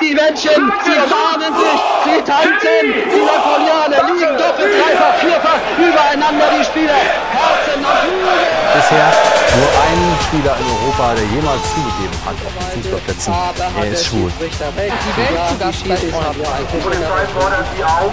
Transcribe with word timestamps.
Die 0.00 0.14
Menschen, 0.14 0.72
sie 0.84 0.96
umarmen 0.96 1.52
sich, 1.60 1.80
sie 2.04 2.22
tanzen. 2.24 2.88
Die 2.88 3.20
Napoleoner 3.20 4.00
liegen 4.08 4.32
doppelt, 4.32 4.72
dreifach, 4.72 5.14
vierfach 5.20 5.60
übereinander, 5.76 6.48
die 6.56 6.64
Spieler. 6.64 6.96
Herzen 6.96 7.84
und 7.84 7.98
Flügel. 8.00 8.40
Bisher 8.72 9.12
nur 9.60 9.68
ein 9.68 10.00
Spieler 10.24 10.56
in 10.56 10.66
Europa, 10.72 11.14
der 11.14 11.24
jemals 11.28 11.60
zugegeben 11.76 12.16
hat 12.24 12.32
auf 12.40 12.54
den 12.56 12.82
Fußballplätzen, 12.82 13.34
er 13.76 13.92
ist 13.92 14.06
schwul. 14.06 14.32
Die 14.40 15.16
Welt 15.20 15.40
zu 15.52 15.56
Gast 15.60 15.84
bei 15.84 15.96
Die 15.96 16.80
Polizei 16.80 17.22
fordert 17.36 17.66
Sie 17.76 17.84
auf, 17.84 18.12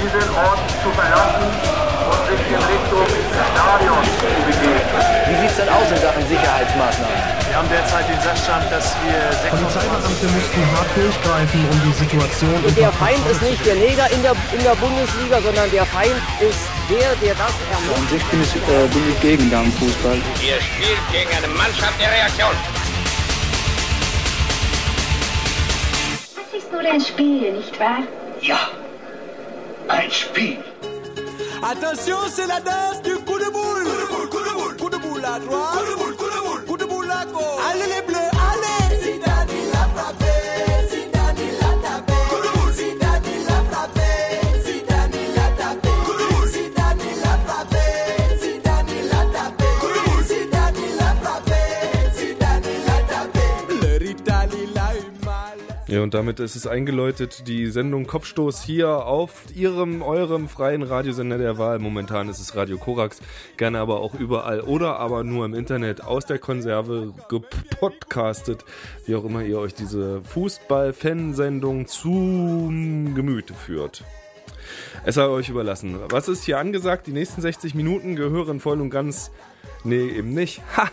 diesen 0.00 0.28
Ort 0.40 0.64
zu 0.80 0.88
verlassen 0.88 1.52
und 1.52 2.20
sich 2.32 2.48
in 2.48 2.62
Richtung 2.64 3.08
Stadion 3.52 4.04
zu 4.08 4.28
begeben. 4.40 4.80
Wie 5.28 5.36
sieht 5.36 5.50
es 5.50 5.56
denn 5.56 5.68
aus 5.68 5.88
in 5.92 6.00
Sachen 6.00 6.24
Sicherheitsmaßnahmen? 6.28 7.35
Wir 7.56 7.62
haben 7.62 7.70
derzeit 7.70 8.06
den 8.06 8.20
Sachstand, 8.20 8.70
dass 8.70 8.94
wir 9.00 9.16
26 9.32 9.48
Polizeibeamte 9.48 10.26
mussten 10.28 10.60
hart 10.76 10.90
durchgreifen, 10.94 11.60
um 11.72 11.80
die 11.88 11.92
Situation 11.96 12.52
Der 12.76 12.92
Feind 12.92 13.26
ist 13.30 13.40
nicht 13.40 13.64
der 13.64 13.76
Neger 13.76 14.10
in 14.12 14.20
der, 14.20 14.36
in 14.52 14.62
der 14.62 14.74
Bundesliga, 14.74 15.40
sondern 15.40 15.70
der 15.70 15.86
Feind 15.86 16.20
ist 16.38 16.68
der, 16.90 17.16
der 17.16 17.34
das 17.34 17.54
ermordet. 17.72 17.96
An 17.96 18.08
sich 18.12 18.24
bin 18.24 18.42
ich, 18.42 18.56
äh, 18.56 18.86
bin 18.92 19.10
ich 19.10 19.20
gegen 19.22 19.50
Damenfußball. 19.50 20.16
Ihr 20.44 20.60
spielt 20.60 21.00
gegen 21.10 21.32
eine 21.34 21.48
Mannschaft 21.48 21.98
der 21.98 22.12
Reaktion. 22.12 22.56
Das 26.36 26.60
ist 26.60 26.70
nur 26.70 26.80
ein 26.82 27.00
Spiel, 27.00 27.52
nicht 27.54 27.80
wahr? 27.80 28.02
Ja, 28.42 28.68
ein 29.88 30.10
Spiel. 30.10 30.58
Attention, 31.62 32.18
c'est 32.28 32.46
la 32.46 32.60
danse 32.60 33.00
du 33.02 33.14
coup 33.24 33.38
de 33.38 33.50
boule. 33.50 33.82
Coup 33.82 33.96
de 33.96 34.06
boule, 34.12 34.28
coup 34.28 34.44
de 34.44 34.54
boule. 34.54 34.76
Coup 34.76 34.90
de 34.90 34.98
boule 34.98 35.24
à 35.24 35.40
droite. 35.40 35.72
Coup 35.72 35.90
de 35.90 35.96
boule. 35.96 36.15
Coup 37.32 38.12
de 38.12 38.15
Ja, 55.96 56.02
und 56.02 56.12
damit 56.12 56.40
ist 56.40 56.56
es 56.56 56.66
eingeläutet, 56.66 57.48
die 57.48 57.68
Sendung 57.68 58.06
Kopfstoß 58.06 58.62
hier 58.62 59.06
auf 59.06 59.44
Ihrem, 59.54 60.02
eurem 60.02 60.46
freien 60.46 60.82
Radiosender 60.82 61.38
der 61.38 61.56
Wahl. 61.56 61.78
Momentan 61.78 62.28
ist 62.28 62.38
es 62.38 62.54
Radio 62.54 62.76
Korax, 62.76 63.22
gerne 63.56 63.78
aber 63.78 64.00
auch 64.00 64.12
überall 64.12 64.60
oder 64.60 64.98
aber 64.98 65.24
nur 65.24 65.46
im 65.46 65.54
Internet 65.54 66.04
aus 66.04 66.26
der 66.26 66.38
Konserve 66.38 67.14
gepodcastet, 67.30 68.66
wie 69.06 69.16
auch 69.16 69.24
immer 69.24 69.42
ihr 69.42 69.58
euch 69.58 69.72
diese 69.72 70.20
Fußball-Fansendung 70.24 71.86
zum 71.86 73.14
Gemüte 73.14 73.54
führt. 73.54 74.04
Es 75.06 75.14
sei 75.14 75.26
euch 75.28 75.48
überlassen. 75.48 75.98
Was 76.10 76.28
ist 76.28 76.44
hier 76.44 76.58
angesagt? 76.58 77.06
Die 77.06 77.12
nächsten 77.12 77.40
60 77.40 77.74
Minuten 77.74 78.16
gehören 78.16 78.60
voll 78.60 78.82
und 78.82 78.90
ganz. 78.90 79.30
Nee, 79.84 80.08
eben 80.08 80.34
nicht. 80.34 80.62
Ha! 80.76 80.90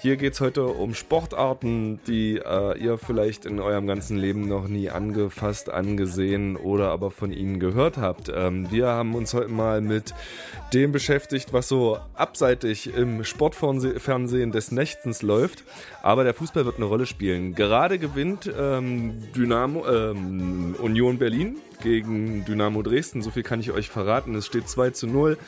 Hier 0.00 0.16
geht 0.16 0.32
es 0.32 0.40
heute 0.40 0.64
um 0.64 0.94
Sportarten, 0.94 2.00
die 2.06 2.38
äh, 2.38 2.78
ihr 2.78 2.96
vielleicht 2.96 3.44
in 3.44 3.60
eurem 3.60 3.86
ganzen 3.86 4.16
Leben 4.16 4.48
noch 4.48 4.66
nie 4.66 4.88
angefasst, 4.88 5.68
angesehen 5.70 6.56
oder 6.56 6.90
aber 6.90 7.10
von 7.10 7.32
ihnen 7.32 7.60
gehört 7.60 7.98
habt. 7.98 8.32
Ähm, 8.34 8.70
wir 8.70 8.86
haben 8.86 9.14
uns 9.14 9.34
heute 9.34 9.50
mal 9.50 9.82
mit 9.82 10.14
dem 10.72 10.90
beschäftigt, 10.92 11.52
was 11.52 11.68
so 11.68 11.98
abseitig 12.14 12.94
im 12.94 13.24
Sportfernsehen 13.24 14.52
des 14.52 14.72
Nächtens 14.72 15.20
läuft. 15.20 15.64
Aber 16.02 16.24
der 16.24 16.32
Fußball 16.32 16.64
wird 16.64 16.76
eine 16.76 16.86
Rolle 16.86 17.04
spielen. 17.04 17.54
Gerade 17.54 17.98
gewinnt 17.98 18.50
ähm, 18.58 19.22
Dynamo, 19.34 19.86
ähm, 19.86 20.76
Union 20.78 21.18
Berlin 21.18 21.56
gegen 21.82 22.44
Dynamo 22.44 22.82
Dresden. 22.82 23.22
So 23.22 23.30
viel 23.30 23.42
kann 23.42 23.60
ich 23.60 23.70
euch 23.70 23.88
verraten. 23.88 24.34
Es 24.34 24.46
steht 24.46 24.68
2 24.68 24.90
zu 24.90 25.06
0 25.06 25.38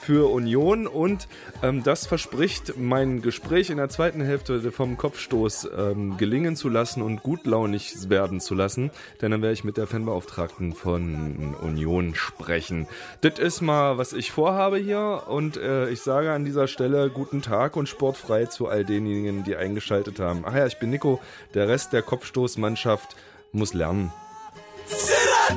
für 0.00 0.30
Union 0.30 0.86
und 0.86 1.28
ähm, 1.62 1.82
das 1.82 2.06
verspricht, 2.06 2.78
mein 2.78 3.20
Gespräch 3.22 3.70
in 3.70 3.76
der 3.76 3.88
zweiten 3.90 4.22
Hälfte 4.22 4.72
vom 4.72 4.96
Kopfstoß 4.96 5.68
ähm, 5.76 6.16
gelingen 6.16 6.56
zu 6.56 6.68
lassen 6.68 7.02
und 7.02 7.22
gutlaunig 7.22 8.08
werden 8.08 8.40
zu 8.40 8.54
lassen, 8.54 8.90
denn 9.20 9.30
dann 9.30 9.42
werde 9.42 9.52
ich 9.52 9.64
mit 9.64 9.76
der 9.76 9.86
Fanbeauftragten 9.86 10.74
von 10.74 11.54
Union 11.60 12.14
sprechen. 12.14 12.88
Das 13.20 13.38
ist 13.38 13.60
mal, 13.60 13.98
was 13.98 14.12
ich 14.12 14.32
vorhabe 14.32 14.78
hier 14.78 15.24
und 15.28 15.56
äh, 15.58 15.90
ich 15.90 16.00
sage 16.00 16.32
an 16.32 16.44
dieser 16.44 16.66
Stelle 16.66 17.10
guten 17.10 17.42
Tag 17.42 17.76
und 17.76 17.88
sportfrei 17.88 18.46
zu 18.46 18.68
all 18.68 18.84
denjenigen, 18.84 19.44
die 19.44 19.56
eingeschaltet 19.56 20.18
haben. 20.18 20.44
Ach 20.46 20.54
ja, 20.54 20.66
ich 20.66 20.78
bin 20.78 20.90
Nico, 20.90 21.20
der 21.54 21.68
Rest 21.68 21.92
der 21.92 22.02
Kopfstoßmannschaft 22.02 23.16
muss 23.52 23.74
lernen. 23.74 24.12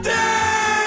Dip, 0.04 0.83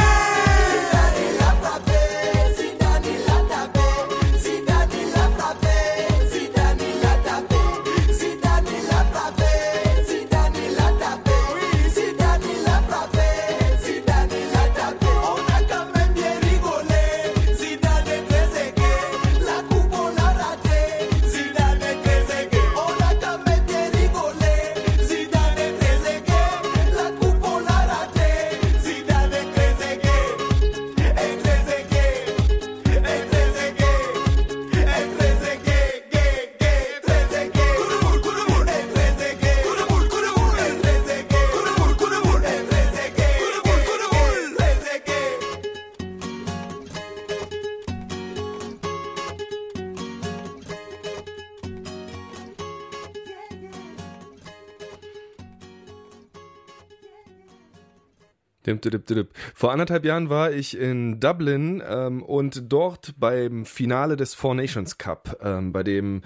Vor 59.54 59.72
anderthalb 59.72 60.04
Jahren 60.04 60.28
war 60.30 60.52
ich 60.52 60.78
in 60.78 61.20
Dublin 61.20 61.82
ähm, 61.88 62.22
und 62.22 62.72
dort 62.72 63.14
beim 63.18 63.64
Finale 63.64 64.16
des 64.16 64.34
Four 64.34 64.54
Nations 64.54 64.98
Cup, 64.98 65.38
ähm, 65.42 65.72
bei 65.72 65.82
dem 65.82 66.22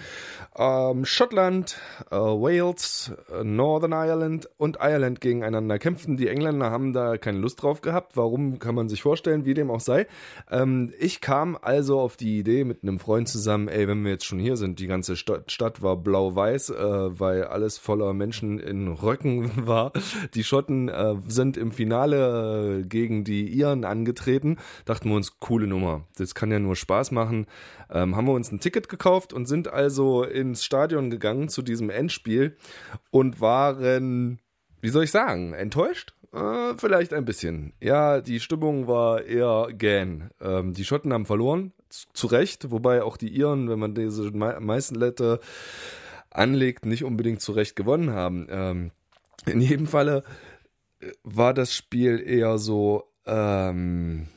ähm, 0.56 1.04
Schottland, 1.04 1.78
äh, 2.10 2.16
Wales, 2.16 3.12
äh, 3.32 3.44
Northern 3.44 3.92
Ireland 3.92 4.48
und 4.56 4.78
Ireland 4.80 5.20
gegeneinander 5.20 5.78
kämpften. 5.78 6.16
Die 6.16 6.28
Engländer 6.28 6.70
haben 6.70 6.92
da 6.92 7.16
keine 7.18 7.38
Lust 7.38 7.62
drauf 7.62 7.80
gehabt. 7.80 8.16
Warum 8.16 8.58
kann 8.58 8.74
man 8.74 8.88
sich 8.88 9.02
vorstellen, 9.02 9.44
wie 9.44 9.54
dem 9.54 9.70
auch 9.70 9.80
sei. 9.80 10.06
Ähm, 10.50 10.92
ich 10.98 11.20
kam 11.20 11.58
also 11.60 12.00
auf 12.00 12.16
die 12.16 12.38
Idee 12.38 12.64
mit 12.64 12.82
einem 12.82 12.98
Freund 12.98 13.28
zusammen, 13.28 13.68
ey, 13.68 13.88
wenn 13.88 14.04
wir 14.04 14.12
jetzt 14.12 14.26
schon 14.26 14.38
hier 14.38 14.56
sind, 14.56 14.78
die 14.78 14.86
ganze 14.86 15.16
Stadt, 15.16 15.50
Stadt 15.50 15.82
war 15.82 15.96
blau-weiß, 15.96 16.70
äh, 16.70 17.20
weil 17.20 17.44
alles 17.44 17.78
voller 17.78 18.12
Menschen 18.12 18.58
in 18.58 18.88
Röcken 18.88 19.50
war. 19.66 19.92
Die 20.34 20.44
Schotten 20.44 20.88
äh, 20.88 21.16
sind 21.26 21.56
im 21.56 21.72
Finale 21.72 22.39
äh, 22.40 22.82
gegen 22.84 23.24
die 23.24 23.48
Iren 23.48 23.84
angetreten. 23.84 24.58
Dachten 24.84 25.08
wir 25.08 25.16
uns, 25.16 25.38
coole 25.40 25.66
Nummer. 25.66 26.06
Das 26.16 26.34
kann 26.34 26.50
ja 26.50 26.58
nur 26.58 26.76
Spaß 26.76 27.10
machen. 27.10 27.46
Ähm, 27.90 28.16
haben 28.16 28.26
wir 28.26 28.32
uns 28.32 28.52
ein 28.52 28.60
Ticket 28.60 28.88
gekauft 28.88 29.32
und 29.32 29.46
sind 29.46 29.68
also 29.68 30.24
ins 30.24 30.64
Stadion 30.64 31.10
gegangen 31.10 31.48
zu 31.48 31.62
diesem 31.62 31.90
Endspiel 31.90 32.56
und 33.10 33.40
waren, 33.40 34.38
wie 34.80 34.88
soll 34.88 35.04
ich 35.04 35.10
sagen, 35.10 35.52
enttäuscht? 35.54 36.14
Äh, 36.32 36.74
vielleicht 36.76 37.12
ein 37.12 37.24
bisschen. 37.24 37.72
Ja, 37.80 38.20
die 38.20 38.40
Stimmung 38.40 38.86
war 38.86 39.24
eher 39.24 39.68
gähn. 39.72 40.30
Ähm, 40.40 40.72
die 40.72 40.84
Schotten 40.84 41.12
haben 41.12 41.26
verloren, 41.26 41.72
zu 42.12 42.28
Recht, 42.28 42.70
wobei 42.70 43.02
auch 43.02 43.16
die 43.16 43.28
Iren, 43.36 43.68
wenn 43.68 43.78
man 43.78 43.94
diese 43.94 44.30
Me 44.30 44.58
Meißenlette 44.60 45.40
anlegt, 46.30 46.86
nicht 46.86 47.04
unbedingt 47.04 47.40
zu 47.40 47.52
Recht 47.52 47.74
gewonnen 47.74 48.10
haben. 48.10 48.46
Ähm, 48.48 48.90
in 49.46 49.60
jedem 49.60 49.86
Falle 49.86 50.22
war 51.22 51.54
das 51.54 51.74
Spiel 51.74 52.22
eher 52.24 52.58
so 52.58 53.04
ähm, 53.26 54.28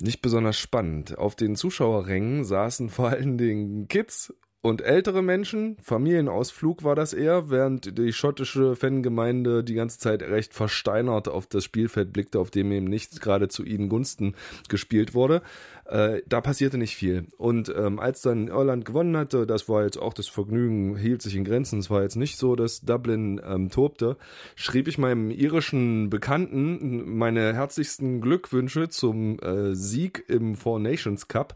nicht 0.00 0.22
besonders 0.22 0.58
spannend. 0.58 1.18
Auf 1.18 1.34
den 1.36 1.56
Zuschauerrängen 1.56 2.44
saßen 2.44 2.88
vor 2.90 3.08
allen 3.08 3.38
Dingen 3.38 3.88
Kids 3.88 4.34
und 4.60 4.82
ältere 4.82 5.22
Menschen, 5.22 5.76
Familienausflug 5.80 6.82
war 6.82 6.96
das 6.96 7.12
eher, 7.12 7.48
während 7.48 7.96
die 7.96 8.12
schottische 8.12 8.74
Fangemeinde 8.74 9.62
die 9.62 9.74
ganze 9.74 10.00
Zeit 10.00 10.20
recht 10.20 10.52
versteinert 10.52 11.28
auf 11.28 11.46
das 11.46 11.62
Spielfeld 11.62 12.12
blickte, 12.12 12.40
auf 12.40 12.50
dem 12.50 12.72
eben 12.72 12.86
nicht 12.86 13.20
gerade 13.20 13.46
zu 13.46 13.64
ihnen 13.64 13.88
Gunsten 13.88 14.34
gespielt 14.68 15.14
wurde. 15.14 15.42
Äh, 15.84 16.22
da 16.26 16.40
passierte 16.40 16.76
nicht 16.76 16.96
viel. 16.96 17.28
Und 17.36 17.72
ähm, 17.74 18.00
als 18.00 18.20
dann 18.20 18.48
Irland 18.48 18.84
gewonnen 18.84 19.16
hatte, 19.16 19.46
das 19.46 19.68
war 19.68 19.84
jetzt 19.84 19.96
auch 19.96 20.12
das 20.12 20.26
Vergnügen, 20.26 20.96
hielt 20.96 21.22
sich 21.22 21.36
in 21.36 21.44
Grenzen. 21.44 21.78
Es 21.78 21.88
war 21.88 22.02
jetzt 22.02 22.16
nicht 22.16 22.36
so, 22.36 22.56
dass 22.56 22.80
Dublin 22.80 23.40
ähm, 23.46 23.70
tobte. 23.70 24.16
Schrieb 24.56 24.88
ich 24.88 24.98
meinem 24.98 25.30
irischen 25.30 26.10
Bekannten 26.10 27.16
meine 27.16 27.54
herzlichsten 27.54 28.20
Glückwünsche 28.20 28.88
zum 28.88 29.38
äh, 29.38 29.76
Sieg 29.76 30.24
im 30.26 30.56
Four 30.56 30.80
Nations 30.80 31.28
Cup 31.28 31.54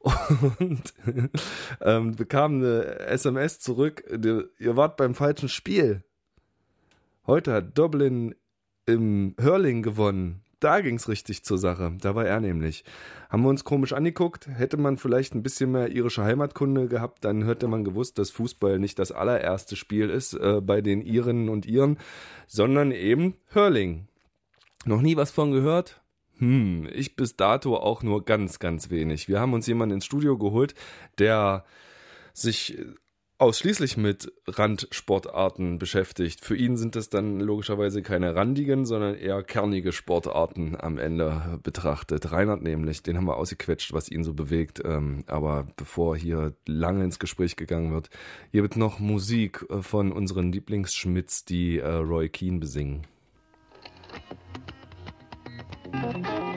und 0.00 0.94
ähm, 1.80 2.16
bekam 2.16 2.56
eine 2.56 3.00
SMS 3.00 3.60
zurück, 3.60 4.04
ihr 4.58 4.76
wart 4.76 4.96
beim 4.96 5.14
falschen 5.14 5.48
Spiel. 5.48 6.02
Heute 7.26 7.52
hat 7.52 7.78
Dublin 7.78 8.34
im 8.86 9.34
Hurling 9.40 9.82
gewonnen. 9.82 10.42
Da 10.58 10.80
ging's 10.80 11.08
richtig 11.08 11.42
zur 11.42 11.56
Sache. 11.56 11.96
Da 12.00 12.14
war 12.14 12.26
er 12.26 12.40
nämlich. 12.40 12.84
Haben 13.30 13.42
wir 13.42 13.48
uns 13.48 13.64
komisch 13.64 13.94
angeguckt. 13.94 14.46
Hätte 14.46 14.76
man 14.76 14.98
vielleicht 14.98 15.34
ein 15.34 15.42
bisschen 15.42 15.72
mehr 15.72 15.90
irische 15.90 16.22
Heimatkunde 16.22 16.86
gehabt, 16.86 17.24
dann 17.24 17.44
hätte 17.46 17.66
man 17.66 17.82
gewusst, 17.82 18.18
dass 18.18 18.30
Fußball 18.30 18.78
nicht 18.78 18.98
das 18.98 19.10
allererste 19.10 19.74
Spiel 19.76 20.10
ist 20.10 20.34
äh, 20.34 20.60
bei 20.60 20.82
den 20.82 21.00
Irinnen 21.00 21.48
und 21.48 21.64
Iren, 21.64 21.98
sondern 22.46 22.92
eben 22.92 23.36
Hurling. 23.54 24.06
Noch 24.84 25.00
nie 25.00 25.16
was 25.16 25.30
von 25.30 25.50
gehört? 25.50 26.02
Hm, 26.40 26.88
ich 26.92 27.16
bis 27.16 27.36
dato 27.36 27.76
auch 27.76 28.02
nur 28.02 28.24
ganz, 28.24 28.58
ganz 28.58 28.90
wenig. 28.90 29.28
Wir 29.28 29.40
haben 29.40 29.52
uns 29.52 29.66
jemanden 29.66 29.96
ins 29.96 30.06
Studio 30.06 30.38
geholt, 30.38 30.74
der 31.18 31.64
sich 32.32 32.78
ausschließlich 33.36 33.96
mit 33.98 34.32
Randsportarten 34.46 35.78
beschäftigt. 35.78 36.42
Für 36.42 36.56
ihn 36.56 36.76
sind 36.78 36.96
das 36.96 37.10
dann 37.10 37.40
logischerweise 37.40 38.02
keine 38.02 38.34
randigen, 38.34 38.86
sondern 38.86 39.14
eher 39.14 39.42
kernige 39.42 39.92
Sportarten 39.92 40.76
am 40.78 40.98
Ende 40.98 41.58
betrachtet. 41.62 42.32
Reinhard 42.32 42.62
nämlich, 42.62 43.02
den 43.02 43.16
haben 43.16 43.26
wir 43.26 43.36
ausgequetscht, 43.36 43.92
was 43.92 44.10
ihn 44.10 44.24
so 44.24 44.32
bewegt. 44.34 44.80
Ähm, 44.84 45.24
aber 45.26 45.66
bevor 45.76 46.16
hier 46.16 46.54
lange 46.66 47.04
ins 47.04 47.18
Gespräch 47.18 47.56
gegangen 47.56 47.92
wird, 47.92 48.10
hier 48.50 48.62
wird 48.62 48.76
noch 48.76 48.98
Musik 48.98 49.64
äh, 49.70 49.82
von 49.82 50.12
unseren 50.12 50.52
Lieblingsschmidts, 50.52 51.44
die 51.44 51.78
äh, 51.78 51.86
Roy 51.86 52.28
Keane 52.28 52.58
besingen. 52.58 53.06
Thank 55.92 56.28
you. 56.28 56.49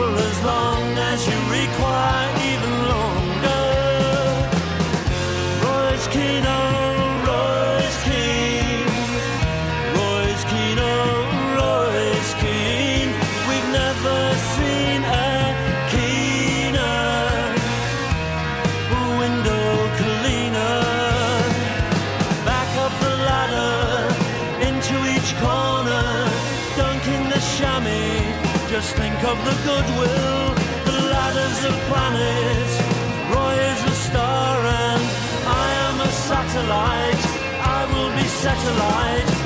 suffering. 0.00 0.29
Of 29.30 29.38
the 29.44 29.56
goodwill. 29.68 30.54
The 30.86 30.98
ladder's 31.12 31.60
a 31.64 31.74
planet, 31.86 32.70
Roy 33.32 33.54
is 33.72 33.82
a 33.92 33.96
star, 34.06 34.56
and 34.58 35.02
I 35.62 35.66
am 35.86 36.00
a 36.00 36.10
satellite. 36.28 37.24
I 37.78 37.80
will 37.92 38.12
be 38.20 38.26
satellite. 38.42 39.39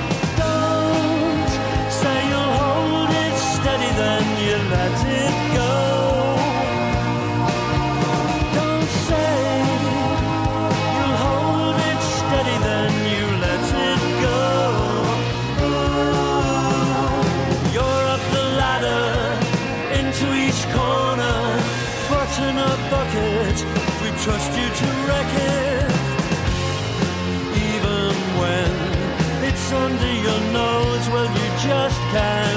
time. 32.15 32.54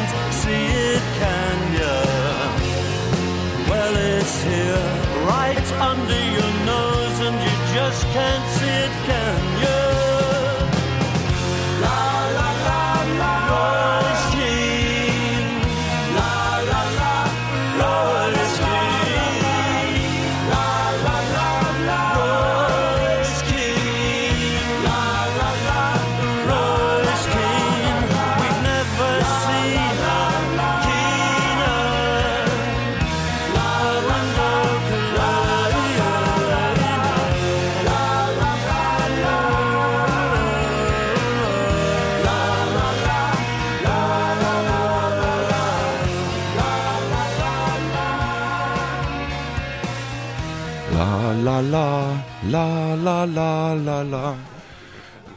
La 50.98 51.32
la 51.32 51.60
la 51.60 52.24
la 52.50 52.96
la 52.96 53.25
la 53.25 53.74
la 53.75 54.01
la. 54.01 54.36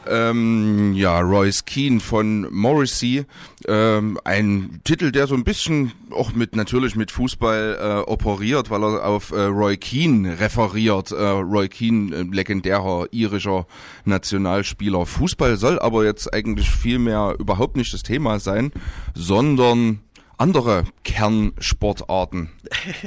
Ähm, 0.07 0.93
ja, 0.95 1.19
Royce 1.19 1.63
Keane 1.65 1.99
von 1.99 2.47
Morrissey. 2.51 3.25
Ähm, 3.67 4.17
ein 4.23 4.81
Titel, 4.83 5.11
der 5.11 5.27
so 5.27 5.35
ein 5.35 5.43
bisschen 5.43 5.91
auch 6.09 6.33
mit 6.33 6.55
natürlich 6.55 6.95
mit 6.95 7.11
Fußball 7.11 7.77
äh, 7.79 8.09
operiert, 8.09 8.71
weil 8.71 8.83
er 8.83 9.05
auf 9.05 9.29
äh, 9.33 9.41
Roy 9.41 9.77
Keane 9.77 10.39
referiert. 10.39 11.11
Äh, 11.11 11.23
Roy 11.23 11.69
Keane, 11.69 12.15
äh, 12.15 12.23
legendärer 12.23 13.05
irischer 13.11 13.67
Nationalspieler. 14.05 15.05
Fußball 15.05 15.57
soll 15.57 15.77
aber 15.77 16.03
jetzt 16.05 16.33
eigentlich 16.33 16.71
vielmehr 16.71 17.35
überhaupt 17.37 17.77
nicht 17.77 17.93
das 17.93 18.01
Thema 18.01 18.39
sein, 18.39 18.71
sondern 19.13 19.99
andere 20.41 20.85
Kernsportarten. 21.03 22.49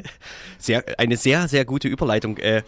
Sehr, 0.59 0.85
eine 0.99 1.17
sehr, 1.17 1.49
sehr 1.49 1.65
gute 1.65 1.89
Überleitung. 1.89 2.39
Äh, 2.39 2.63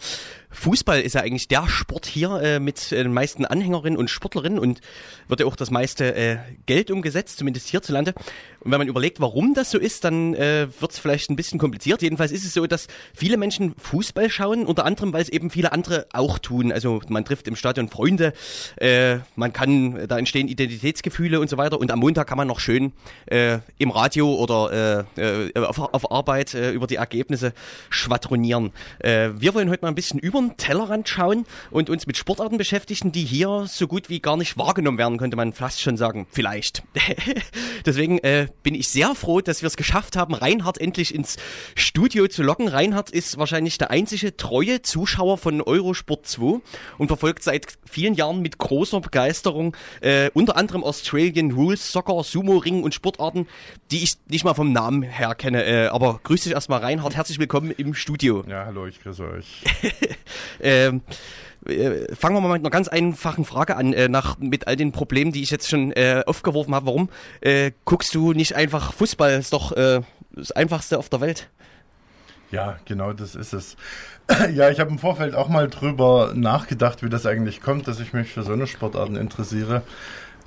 Fußball 0.49 1.01
ist 1.01 1.13
ja 1.13 1.21
eigentlich 1.21 1.47
der 1.47 1.67
Sport 1.67 2.05
hier 2.05 2.39
äh, 2.41 2.59
mit 2.59 2.91
äh, 2.91 3.03
den 3.03 3.13
meisten 3.13 3.45
Anhängerinnen 3.45 3.97
und 3.97 4.09
Sportlerinnen 4.09 4.59
und 4.59 4.81
wird 5.27 5.41
ja 5.41 5.45
auch 5.45 5.55
das 5.55 5.71
meiste 5.71 6.15
äh, 6.15 6.37
Geld 6.65 6.89
umgesetzt, 6.89 7.37
zumindest 7.37 7.67
hierzulande. 7.67 8.13
Und 8.61 8.71
wenn 8.71 8.79
man 8.79 8.87
überlegt, 8.87 9.19
warum 9.19 9.53
das 9.53 9.71
so 9.71 9.77
ist, 9.77 10.03
dann 10.03 10.33
äh, 10.33 10.67
wird 10.79 10.91
es 10.91 10.99
vielleicht 10.99 11.29
ein 11.29 11.35
bisschen 11.35 11.59
kompliziert. 11.59 12.01
Jedenfalls 12.01 12.31
ist 12.31 12.45
es 12.45 12.53
so, 12.53 12.65
dass 12.65 12.87
viele 13.13 13.37
Menschen 13.37 13.75
Fußball 13.77 14.29
schauen, 14.29 14.65
unter 14.65 14.85
anderem, 14.85 15.13
weil 15.13 15.21
es 15.21 15.29
eben 15.29 15.49
viele 15.49 15.73
andere 15.73 16.07
auch 16.13 16.39
tun. 16.39 16.71
Also 16.71 17.01
man 17.09 17.25
trifft 17.25 17.47
im 17.47 17.55
Stadion 17.55 17.89
Freunde, 17.89 18.33
äh, 18.77 19.17
man 19.35 19.51
kann, 19.53 20.07
da 20.07 20.17
entstehen 20.17 20.47
Identitätsgefühle 20.47 21.39
und 21.39 21.49
so 21.49 21.57
weiter. 21.57 21.79
Und 21.79 21.91
am 21.91 21.99
Montag 21.99 22.27
kann 22.27 22.37
man 22.37 22.47
noch 22.47 22.59
schön 22.59 22.93
äh, 23.25 23.59
im 23.77 23.91
Radio 23.91 24.33
oder 24.33 25.05
äh, 25.17 25.49
äh, 25.49 25.59
auf, 25.59 25.79
auf 25.79 26.11
Arbeit 26.11 26.53
äh, 26.53 26.71
über 26.71 26.87
die 26.87 26.95
Ergebnisse 26.95 27.53
schwadronieren. 27.89 28.71
Äh, 28.99 29.29
wir 29.35 29.53
wollen 29.53 29.69
heute 29.69 29.83
mal 29.83 29.89
ein 29.89 29.95
bisschen 29.95 30.19
über 30.19 30.37
den 30.47 30.57
Tellerrand 30.57 31.09
schauen 31.09 31.45
und 31.71 31.89
uns 31.89 32.07
mit 32.07 32.17
Sportarten 32.17 32.57
beschäftigen, 32.57 33.11
die 33.11 33.23
hier 33.23 33.65
so 33.67 33.87
gut 33.87 34.09
wie 34.09 34.19
gar 34.19 34.37
nicht 34.37 34.57
wahrgenommen 34.57 34.97
werden, 34.97 35.17
könnte 35.17 35.37
man 35.37 35.53
fast 35.53 35.81
schon 35.81 35.97
sagen. 35.97 36.27
Vielleicht. 36.31 36.83
Deswegen 37.85 38.19
äh, 38.19 38.47
bin 38.63 38.75
ich 38.75 38.89
sehr 38.89 39.15
froh, 39.15 39.41
dass 39.41 39.61
wir 39.61 39.67
es 39.67 39.77
geschafft 39.77 40.15
haben, 40.15 40.33
Reinhard 40.33 40.79
endlich 40.79 41.13
ins 41.13 41.37
Studio 41.75 42.27
zu 42.27 42.43
locken. 42.43 42.67
Reinhard 42.67 43.09
ist 43.09 43.37
wahrscheinlich 43.37 43.77
der 43.77 43.91
einzige 43.91 44.35
treue 44.37 44.81
Zuschauer 44.81 45.37
von 45.37 45.61
Eurosport 45.61 46.25
2 46.25 46.61
und 46.97 47.07
verfolgt 47.07 47.43
seit 47.43 47.77
vielen 47.85 48.13
Jahren 48.13 48.41
mit 48.41 48.57
großer 48.57 49.01
Begeisterung 49.01 49.75
äh, 50.01 50.29
unter 50.33 50.57
anderem 50.57 50.83
Australian 50.83 51.51
Rules, 51.51 51.91
Soccer, 51.91 52.23
Sumo-Ring 52.23 52.83
und 52.83 52.93
Sportarten, 52.93 53.47
die 53.91 54.03
ich 54.03 54.15
nicht 54.27 54.43
mal 54.43 54.53
vom 54.53 54.71
Namen 54.71 55.01
her 55.03 55.35
kenne. 55.35 55.63
Äh, 55.63 55.87
aber 55.87 56.19
grüß 56.23 56.43
dich 56.43 56.53
erstmal 56.53 56.79
Reinhard, 56.79 57.15
herzlich 57.15 57.39
willkommen 57.39 57.71
im 57.71 57.93
Studio. 57.93 58.43
Ja, 58.47 58.65
hallo, 58.65 58.85
ich 58.87 59.01
grüße 59.01 59.23
euch. 59.27 59.63
ähm, 60.61 61.01
äh, 61.65 62.13
fangen 62.15 62.35
wir 62.35 62.41
mal 62.41 62.53
mit 62.53 62.61
einer 62.61 62.69
ganz 62.69 62.87
einfachen 62.87 63.45
Frage 63.45 63.75
an, 63.75 63.93
äh, 63.93 64.07
nach, 64.07 64.37
mit 64.39 64.67
all 64.67 64.75
den 64.75 64.91
Problemen, 64.91 65.31
die 65.31 65.43
ich 65.43 65.51
jetzt 65.51 65.69
schon 65.69 65.91
äh, 65.91 66.23
aufgeworfen 66.25 66.73
habe. 66.73 66.85
Warum 66.85 67.09
äh, 67.41 67.71
guckst 67.85 68.13
du 68.15 68.33
nicht 68.33 68.55
einfach 68.55 68.93
Fußball? 68.93 69.31
Ist 69.33 69.53
doch 69.53 69.73
das 70.31 70.51
Einfachste 70.51 70.97
auf 70.97 71.09
der 71.09 71.21
Welt. 71.21 71.49
Ja, 72.51 72.77
genau 72.85 73.13
das 73.13 73.35
ist 73.35 73.53
es. 73.53 73.75
ja, 74.53 74.69
ich 74.69 74.79
habe 74.79 74.91
im 74.91 74.99
Vorfeld 74.99 75.35
auch 75.35 75.49
mal 75.49 75.67
drüber 75.67 76.31
nachgedacht, 76.33 77.03
wie 77.03 77.09
das 77.09 77.25
eigentlich 77.25 77.61
kommt, 77.61 77.87
dass 77.87 77.99
ich 77.99 78.13
mich 78.13 78.31
für 78.31 78.43
so 78.43 78.53
eine 78.53 78.67
Sportarten 78.67 79.15
interessiere. 79.15 79.83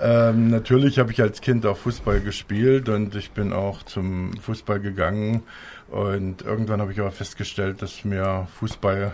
Ähm, 0.00 0.48
natürlich 0.48 0.98
habe 0.98 1.12
ich 1.12 1.20
als 1.20 1.42
Kind 1.42 1.66
auch 1.66 1.76
Fußball 1.76 2.20
gespielt 2.20 2.88
und 2.88 3.14
ich 3.14 3.32
bin 3.32 3.52
auch 3.52 3.82
zum 3.82 4.32
Fußball 4.38 4.80
gegangen 4.80 5.42
und 5.90 6.40
irgendwann 6.40 6.80
habe 6.80 6.92
ich 6.92 7.00
aber 7.00 7.10
festgestellt, 7.10 7.82
dass 7.82 8.02
mir 8.04 8.48
Fußball, 8.58 9.12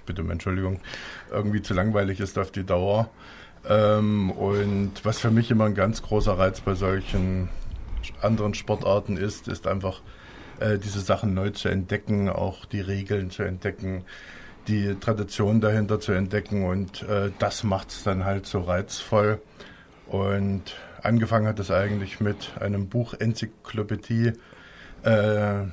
ich 0.00 0.04
bitte 0.04 0.22
um 0.22 0.30
Entschuldigung, 0.30 0.80
irgendwie 1.30 1.62
zu 1.62 1.74
langweilig 1.74 2.20
ist 2.20 2.38
auf 2.38 2.50
die 2.50 2.64
Dauer. 2.64 3.10
Ähm, 3.68 4.30
und 4.30 4.92
was 5.04 5.18
für 5.18 5.30
mich 5.30 5.50
immer 5.50 5.66
ein 5.66 5.74
ganz 5.74 6.02
großer 6.02 6.38
Reiz 6.38 6.60
bei 6.60 6.74
solchen 6.74 7.50
anderen 8.22 8.54
Sportarten 8.54 9.18
ist, 9.18 9.48
ist 9.48 9.66
einfach 9.66 10.00
äh, 10.58 10.78
diese 10.78 11.00
Sachen 11.00 11.34
neu 11.34 11.50
zu 11.50 11.68
entdecken, 11.68 12.30
auch 12.30 12.64
die 12.64 12.80
Regeln 12.80 13.30
zu 13.30 13.42
entdecken, 13.42 14.04
die 14.68 14.94
Tradition 14.98 15.60
dahinter 15.60 16.00
zu 16.00 16.12
entdecken 16.12 16.64
und 16.64 17.02
äh, 17.02 17.30
das 17.38 17.62
macht 17.62 17.90
es 17.90 18.02
dann 18.02 18.24
halt 18.24 18.46
so 18.46 18.60
reizvoll. 18.60 19.40
Und 20.06 20.76
angefangen 21.02 21.46
hat 21.46 21.58
es 21.60 21.70
eigentlich 21.70 22.20
mit 22.20 22.52
einem 22.58 22.88
Buch 22.88 23.14
Enzyklopädie 23.14 24.32
äh, 25.02 25.64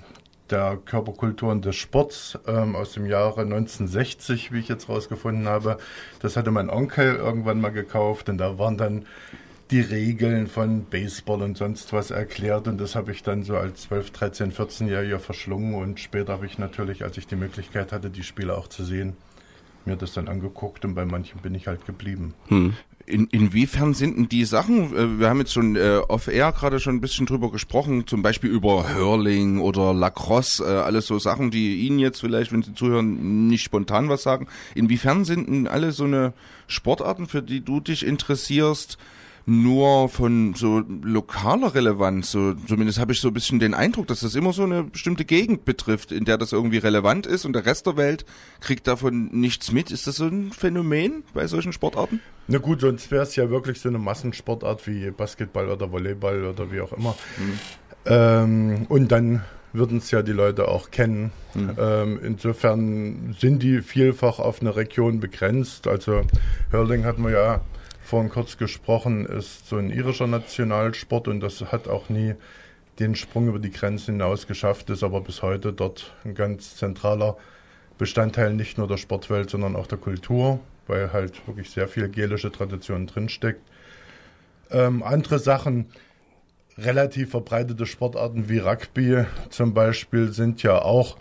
der 0.52 0.78
Körperkulturen 0.86 1.62
des 1.62 1.76
Sports 1.76 2.38
ähm, 2.48 2.76
aus 2.76 2.94
dem 2.94 3.06
Jahre 3.06 3.42
1960, 3.42 4.52
wie 4.52 4.60
ich 4.60 4.68
jetzt 4.68 4.90
rausgefunden 4.90 5.48
habe. 5.48 5.78
Das 6.20 6.38
hatte 6.38 6.52
mein 6.52 6.70
Onkel 6.70 7.16
irgendwann 7.16 7.62
mal 7.62 7.72
gekauft 7.72 8.30
und 8.30 8.38
da 8.38 8.58
waren 8.58 8.78
dann 8.78 9.06
die 9.72 9.82
Regeln 9.82 10.48
von 10.48 10.86
Baseball 10.86 11.42
und 11.42 11.58
sonst 11.58 11.92
was 11.92 12.12
erklärt 12.12 12.68
und 12.68 12.80
das 12.80 12.96
habe 12.96 13.12
ich 13.12 13.22
dann 13.24 13.44
so 13.44 13.58
als 13.58 13.82
12, 13.84 14.12
13, 14.12 14.54
14-Jähriger 14.54 15.20
verschlungen 15.20 15.76
und 15.76 16.00
später 16.00 16.34
habe 16.34 16.46
ich 16.46 16.58
natürlich, 16.58 17.04
als 17.04 17.18
ich 17.18 17.28
die 17.28 17.36
Möglichkeit 17.36 17.92
hatte, 17.92 18.10
die 18.10 18.24
Spiele 18.24 18.58
auch 18.58 18.68
zu 18.68 18.86
sehen, 18.86 19.18
mir 19.86 19.98
das 19.98 20.14
dann 20.14 20.28
angeguckt 20.28 20.86
und 20.86 20.96
bei 20.96 21.06
manchen 21.06 21.42
bin 21.42 21.54
ich 21.54 21.68
halt 21.68 21.86
geblieben. 21.86 22.34
Hm. 22.48 22.76
In, 23.10 23.28
inwiefern 23.28 23.94
sind 23.94 24.18
denn 24.18 24.28
die 24.28 24.44
Sachen, 24.44 24.94
äh, 24.94 25.20
wir 25.20 25.30
haben 25.30 25.40
jetzt 25.40 25.54
schon 25.54 25.78
äh, 25.78 26.02
off-air 26.10 26.52
gerade 26.52 26.82
schon 26.82 26.96
ein 26.96 27.02
bisschen 27.02 27.26
drüber 27.26 27.50
gesprochen, 27.52 28.06
zum 28.06 28.22
Beispiel 28.22 28.50
über 28.50 28.94
Hurling 28.94 29.62
oder 29.62 29.94
Lacrosse, 29.94 30.62
äh, 30.62 30.80
alles 30.80 31.08
so 31.08 31.18
Sachen, 31.18 31.50
die 31.50 31.88
Ihnen 31.88 32.00
jetzt 32.00 32.20
vielleicht, 32.20 32.52
wenn 32.52 32.64
Sie 32.64 32.74
zuhören, 32.74 33.48
nicht 33.48 33.64
spontan 33.64 34.10
was 34.10 34.24
sagen. 34.24 34.48
Inwiefern 34.76 35.24
sind 35.24 35.48
denn 35.48 35.70
alle 35.70 35.94
so 35.94 36.04
eine 36.04 36.34
Sportarten, 36.68 37.28
für 37.28 37.42
die 37.42 37.62
du 37.64 37.80
dich 37.80 38.06
interessierst, 38.06 38.98
nur 39.50 40.10
von 40.10 40.56
so 40.56 40.84
lokaler 41.02 41.74
Relevanz. 41.74 42.32
So, 42.32 42.54
zumindest 42.54 43.00
habe 43.00 43.14
ich 43.14 43.22
so 43.22 43.30
ein 43.30 43.34
bisschen 43.34 43.60
den 43.60 43.74
Eindruck, 43.74 44.06
dass 44.08 44.20
das 44.20 44.36
immer 44.36 44.52
so 44.52 44.64
eine 44.64 44.84
bestimmte 44.84 45.24
Gegend 45.24 45.64
betrifft, 45.64 46.12
in 46.12 46.26
der 46.26 46.38
das 46.38 46.52
irgendwie 46.52 46.80
relevant 46.80 47.26
ist 47.26 47.46
und 47.46 47.54
der 47.54 47.66
Rest 47.66 47.88
der 47.88 47.96
Welt 47.96 48.26
kriegt 48.60 48.88
davon 48.88 49.30
nichts 49.32 49.72
mit. 49.72 49.90
Ist 49.90 50.06
das 50.06 50.18
so 50.18 50.26
ein 50.26 50.52
Phänomen 50.52 51.24
bei 51.34 51.48
solchen 51.48 51.72
Sportarten? 51.72 52.20
Na 52.50 52.58
gut, 52.58 52.82
sonst 52.82 53.10
wäre 53.10 53.24
es 53.24 53.38
ja 53.38 53.50
wirklich 53.50 53.80
so 53.80 53.88
eine 53.88 54.00
Massensportart 54.00 54.86
wie 54.86 55.12
Basketball 55.12 55.70
oder 55.70 55.94
Volleyball 55.94 56.44
oder 56.44 56.70
wie 56.70 56.82
auch 56.82 56.92
immer. 56.92 57.16
Mhm. 57.38 57.60
Ähm, 58.06 58.86
und 58.90 59.14
dann 59.14 59.44
würden 59.72 60.00
es 60.00 60.12
ja 60.12 60.24
die 60.24 60.34
Leute 60.34 60.68
auch 60.68 60.92
kennen. 60.92 61.32
Mhm. 61.54 61.72
Ähm, 61.80 62.20
insofern 62.22 63.36
sind 63.40 63.64
die 63.64 63.82
vielfach 63.82 64.40
auf 64.40 64.60
eine 64.60 64.76
Region 64.76 65.22
begrenzt. 65.22 65.88
Also 65.88 66.24
Hurling 66.74 67.06
hatten 67.06 67.24
wir 67.24 67.32
ja 67.32 67.62
vorhin 68.08 68.30
kurz 68.30 68.58
gesprochen, 68.58 69.26
ist 69.26 69.68
so 69.68 69.76
ein 69.76 69.90
irischer 69.90 70.28
Nationalsport 70.28 71.28
und 71.28 71.42
das 71.42 71.60
hat 71.74 71.90
auch 71.90 72.08
nie 72.08 72.36
den 73.00 73.16
Sprung 73.16 73.50
über 73.50 73.60
die 73.60 73.70
Grenzen 73.70 74.14
hinaus 74.14 74.48
geschafft, 74.48 74.90
ist 74.90 75.04
aber 75.04 75.20
bis 75.20 75.42
heute 75.42 75.74
dort 75.74 76.16
ein 76.24 76.34
ganz 76.34 76.78
zentraler 76.78 77.36
Bestandteil 77.98 78.54
nicht 78.54 78.78
nur 78.78 78.88
der 78.88 78.96
Sportwelt, 78.96 79.50
sondern 79.50 79.76
auch 79.76 79.88
der 79.88 79.98
Kultur, 79.98 80.62
weil 80.88 81.12
halt 81.12 81.46
wirklich 81.48 81.70
sehr 81.70 81.90
viel 81.90 82.08
gelische 82.08 82.50
Tradition 82.50 83.08
drinsteckt. 83.08 83.62
Ähm, 84.72 85.04
andere 85.04 85.38
Sachen, 85.38 85.88
relativ 86.78 87.32
verbreitete 87.32 87.86
Sportarten 87.86 88.48
wie 88.48 88.60
Rugby 88.60 89.26
zum 89.50 89.74
Beispiel 89.74 90.32
sind 90.32 90.64
ja 90.64 90.82
auch 90.82 91.18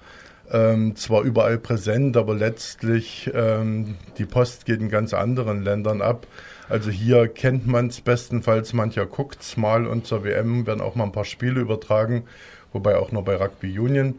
ähm, 0.50 0.96
zwar 0.96 1.22
überall 1.22 1.58
präsent, 1.58 2.16
aber 2.16 2.34
letztlich 2.34 3.30
ähm, 3.34 3.96
die 4.18 4.26
Post 4.26 4.64
geht 4.66 4.80
in 4.80 4.88
ganz 4.88 5.14
anderen 5.14 5.62
Ländern 5.62 6.02
ab. 6.02 6.26
Also 6.68 6.90
hier 6.90 7.28
kennt 7.28 7.66
man 7.66 7.88
es 7.88 8.00
bestenfalls, 8.00 8.72
mancher 8.72 9.06
guckt 9.06 9.42
es 9.42 9.56
mal 9.56 9.86
und 9.86 10.06
zur 10.06 10.24
WM 10.24 10.66
werden 10.66 10.80
auch 10.80 10.94
mal 10.94 11.04
ein 11.04 11.12
paar 11.12 11.24
Spiele 11.24 11.60
übertragen, 11.60 12.24
wobei 12.72 12.96
auch 12.96 13.12
nur 13.12 13.24
bei 13.24 13.36
Rugby 13.36 13.78
Union. 13.78 14.18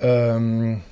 Ähm, 0.00 0.82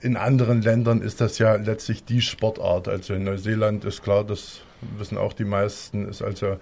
in 0.00 0.16
anderen 0.16 0.62
Ländern 0.62 1.02
ist 1.02 1.20
das 1.20 1.38
ja 1.38 1.54
letztlich 1.56 2.04
die 2.04 2.22
Sportart. 2.22 2.88
Also 2.88 3.14
in 3.14 3.24
Neuseeland 3.24 3.84
ist 3.84 4.02
klar, 4.02 4.24
das 4.24 4.62
wissen 4.96 5.18
auch 5.18 5.32
die 5.32 5.44
meisten, 5.44 6.08
ist 6.08 6.22
also 6.22 6.56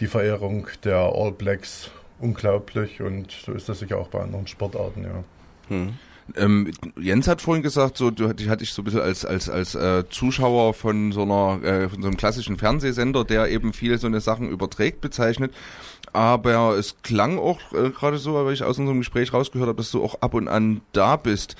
die 0.00 0.06
Verehrung 0.06 0.66
der 0.82 0.96
All 0.96 1.32
Blacks 1.32 1.90
unglaublich 2.18 3.00
und 3.00 3.30
so 3.30 3.52
ist 3.52 3.68
das 3.68 3.78
sicher 3.78 3.98
auch 3.98 4.08
bei 4.08 4.20
anderen 4.20 4.46
Sportarten, 4.46 5.04
ja. 5.04 5.24
Hm. 5.68 5.98
Ähm, 6.36 6.70
Jens 6.98 7.28
hat 7.28 7.42
vorhin 7.42 7.62
gesagt, 7.62 7.98
so 7.98 8.10
du 8.10 8.28
hatte 8.28 8.64
ich 8.64 8.72
so 8.72 8.82
ein 8.82 8.84
bisschen 8.84 9.00
als 9.00 9.24
als 9.24 9.50
als 9.50 9.74
äh, 9.74 10.04
Zuschauer 10.08 10.74
von 10.74 11.12
so 11.12 11.22
einer 11.22 11.62
äh, 11.62 11.88
von 11.88 12.00
so 12.00 12.08
einem 12.08 12.16
klassischen 12.16 12.56
Fernsehsender, 12.56 13.24
der 13.24 13.50
eben 13.50 13.72
viele 13.72 13.98
so 13.98 14.06
eine 14.06 14.20
Sachen 14.20 14.48
überträgt, 14.48 15.00
bezeichnet. 15.00 15.52
Aber 16.12 16.76
es 16.76 16.96
klang 17.02 17.38
auch 17.38 17.60
äh, 17.72 17.90
gerade 17.90 18.18
so, 18.18 18.34
weil 18.34 18.54
ich 18.54 18.62
aus 18.62 18.78
unserem 18.78 18.98
Gespräch 18.98 19.32
rausgehört 19.32 19.68
habe, 19.68 19.78
dass 19.78 19.90
du 19.90 20.02
auch 20.02 20.22
ab 20.22 20.34
und 20.34 20.48
an 20.48 20.80
da 20.92 21.16
bist. 21.16 21.56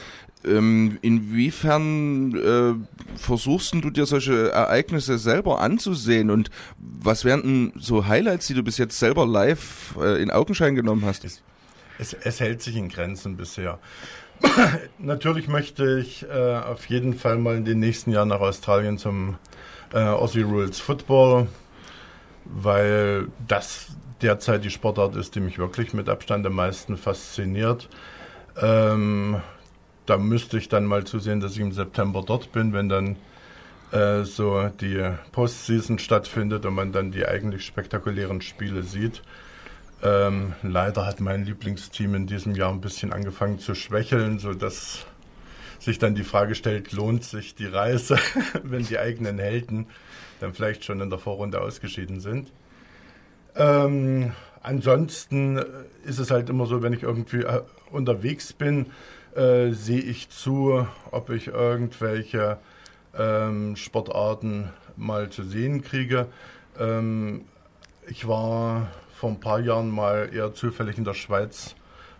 Ähm, 0.47 0.99
inwiefern 1.01 2.35
äh, 2.37 3.19
versuchst 3.19 3.75
du 3.75 3.91
dir 3.91 4.05
solche 4.05 4.53
Ereignisse 4.53 5.19
selber 5.19 5.61
anzusehen 5.61 6.31
und 6.31 6.51
was 6.79 7.25
wären 7.25 7.43
denn 7.43 7.73
so 7.77 8.07
Highlights, 8.07 8.47
die 8.47 8.55
du 8.55 8.63
bis 8.63 8.77
jetzt 8.77 8.99
selber 8.99 9.27
live 9.27 9.97
äh, 9.99 10.23
in 10.23 10.31
Augenschein 10.31 10.75
genommen 10.75 11.05
hast? 11.07 11.25
Es, 11.25 11.43
es, 11.99 12.13
es 12.13 12.41
hält 12.41 12.61
sich 12.63 12.77
in 12.77 12.91
Grenzen 12.91 13.37
bisher. 13.37 13.79
Natürlich 14.99 15.49
möchte 15.49 15.99
ich 15.99 16.25
äh, 16.29 16.57
auf 16.57 16.87
jeden 16.87 17.15
Fall 17.15 17.39
mal 17.39 17.57
in 17.57 17.65
den 17.65 17.81
nächsten 17.81 18.11
Jahren 18.11 18.29
nach 18.29 18.41
Australien 18.41 18.99
zum 18.99 19.37
äh, 19.93 19.99
Aussie 19.99 20.43
Rules 20.43 20.81
Football. 20.81 21.49
weil 22.45 23.29
das 23.47 23.89
derzeit 24.23 24.65
die 24.65 24.71
Sportart 24.71 25.17
ist, 25.17 25.35
die 25.35 25.41
mich 25.41 25.59
wirklich 25.59 25.93
mit 25.93 26.09
Abstand 26.09 26.47
am 26.47 26.55
meisten 26.55 26.97
fasziniert. 26.97 27.89
Ähm, 28.61 29.41
da 30.07 30.19
müsste 30.19 30.59
ich 30.59 30.69
dann 30.69 30.85
mal 30.85 31.05
zusehen, 31.05 31.41
dass 31.41 31.53
ich 31.53 31.61
im 31.61 31.73
September 31.73 32.23
dort 32.25 32.53
bin, 32.53 32.73
wenn 32.73 32.89
dann 32.89 33.17
äh, 33.93 34.25
so 34.25 34.69
die 34.81 35.03
Postseason 35.33 35.99
stattfindet 35.99 36.67
und 36.67 36.75
man 36.75 36.93
dann 36.93 37.11
die 37.11 37.27
eigentlich 37.27 37.65
spektakulären 37.65 38.41
Spiele 38.41 38.83
sieht. 38.83 39.23
Ähm, 40.05 40.53
leider 40.63 41.07
hat 41.07 41.21
mein 41.21 41.47
Lieblingsteam 41.47 42.15
in 42.15 42.27
diesem 42.27 42.55
Jahr 42.55 42.71
ein 42.71 42.83
bisschen 42.83 43.11
angefangen 43.11 43.59
zu 43.59 43.75
schwächeln, 43.75 44.39
sodass 44.39 45.07
sich 45.81 45.99
dann 45.99 46.15
die 46.15 46.25
Frage 46.25 46.55
stellt, 46.55 46.93
lohnt 46.93 47.25
sich 47.25 47.55
die 47.55 47.67
Reise, 47.67 48.19
wenn 48.63 48.85
die 48.85 48.99
eigenen 48.99 49.39
Helden 49.39 49.87
dann 50.41 50.53
vielleicht 50.53 50.85
schon 50.85 51.01
in 51.01 51.09
der 51.09 51.19
Vorrunde 51.19 51.63
ausgeschieden 51.63 52.21
sind. 52.21 52.53
Ähm, 53.57 54.33
ansonsten 54.63 55.65
ist 56.05 56.19
es 56.19 56.31
halt 56.31 56.51
immer 56.51 56.67
so, 56.67 56.83
wenn 56.83 56.93
ich 56.93 57.03
irgendwie 57.03 57.43
äh, 57.43 57.63
unterwegs 57.91 58.53
bin, 58.53 58.87
äh, 59.35 59.71
sehe 59.71 60.03
ich 60.03 60.29
zu, 60.29 60.87
ob 61.13 61.31
ich 61.31 61.49
irgendwelche 61.49 62.59
ähm, 63.17 63.75
Sportarten 63.77 64.71
mal 64.97 65.31
zu 65.31 65.45
sehen 65.45 65.83
kriege. 65.83 66.27
Ähm, 66.79 67.47
ich 68.07 68.29
war 68.29 68.89
vor 69.25 69.31
ein 69.31 69.41
paar 69.41 69.61
Jahren 69.61 69.89
mal 69.89 70.29
eher 70.35 70.53
zufällig 70.53 70.99
in 70.99 71.05
der 71.05 71.15
Schweiz 71.15 71.75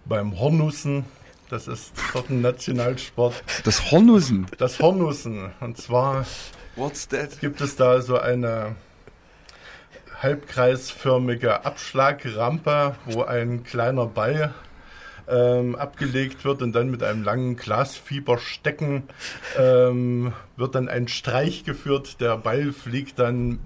beim 0.07 0.41
Hornussen. 0.41 1.05
Das 1.51 1.69
ist 1.69 1.93
dort 2.15 2.31
ein 2.31 2.41
Nationalsport. 2.41 3.45
Das 3.63 3.91
Hornussen? 3.91 4.47
Das 4.57 4.81
Hornussen. 4.81 5.53
Und 5.61 5.77
zwar 5.77 6.25
What's 6.77 7.07
that? 7.09 7.41
gibt 7.41 7.61
es 7.61 7.77
da 7.77 8.01
so 8.01 8.19
eine 8.19 8.77
halbkreisförmige 10.23 11.67
Abschlagrampe, 11.67 12.95
wo 13.05 13.23
ein 13.23 13.65
kleiner 13.65 14.07
Ball 14.07 14.55
ähm, 15.29 15.75
abgelegt 15.77 16.47
wird 16.47 16.63
und 16.63 16.73
dann 16.73 16.91
mit 16.91 17.03
einem 17.03 17.23
langen 17.23 17.57
Glasfieberstecken 17.57 19.03
ähm, 19.59 20.33
wird 20.57 20.75
dann 20.75 20.89
ein 20.89 21.09
Streich 21.09 21.65
geführt. 21.65 22.23
Der 22.23 22.39
Ball 22.39 22.73
fliegt 22.73 23.19
dann 23.19 23.59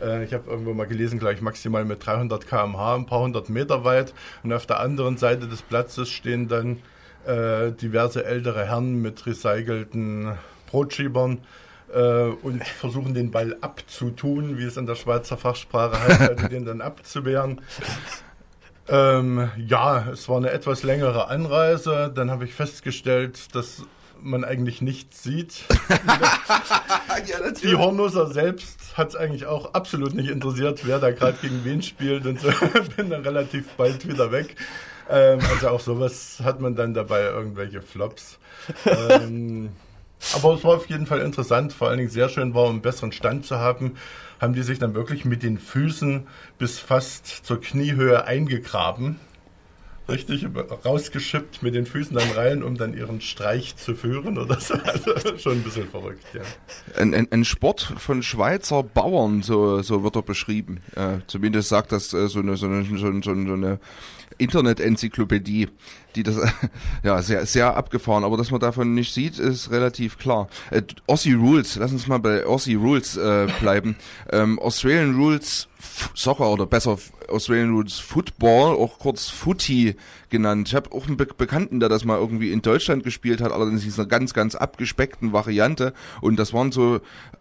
äh, 0.00 0.24
ich 0.24 0.32
habe 0.34 0.50
irgendwo 0.50 0.74
mal 0.74 0.86
gelesen, 0.86 1.18
gleich 1.18 1.40
maximal 1.40 1.84
mit 1.84 2.04
300 2.04 2.46
km/h 2.46 2.94
ein 2.96 3.06
paar 3.06 3.20
hundert 3.20 3.48
Meter 3.48 3.84
weit. 3.84 4.14
Und 4.42 4.52
auf 4.52 4.66
der 4.66 4.80
anderen 4.80 5.16
Seite 5.16 5.48
des 5.48 5.62
Platzes 5.62 6.08
stehen 6.08 6.48
dann 6.48 6.78
äh, 7.26 7.72
diverse 7.72 8.24
ältere 8.24 8.66
Herren 8.66 9.02
mit 9.02 9.26
recycelten 9.26 10.32
Brotschiebern 10.70 11.38
äh, 11.92 12.28
und 12.42 12.66
versuchen 12.66 13.14
den 13.14 13.30
Ball 13.30 13.56
abzutun, 13.60 14.58
wie 14.58 14.64
es 14.64 14.76
in 14.76 14.86
der 14.86 14.94
Schweizer 14.94 15.36
Fachsprache 15.36 16.00
heißt, 16.00 16.20
also 16.20 16.48
den 16.48 16.64
dann 16.64 16.80
abzuwehren. 16.80 17.60
Ähm, 18.88 19.50
ja, 19.56 20.08
es 20.12 20.28
war 20.28 20.38
eine 20.38 20.50
etwas 20.50 20.82
längere 20.82 21.28
Anreise. 21.28 22.10
Dann 22.14 22.30
habe 22.30 22.44
ich 22.44 22.54
festgestellt, 22.54 23.54
dass 23.54 23.84
man 24.22 24.44
eigentlich 24.44 24.82
nichts 24.82 25.22
sieht. 25.22 25.64
ja, 27.26 27.50
Die 27.50 27.74
Hornusser 27.74 28.26
selbst 28.32 28.96
hat 28.96 29.10
es 29.10 29.16
eigentlich 29.16 29.46
auch 29.46 29.74
absolut 29.74 30.14
nicht 30.14 30.30
interessiert, 30.30 30.86
wer 30.86 30.98
da 30.98 31.10
gerade 31.10 31.38
gegen 31.40 31.64
wen 31.64 31.82
spielt 31.82 32.26
und 32.26 32.40
so. 32.40 32.50
Bin 32.96 33.10
dann 33.10 33.22
relativ 33.22 33.68
bald 33.76 34.06
wieder 34.08 34.32
weg. 34.32 34.56
Ähm, 35.08 35.40
also 35.52 35.68
auch 35.68 35.80
sowas 35.80 36.40
hat 36.42 36.60
man 36.60 36.76
dann 36.76 36.94
dabei, 36.94 37.22
irgendwelche 37.22 37.82
Flops. 37.82 38.38
Ähm, 38.86 39.70
aber 40.34 40.54
es 40.54 40.64
war 40.64 40.76
auf 40.76 40.86
jeden 40.88 41.06
Fall 41.06 41.20
interessant, 41.20 41.72
vor 41.72 41.88
allen 41.88 41.98
Dingen 41.98 42.10
sehr 42.10 42.28
schön 42.28 42.54
war, 42.54 42.64
um 42.64 42.70
einen 42.70 42.82
besseren 42.82 43.12
Stand 43.12 43.46
zu 43.46 43.58
haben, 43.58 43.96
haben 44.40 44.54
die 44.54 44.62
sich 44.62 44.78
dann 44.78 44.94
wirklich 44.94 45.24
mit 45.24 45.42
den 45.42 45.58
Füßen 45.58 46.26
bis 46.58 46.78
fast 46.78 47.26
zur 47.26 47.60
Kniehöhe 47.60 48.24
eingegraben. 48.24 49.18
Richtig 50.10 50.46
rausgeschippt 50.84 51.62
mit 51.62 51.74
den 51.74 51.86
Füßen 51.86 52.16
dann 52.16 52.30
rein, 52.30 52.62
um 52.62 52.76
dann 52.76 52.94
ihren 52.94 53.20
Streich 53.20 53.76
zu 53.76 53.94
führen 53.94 54.38
oder 54.38 54.60
so. 54.60 54.74
Also 54.90 55.38
schon 55.38 55.52
ein 55.52 55.62
bisschen 55.62 55.88
verrückt, 55.88 56.24
ja. 56.34 56.42
Ein, 57.00 57.14
ein, 57.14 57.28
ein 57.30 57.44
Sport 57.44 57.94
von 57.98 58.22
Schweizer 58.22 58.82
Bauern, 58.82 59.42
so, 59.42 59.82
so 59.82 60.02
wird 60.02 60.16
er 60.16 60.22
beschrieben. 60.22 60.80
Äh, 60.96 61.18
zumindest 61.26 61.68
sagt 61.68 61.92
das 61.92 62.12
äh, 62.12 62.28
so 62.28 62.40
eine, 62.40 62.56
so 62.56 62.66
eine, 62.66 62.84
so 62.84 63.06
eine, 63.06 63.22
so 63.22 63.30
eine 63.30 63.78
Internet-Enzyklopädie, 64.38 65.68
die 66.16 66.22
das 66.22 66.36
ja 67.02 67.20
sehr 67.22 67.46
sehr 67.46 67.76
abgefahren, 67.76 68.24
aber 68.24 68.36
dass 68.36 68.50
man 68.50 68.60
davon 68.60 68.94
nicht 68.94 69.14
sieht, 69.14 69.38
ist 69.38 69.70
relativ 69.70 70.18
klar. 70.18 70.48
Äh, 70.70 70.82
Aussie 71.06 71.34
Rules, 71.34 71.76
lass 71.76 71.92
uns 71.92 72.06
mal 72.06 72.18
bei 72.18 72.44
Aussie 72.44 72.74
Rules 72.74 73.16
äh, 73.16 73.48
bleiben. 73.60 73.96
ähm, 74.32 74.58
Australian 74.58 75.16
Rules 75.16 75.68
Soccer 76.14 76.50
oder 76.50 76.66
besser 76.66 76.98
Australian 77.28 77.74
Rules 77.74 77.98
Football, 77.98 78.76
auch 78.76 78.98
kurz 78.98 79.28
Footy 79.28 79.96
genannt. 80.28 80.68
Ich 80.68 80.74
habe 80.74 80.92
auch 80.92 81.06
einen 81.06 81.16
Be 81.16 81.26
Bekannten, 81.26 81.80
der 81.80 81.88
das 81.88 82.04
mal 82.04 82.18
irgendwie 82.18 82.52
in 82.52 82.60
Deutschland 82.60 83.02
gespielt 83.02 83.40
hat, 83.40 83.52
allerdings 83.52 83.84
in 83.84 83.92
einer 83.94 84.06
ganz, 84.06 84.34
ganz 84.34 84.54
abgespeckten 84.54 85.32
Variante. 85.32 85.94
Und 86.20 86.36
das 86.36 86.52
waren 86.52 86.72
so 86.72 87.00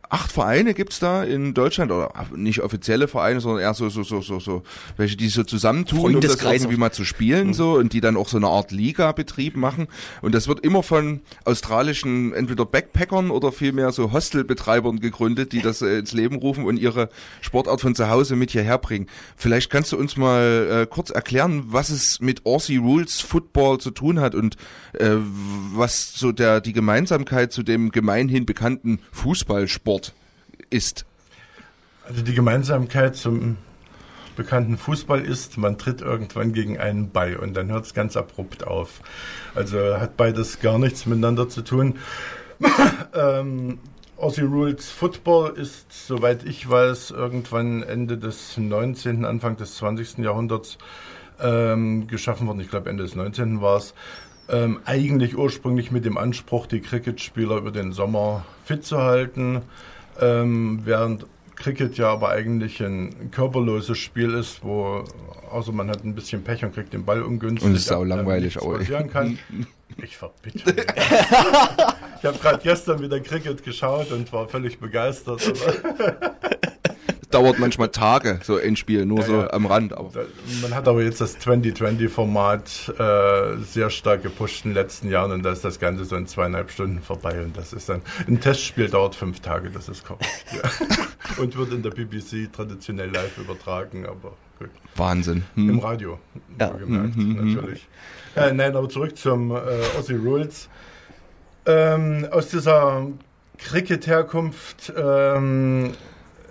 acht 0.09 0.31
Vereine 0.31 0.73
gibt's 0.73 0.99
da 0.99 1.23
in 1.23 1.53
Deutschland, 1.53 1.91
oder 1.91 2.11
nicht 2.35 2.61
offizielle 2.61 3.07
Vereine, 3.07 3.41
sondern 3.41 3.61
eher 3.61 3.73
so, 3.75 3.89
so, 3.89 4.03
so, 4.03 4.21
so, 4.21 4.39
so 4.39 4.63
welche, 4.97 5.15
die 5.15 5.29
so 5.29 5.43
zusammentun, 5.43 6.15
um 6.15 6.21
das 6.21 6.41
irgendwie 6.41 6.77
mal 6.77 6.91
zu 6.91 7.05
spielen, 7.05 7.47
mhm. 7.47 7.53
so, 7.53 7.73
und 7.73 7.93
die 7.93 8.01
dann 8.01 8.17
auch 8.17 8.27
so 8.27 8.37
eine 8.37 8.47
Art 8.47 8.58
Liga-Betrieb 8.69 9.55
machen. 9.55 9.87
Und 10.21 10.35
das 10.35 10.47
wird 10.47 10.59
immer 10.61 10.83
von 10.83 11.21
australischen, 11.45 12.33
entweder 12.33 12.65
Backpackern 12.65 13.31
oder 13.31 13.51
vielmehr 13.51 13.91
so 13.91 14.11
Hostelbetreibern 14.11 14.99
gegründet, 14.99 15.51
die 15.51 15.61
das 15.61 15.81
äh, 15.81 15.99
ins 15.99 16.13
Leben 16.13 16.35
rufen 16.35 16.65
und 16.65 16.77
ihre 16.77 17.09
Sportart 17.41 17.81
von 17.81 17.95
zu 17.95 18.09
Hause 18.09 18.35
mit 18.35 18.51
hierher 18.51 18.77
bringen. 18.77 19.07
Vielleicht 19.35 19.69
kannst 19.69 19.91
du 19.91 19.97
uns 19.97 20.17
mal 20.17 20.83
äh, 20.83 20.85
kurz 20.87 21.09
erklären, 21.09 21.63
was 21.67 21.89
es 21.89 22.19
mit 22.19 22.45
Aussie 22.45 22.77
Rules 22.77 23.21
Football 23.21 23.79
zu 23.79 23.91
tun 23.91 24.19
hat 24.19 24.35
und 24.35 24.55
äh, 24.93 25.15
was 25.73 26.13
so 26.13 26.31
der, 26.31 26.61
die 26.61 26.73
Gemeinsamkeit 26.73 27.51
zu 27.51 27.63
dem 27.63 27.91
gemeinhin 27.91 28.45
bekannten 28.45 28.99
Fußballsport 29.11 30.13
ist? 30.69 31.05
Also 32.07 32.23
die 32.23 32.33
Gemeinsamkeit 32.33 33.15
zum 33.15 33.57
bekannten 34.39 34.77
Fußball 34.77 35.19
ist, 35.19 35.57
man 35.57 35.77
tritt 35.77 35.99
irgendwann 35.99 36.53
gegen 36.53 36.79
einen 36.79 37.11
Ball 37.11 37.35
und 37.35 37.53
dann 37.55 37.69
hört 37.69 37.85
es 37.85 37.93
ganz 37.93 38.15
abrupt 38.15 38.65
auf. 38.65 39.01
Also 39.53 39.99
hat 39.99 40.15
beides 40.15 40.61
gar 40.61 40.79
nichts 40.79 41.05
miteinander 41.05 41.49
zu 41.49 41.61
tun. 41.61 41.97
ähm, 43.13 43.79
Aussie 44.15 44.43
Rules 44.43 44.89
Football 44.89 45.57
ist, 45.57 45.91
soweit 46.07 46.45
ich 46.45 46.69
weiß, 46.69 47.11
irgendwann 47.11 47.83
Ende 47.83 48.17
des 48.17 48.57
19., 48.57 49.25
Anfang 49.25 49.57
des 49.57 49.75
20. 49.75 50.19
Jahrhunderts 50.19 50.77
ähm, 51.41 52.07
geschaffen 52.07 52.47
worden. 52.47 52.61
Ich 52.61 52.69
glaube, 52.69 52.89
Ende 52.89 53.03
des 53.03 53.15
19. 53.15 53.61
war 53.61 53.75
es. 53.75 53.93
Ähm, 54.47 54.79
eigentlich 54.85 55.37
ursprünglich 55.37 55.91
mit 55.91 56.05
dem 56.05 56.17
Anspruch, 56.17 56.65
die 56.65 56.79
Cricketspieler 56.79 57.57
über 57.57 57.71
den 57.71 57.91
Sommer 57.91 58.45
fit 58.63 58.85
zu 58.85 58.99
halten. 58.99 59.63
Ähm, 60.19 60.79
während 60.85 61.27
Cricket 61.59 61.97
ja 61.97 62.11
aber 62.11 62.29
eigentlich 62.29 62.81
ein 62.81 63.31
körperloses 63.31 63.97
Spiel 63.97 64.33
ist, 64.33 64.63
wo 64.63 65.03
außer 65.51 65.71
man 65.71 65.89
hat 65.89 66.03
ein 66.03 66.15
bisschen 66.15 66.43
Pech 66.43 66.63
und 66.63 66.73
kriegt 66.73 66.93
den 66.93 67.05
Ball 67.05 67.21
ungünstig. 67.21 67.67
Und 67.67 67.75
es 67.75 67.81
ist 67.81 67.91
auch 67.91 68.05
langweilig. 68.05 68.57
Auch. 68.59 68.79
Kann. 69.11 69.37
Ich 70.01 70.15
verbitte. 70.15 70.63
ich 72.19 72.25
habe 72.25 72.37
gerade 72.37 72.59
gestern 72.63 73.01
wieder 73.01 73.19
Cricket 73.19 73.61
geschaut 73.63 74.11
und 74.11 74.31
war 74.31 74.47
völlig 74.47 74.79
begeistert. 74.79 75.41
dauert 77.31 77.59
manchmal 77.59 77.89
Tage, 77.89 78.39
so 78.43 78.57
ein 78.57 78.75
Spiel, 78.75 79.05
nur 79.05 79.19
ja, 79.19 79.25
so 79.25 79.41
ja. 79.41 79.53
am 79.53 79.65
Rand. 79.65 79.93
Aber. 79.93 80.25
Man 80.61 80.73
hat 80.73 80.87
aber 80.87 81.03
jetzt 81.03 81.21
das 81.21 81.37
2020-Format 81.39 82.93
äh, 82.97 83.57
sehr 83.63 83.89
stark 83.89 84.23
gepusht 84.23 84.65
in 84.65 84.71
den 84.71 84.75
letzten 84.75 85.09
Jahren 85.09 85.31
und 85.31 85.43
da 85.43 85.51
ist 85.51 85.63
das 85.63 85.79
Ganze 85.79 86.05
so 86.05 86.15
in 86.15 86.27
zweieinhalb 86.27 86.71
Stunden 86.71 87.01
vorbei 87.01 87.41
und 87.43 87.55
das 87.55 87.73
ist 87.73 87.89
dann, 87.89 88.01
ein 88.27 88.39
Testspiel 88.39 88.89
dauert 88.89 89.15
fünf 89.15 89.39
Tage, 89.39 89.69
das 89.69 89.89
ist 89.89 90.05
korrekt. 90.05 90.45
ja. 90.51 90.87
Und 91.37 91.55
wird 91.55 91.71
in 91.71 91.83
der 91.83 91.91
BBC 91.91 92.51
traditionell 92.51 93.11
live 93.11 93.37
übertragen, 93.37 94.05
aber 94.05 94.33
gut. 94.57 94.71
Wahnsinn. 94.95 95.43
Hm. 95.53 95.69
Im 95.69 95.79
Radio, 95.79 96.19
ja. 96.59 96.69
gemerkt, 96.69 97.15
hm, 97.15 97.15
hm, 97.15 97.37
hm, 97.37 97.53
natürlich. 97.53 97.87
Äh, 98.35 98.51
nein, 98.53 98.75
aber 98.75 98.89
zurück 98.89 99.15
zum 99.15 99.51
äh, 99.51 99.55
Aussie 99.97 100.15
Rules. 100.15 100.69
Ähm, 101.65 102.27
aus 102.31 102.49
dieser 102.49 103.07
Cricket-Herkunft 103.59 104.93
ähm, 104.97 105.93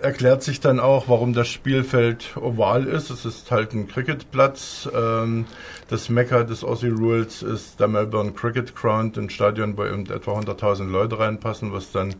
erklärt 0.01 0.43
sich 0.43 0.59
dann 0.59 0.79
auch, 0.79 1.07
warum 1.07 1.33
das 1.33 1.47
Spielfeld 1.47 2.37
oval 2.37 2.85
ist. 2.85 3.09
Es 3.09 3.25
ist 3.25 3.51
halt 3.51 3.73
ein 3.73 3.87
Cricketplatz. 3.87 4.89
Ähm, 4.93 5.45
das 5.89 6.09
Mekka 6.09 6.43
des 6.43 6.63
Aussie 6.63 6.89
Rules 6.89 7.43
ist 7.43 7.79
der 7.79 7.87
Melbourne 7.87 8.31
Cricket 8.31 8.75
Ground, 8.75 9.17
ein 9.17 9.29
Stadion, 9.29 9.77
wo 9.77 9.85
eben 9.85 10.05
etwa 10.09 10.39
100.000 10.39 10.89
Leute 10.89 11.19
reinpassen, 11.19 11.73
was 11.73 11.91
dann 11.91 12.15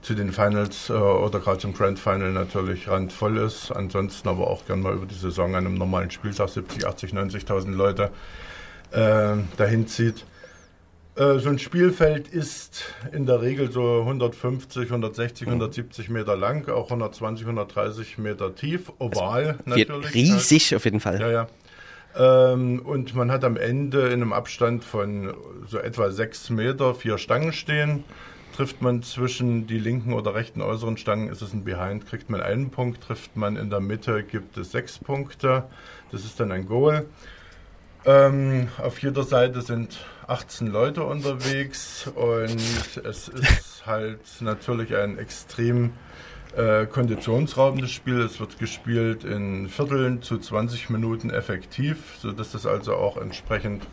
zu 0.00 0.14
den 0.14 0.32
Finals 0.32 0.90
äh, 0.90 0.92
oder 0.92 1.40
gerade 1.40 1.58
zum 1.58 1.74
Grand 1.74 1.98
Final 1.98 2.32
natürlich 2.32 2.88
randvoll 2.88 3.38
ist. 3.38 3.72
Ansonsten 3.72 4.28
aber 4.28 4.48
auch 4.48 4.64
gern 4.66 4.80
mal 4.80 4.94
über 4.94 5.06
die 5.06 5.14
Saison 5.14 5.54
an 5.54 5.66
einem 5.66 5.74
normalen 5.74 6.10
Spieltag 6.10 6.48
70, 6.48 6.86
80, 6.86 7.12
90.000 7.12 7.70
Leute 7.72 8.10
äh, 8.92 9.36
dahin 9.56 9.86
zieht. 9.86 10.24
Äh, 11.18 11.40
so 11.40 11.48
ein 11.48 11.58
Spielfeld 11.58 12.28
ist 12.28 12.94
in 13.10 13.26
der 13.26 13.42
Regel 13.42 13.72
so 13.72 14.00
150, 14.00 14.84
160, 14.84 15.48
170 15.48 16.10
Meter 16.10 16.36
lang, 16.36 16.68
auch 16.68 16.84
120, 16.84 17.44
130 17.44 18.18
Meter 18.18 18.54
tief, 18.54 18.92
oval 18.98 19.58
natürlich. 19.64 20.14
Riesig 20.14 20.76
auf 20.76 20.84
jeden 20.84 21.00
Fall. 21.00 21.20
Ja, 21.20 21.30
ja. 21.30 21.48
Ähm, 22.16 22.80
und 22.80 23.16
man 23.16 23.32
hat 23.32 23.42
am 23.42 23.56
Ende 23.56 24.06
in 24.06 24.22
einem 24.22 24.32
Abstand 24.32 24.84
von 24.84 25.34
so 25.66 25.78
etwa 25.78 26.10
sechs 26.10 26.50
Meter 26.50 26.94
vier 26.94 27.18
Stangen 27.18 27.52
stehen. 27.52 28.04
Trifft 28.56 28.80
man 28.80 29.02
zwischen 29.02 29.66
die 29.66 29.78
linken 29.78 30.12
oder 30.12 30.34
rechten 30.34 30.62
äußeren 30.62 30.96
Stangen, 30.96 31.28
ist 31.28 31.42
es 31.42 31.52
ein 31.52 31.64
Behind, 31.64 32.06
kriegt 32.06 32.30
man 32.30 32.40
einen 32.40 32.70
Punkt. 32.70 33.02
Trifft 33.02 33.36
man 33.36 33.56
in 33.56 33.70
der 33.70 33.80
Mitte, 33.80 34.22
gibt 34.22 34.56
es 34.56 34.70
sechs 34.70 34.98
Punkte. 34.98 35.64
Das 36.12 36.24
ist 36.24 36.38
dann 36.38 36.52
ein 36.52 36.66
Goal. 36.66 37.06
Ähm, 38.08 38.68
auf 38.78 39.02
jeder 39.02 39.22
Seite 39.22 39.60
sind 39.60 39.98
18 40.28 40.68
Leute 40.68 41.04
unterwegs 41.04 42.10
und 42.14 42.58
es 43.04 43.28
ist 43.28 43.82
halt 43.86 44.20
natürlich 44.40 44.96
ein 44.96 45.18
extrem 45.18 45.92
äh, 46.56 46.86
konditionsraubendes 46.86 47.90
Spiel. 47.90 48.22
Es 48.22 48.40
wird 48.40 48.58
gespielt 48.58 49.24
in 49.24 49.68
Vierteln 49.68 50.22
zu 50.22 50.38
20 50.38 50.88
Minuten 50.88 51.28
effektiv, 51.28 52.16
sodass 52.18 52.52
das 52.52 52.64
also 52.64 52.94
auch 52.94 53.18
entsprechend 53.18 53.84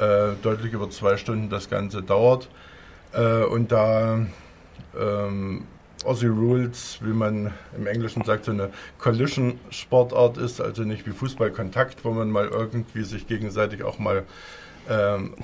äh, 0.00 0.28
deutlich 0.42 0.72
über 0.72 0.88
zwei 0.88 1.18
Stunden 1.18 1.50
das 1.50 1.68
Ganze 1.68 2.02
dauert. 2.02 2.48
Äh, 3.12 3.42
und 3.42 3.70
da 3.70 4.24
ähm, 4.98 5.66
Aussie 6.04 6.26
Rules, 6.26 6.98
wie 7.02 7.12
man 7.12 7.52
im 7.76 7.86
Englischen 7.86 8.24
sagt, 8.24 8.44
so 8.44 8.52
eine 8.52 8.70
Collision-Sportart 8.98 10.38
ist, 10.38 10.60
also 10.60 10.82
nicht 10.82 11.06
wie 11.06 11.12
Fußballkontakt, 11.12 12.04
wo 12.04 12.12
man 12.12 12.30
mal 12.30 12.48
irgendwie 12.48 13.04
sich 13.04 13.26
gegenseitig 13.26 13.82
auch 13.82 13.98
mal 13.98 14.24
ähm, 14.88 15.34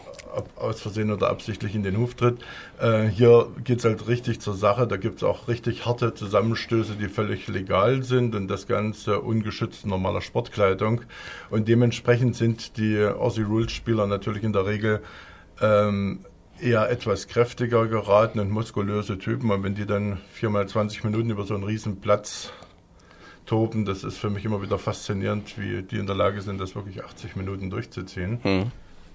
aus 0.57 0.81
Versehen 0.81 1.12
oder 1.12 1.31
absichtlich 1.31 1.75
in 1.75 1.83
den 1.83 1.97
Hof 1.97 2.14
tritt. 2.14 2.38
Äh, 2.81 3.05
hier 3.05 3.49
geht 3.64 3.79
es 3.79 3.85
halt 3.85 4.09
richtig 4.09 4.40
zur 4.40 4.55
Sache. 4.55 4.87
Da 4.87 4.97
gibt 4.97 5.18
es 5.18 5.23
auch 5.23 5.49
richtig 5.49 5.87
harte 5.87 6.14
Zusammenstöße, 6.14 6.94
die 6.94 7.09
völlig 7.09 7.49
legal 7.49 8.03
sind 8.03 8.35
und 8.35 8.49
das 8.49 8.66
Ganze 8.66 9.21
ungeschützt 9.21 9.87
normaler 9.87 10.21
Sportkleidung. 10.21 11.03
Und 11.51 11.68
dementsprechend 11.68 12.37
sind 12.37 12.77
die 12.77 13.05
Aussie 13.05 13.42
Rules 13.42 13.73
Spieler 13.73 14.07
natürlich 14.07 14.42
in 14.42 14.53
der 14.53 14.66
Regel 14.66 15.03
ähm, 15.61 16.21
eher 16.61 16.90
etwas 16.90 17.29
kräftiger 17.29 17.87
geraten 17.87 18.40
und 18.40 18.51
muskulöse 18.51 19.18
Typen. 19.18 19.51
Und 19.51 19.62
wenn 19.62 19.75
die 19.75 19.87
dann 19.87 20.18
viermal 20.33 20.68
20 20.68 21.05
Minuten 21.05 21.31
über 21.31 21.44
so 21.44 21.55
einen 21.55 21.64
riesen 21.64 22.01
Platz 22.01 22.53
toben, 23.47 23.85
das 23.85 24.05
ist 24.05 24.18
für 24.18 24.31
mich 24.31 24.44
immer 24.44 24.62
wieder 24.62 24.79
faszinierend, 24.79 25.59
wie 25.59 25.83
die 25.83 25.97
in 25.97 26.07
der 26.07 26.16
Lage 26.16 26.42
sind, 26.42 26.61
das 26.61 26.75
wirklich 26.75 27.03
80 27.03 27.37
Minuten 27.37 27.71
durchzuziehen. 27.71 28.40
Hm. 28.42 28.73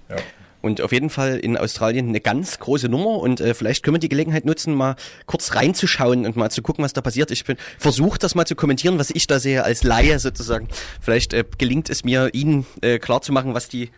Ja. 0.10 0.17
Und 0.62 0.79
auf 0.79 0.93
jeden 0.93 1.10
Fall 1.10 1.39
in 1.39 1.58
Australien 1.58 2.08
eine 2.08 2.21
ganz 2.21 2.58
große 2.58 2.88
Nummer 2.88 3.19
und 3.19 3.41
äh, 3.41 3.53
vielleicht 3.53 3.84
können 3.84 3.95
wir 3.95 3.99
die 3.99 4.08
Gelegenheit 4.08 4.45
nutzen, 4.45 4.73
mal 4.73 4.95
kurz 5.25 5.56
reinzuschauen 5.56 6.25
und 6.25 6.38
mal 6.38 6.49
zu 6.51 6.62
gucken, 6.62 6.86
was 6.86 6.93
da 6.93 7.01
passiert. 7.01 7.32
Ich 7.32 7.43
bin 7.43 7.58
versucht, 7.77 8.23
das 8.23 8.34
mal 8.34 8.45
zu 8.45 8.56
kommentieren, 8.56 8.97
was 8.97 9.10
ich 9.10 9.27
da 9.27 9.39
sehe 9.39 9.65
als 9.65 9.84
Laie 9.84 10.19
sozusagen. 10.19 10.69
Vielleicht 11.01 11.34
äh, 11.34 11.43
gelingt 11.58 11.89
es 11.89 12.06
mir, 12.06 12.29
Ihnen 12.34 12.65
äh, 12.82 12.97
klarzumachen, 12.97 13.53
was 13.53 13.67
die 13.67 13.89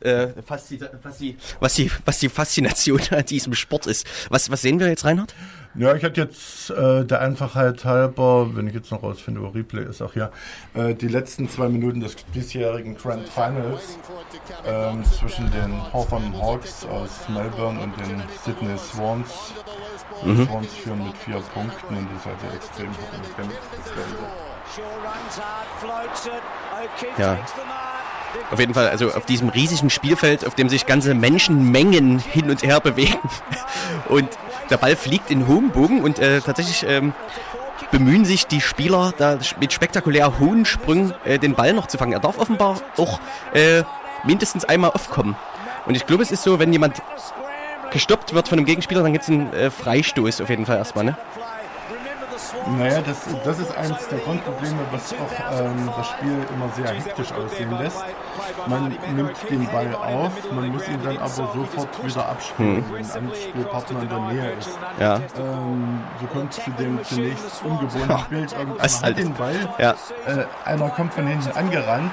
äh, 0.00 0.28
was, 1.60 1.74
die, 1.74 1.90
was 2.04 2.18
die 2.18 2.28
Faszination 2.28 3.00
an 3.10 3.24
diesem 3.24 3.54
Sport 3.54 3.86
ist. 3.86 4.06
Was, 4.30 4.50
was 4.50 4.62
sehen 4.62 4.78
wir 4.80 4.88
jetzt, 4.88 5.04
Reinhard? 5.04 5.34
Ja, 5.74 5.94
ich 5.94 6.04
hatte 6.04 6.20
jetzt 6.20 6.68
äh, 6.68 7.02
der 7.06 7.22
Einfachheit 7.22 7.82
halber, 7.86 8.54
wenn 8.54 8.66
ich 8.66 8.74
jetzt 8.74 8.90
noch 8.90 9.02
rausfinde, 9.02 9.40
wo 9.40 9.48
Replay 9.48 9.84
ist, 9.84 10.02
auch 10.02 10.14
ja, 10.14 10.30
äh, 10.74 10.94
die 10.94 11.08
letzten 11.08 11.48
zwei 11.48 11.70
Minuten 11.70 12.00
des 12.00 12.14
diesjährigen 12.34 12.94
Grand 12.94 13.26
Finals 13.26 13.96
ähm, 14.66 15.02
zwischen 15.04 15.50
den 15.50 15.72
Hawthorne 15.90 16.30
Hawks 16.38 16.84
aus 16.84 17.26
Melbourne 17.30 17.80
und 17.80 17.96
den 17.98 18.22
Sydney 18.44 18.76
Swans. 18.76 19.30
Die 20.22 20.28
Mhm. 20.28 20.46
Swans 20.46 20.74
führen 20.74 21.04
mit 21.04 21.16
vier 21.16 21.40
Punkten 21.54 21.96
und 21.96 22.06
das 22.12 22.20
ist 22.20 22.26
also 22.26 22.54
extrem 22.54 22.90
hoch. 22.90 23.08
Das 23.22 23.36
Ganze. 23.36 23.56
Ja. 27.18 27.38
Auf 28.50 28.58
jeden 28.58 28.74
Fall, 28.74 28.88
also 28.88 29.12
auf 29.12 29.24
diesem 29.26 29.48
riesigen 29.48 29.90
Spielfeld, 29.90 30.46
auf 30.46 30.54
dem 30.54 30.68
sich 30.68 30.86
ganze 30.86 31.14
Menschenmengen 31.14 32.18
hin 32.18 32.50
und 32.50 32.62
her 32.62 32.80
bewegen. 32.80 33.18
Und 34.08 34.28
der 34.70 34.76
Ball 34.76 34.96
fliegt 34.96 35.30
in 35.30 35.46
hohem 35.46 35.70
Bogen 35.70 36.02
und 36.02 36.18
äh, 36.18 36.40
tatsächlich 36.40 36.84
ähm, 36.88 37.12
bemühen 37.90 38.24
sich 38.24 38.46
die 38.46 38.60
Spieler 38.60 39.12
da 39.16 39.38
mit 39.60 39.72
spektakulär 39.72 40.38
hohen 40.38 40.64
Sprüngen 40.64 41.14
äh, 41.24 41.38
den 41.38 41.54
Ball 41.54 41.72
noch 41.72 41.86
zu 41.86 41.98
fangen. 41.98 42.12
Er 42.12 42.20
darf 42.20 42.38
offenbar 42.38 42.80
auch 42.96 43.20
äh, 43.52 43.82
mindestens 44.24 44.64
einmal 44.64 44.90
aufkommen. 44.90 45.36
Und 45.86 45.94
ich 45.94 46.06
glaube, 46.06 46.22
es 46.22 46.30
ist 46.30 46.42
so, 46.42 46.58
wenn 46.58 46.72
jemand 46.72 47.02
gestoppt 47.90 48.34
wird 48.34 48.48
von 48.48 48.58
einem 48.58 48.66
Gegenspieler, 48.66 49.02
dann 49.02 49.12
gibt 49.12 49.24
es 49.24 49.30
einen 49.30 49.52
äh, 49.52 49.70
Freistoß 49.70 50.40
auf 50.40 50.48
jeden 50.48 50.64
Fall 50.64 50.78
erstmal, 50.78 51.04
ne? 51.04 51.16
Naja, 52.78 53.00
das, 53.02 53.18
das 53.44 53.58
ist 53.58 53.76
eines 53.76 54.08
der 54.08 54.18
Grundprobleme, 54.20 54.78
was 54.90 55.12
auch 55.14 55.60
ähm, 55.60 55.90
das 55.96 56.08
Spiel 56.08 56.36
immer 56.54 56.68
sehr 56.76 56.94
hektisch 56.94 57.32
aussehen 57.32 57.70
lässt. 57.78 58.04
Man 58.66 58.96
nimmt 59.14 59.36
den 59.50 59.66
Ball 59.70 59.94
auf, 59.94 60.32
man 60.52 60.68
muss 60.68 60.86
ihn 60.88 60.98
dann 61.02 61.18
aber 61.18 61.28
sofort 61.28 62.04
wieder 62.04 62.28
abspielen, 62.28 62.76
Hm. 62.76 62.84
wenn 62.92 63.04
ein 63.10 63.28
Anspielpartner 63.30 64.02
in 64.02 64.08
der 64.08 64.18
Nähe 64.20 64.52
ist. 64.58 64.78
Ja. 64.98 65.16
Ähm, 65.38 66.00
so 66.20 66.26
kommt 66.26 66.52
zu 66.52 66.70
dem 66.72 67.02
zunächst 67.04 67.62
ungewohnten 67.64 68.24
Bild. 68.30 68.52
Irgendeiner 68.52 68.82
das 68.82 68.96
hat 68.96 69.02
halt- 69.04 69.18
den 69.18 69.34
Ball, 69.34 69.68
ja. 69.78 69.94
äh, 70.26 70.44
einer 70.64 70.88
kommt 70.90 71.14
von 71.14 71.26
hinten 71.26 71.50
angerannt, 71.56 72.12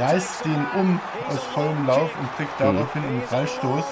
reißt 0.00 0.44
den 0.44 0.66
um 0.78 1.00
aus 1.28 1.38
vollem 1.54 1.86
Lauf 1.86 2.10
und 2.20 2.36
kriegt 2.36 2.58
Hm. 2.60 2.74
daraufhin 2.76 3.02
einen 3.04 3.22
Freistoß, 3.22 3.84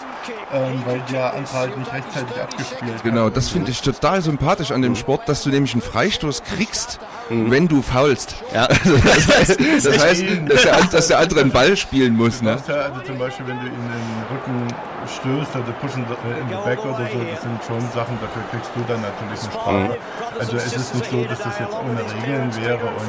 ähm, 0.53 0.83
weil 0.85 1.01
der 1.11 1.35
andere 1.35 1.53
halt 1.53 1.79
nicht 1.79 1.93
rechtzeitig 1.93 2.41
abgespielt. 2.41 3.03
Genau, 3.03 3.31
das 3.31 3.49
finde 3.49 3.71
ich 3.71 3.81
total 3.83 4.23
sympathisch 4.23 4.71
an 4.71 4.83
dem 4.83 4.97
Sport, 4.97 5.29
dass 5.29 5.43
du 5.43 5.51
nämlich 5.51 5.73
einen 5.73 5.83
Freistoß 5.83 6.43
kriegst, 6.43 6.99
wenn 7.29 7.67
du 7.69 7.83
faulst. 7.83 8.37
Ja. 8.55 8.67
Also 8.67 8.97
das 9.05 9.27
heißt, 9.39 9.59
das 9.85 9.99
heißt 10.05 10.25
dass, 10.49 10.62
der, 10.62 10.77
an- 10.77 10.89
dass 10.93 11.09
der 11.09 11.19
andere 11.19 11.41
einen 11.41 11.51
Ball 11.51 11.77
spielen 11.77 12.17
muss. 12.17 12.41
Ne? 12.43 12.57
ja 12.69 12.75
also 12.75 13.01
zum 13.01 13.19
Beispiel, 13.19 13.47
wenn 13.49 13.59
du 13.61 13.67
ihn 13.67 13.73
in 13.73 13.89
den 13.89 14.25
Rücken 14.31 14.69
stößt 15.07 15.57
oder 15.57 15.73
pushen 15.81 16.05
äh, 16.05 16.41
in 16.41 16.49
the 16.49 16.55
back 16.65 16.79
oder 16.85 17.07
so, 17.12 17.19
das 17.31 17.43
sind 17.43 17.59
schon 17.67 17.81
Sachen, 17.95 18.19
dafür 18.21 18.43
kriegst 18.51 18.71
du 18.75 18.81
dann 18.89 19.01
natürlich 19.03 19.41
eine 19.43 19.53
Strafe. 19.53 19.97
Also 20.39 20.57
es 20.57 20.73
ist 20.77 20.95
nicht 20.95 21.11
so, 21.11 21.25
dass 21.25 21.39
das 21.39 21.59
jetzt 21.59 21.75
ohne 21.75 22.01
Regeln 22.23 22.55
wäre 22.57 22.87
und 22.87 23.09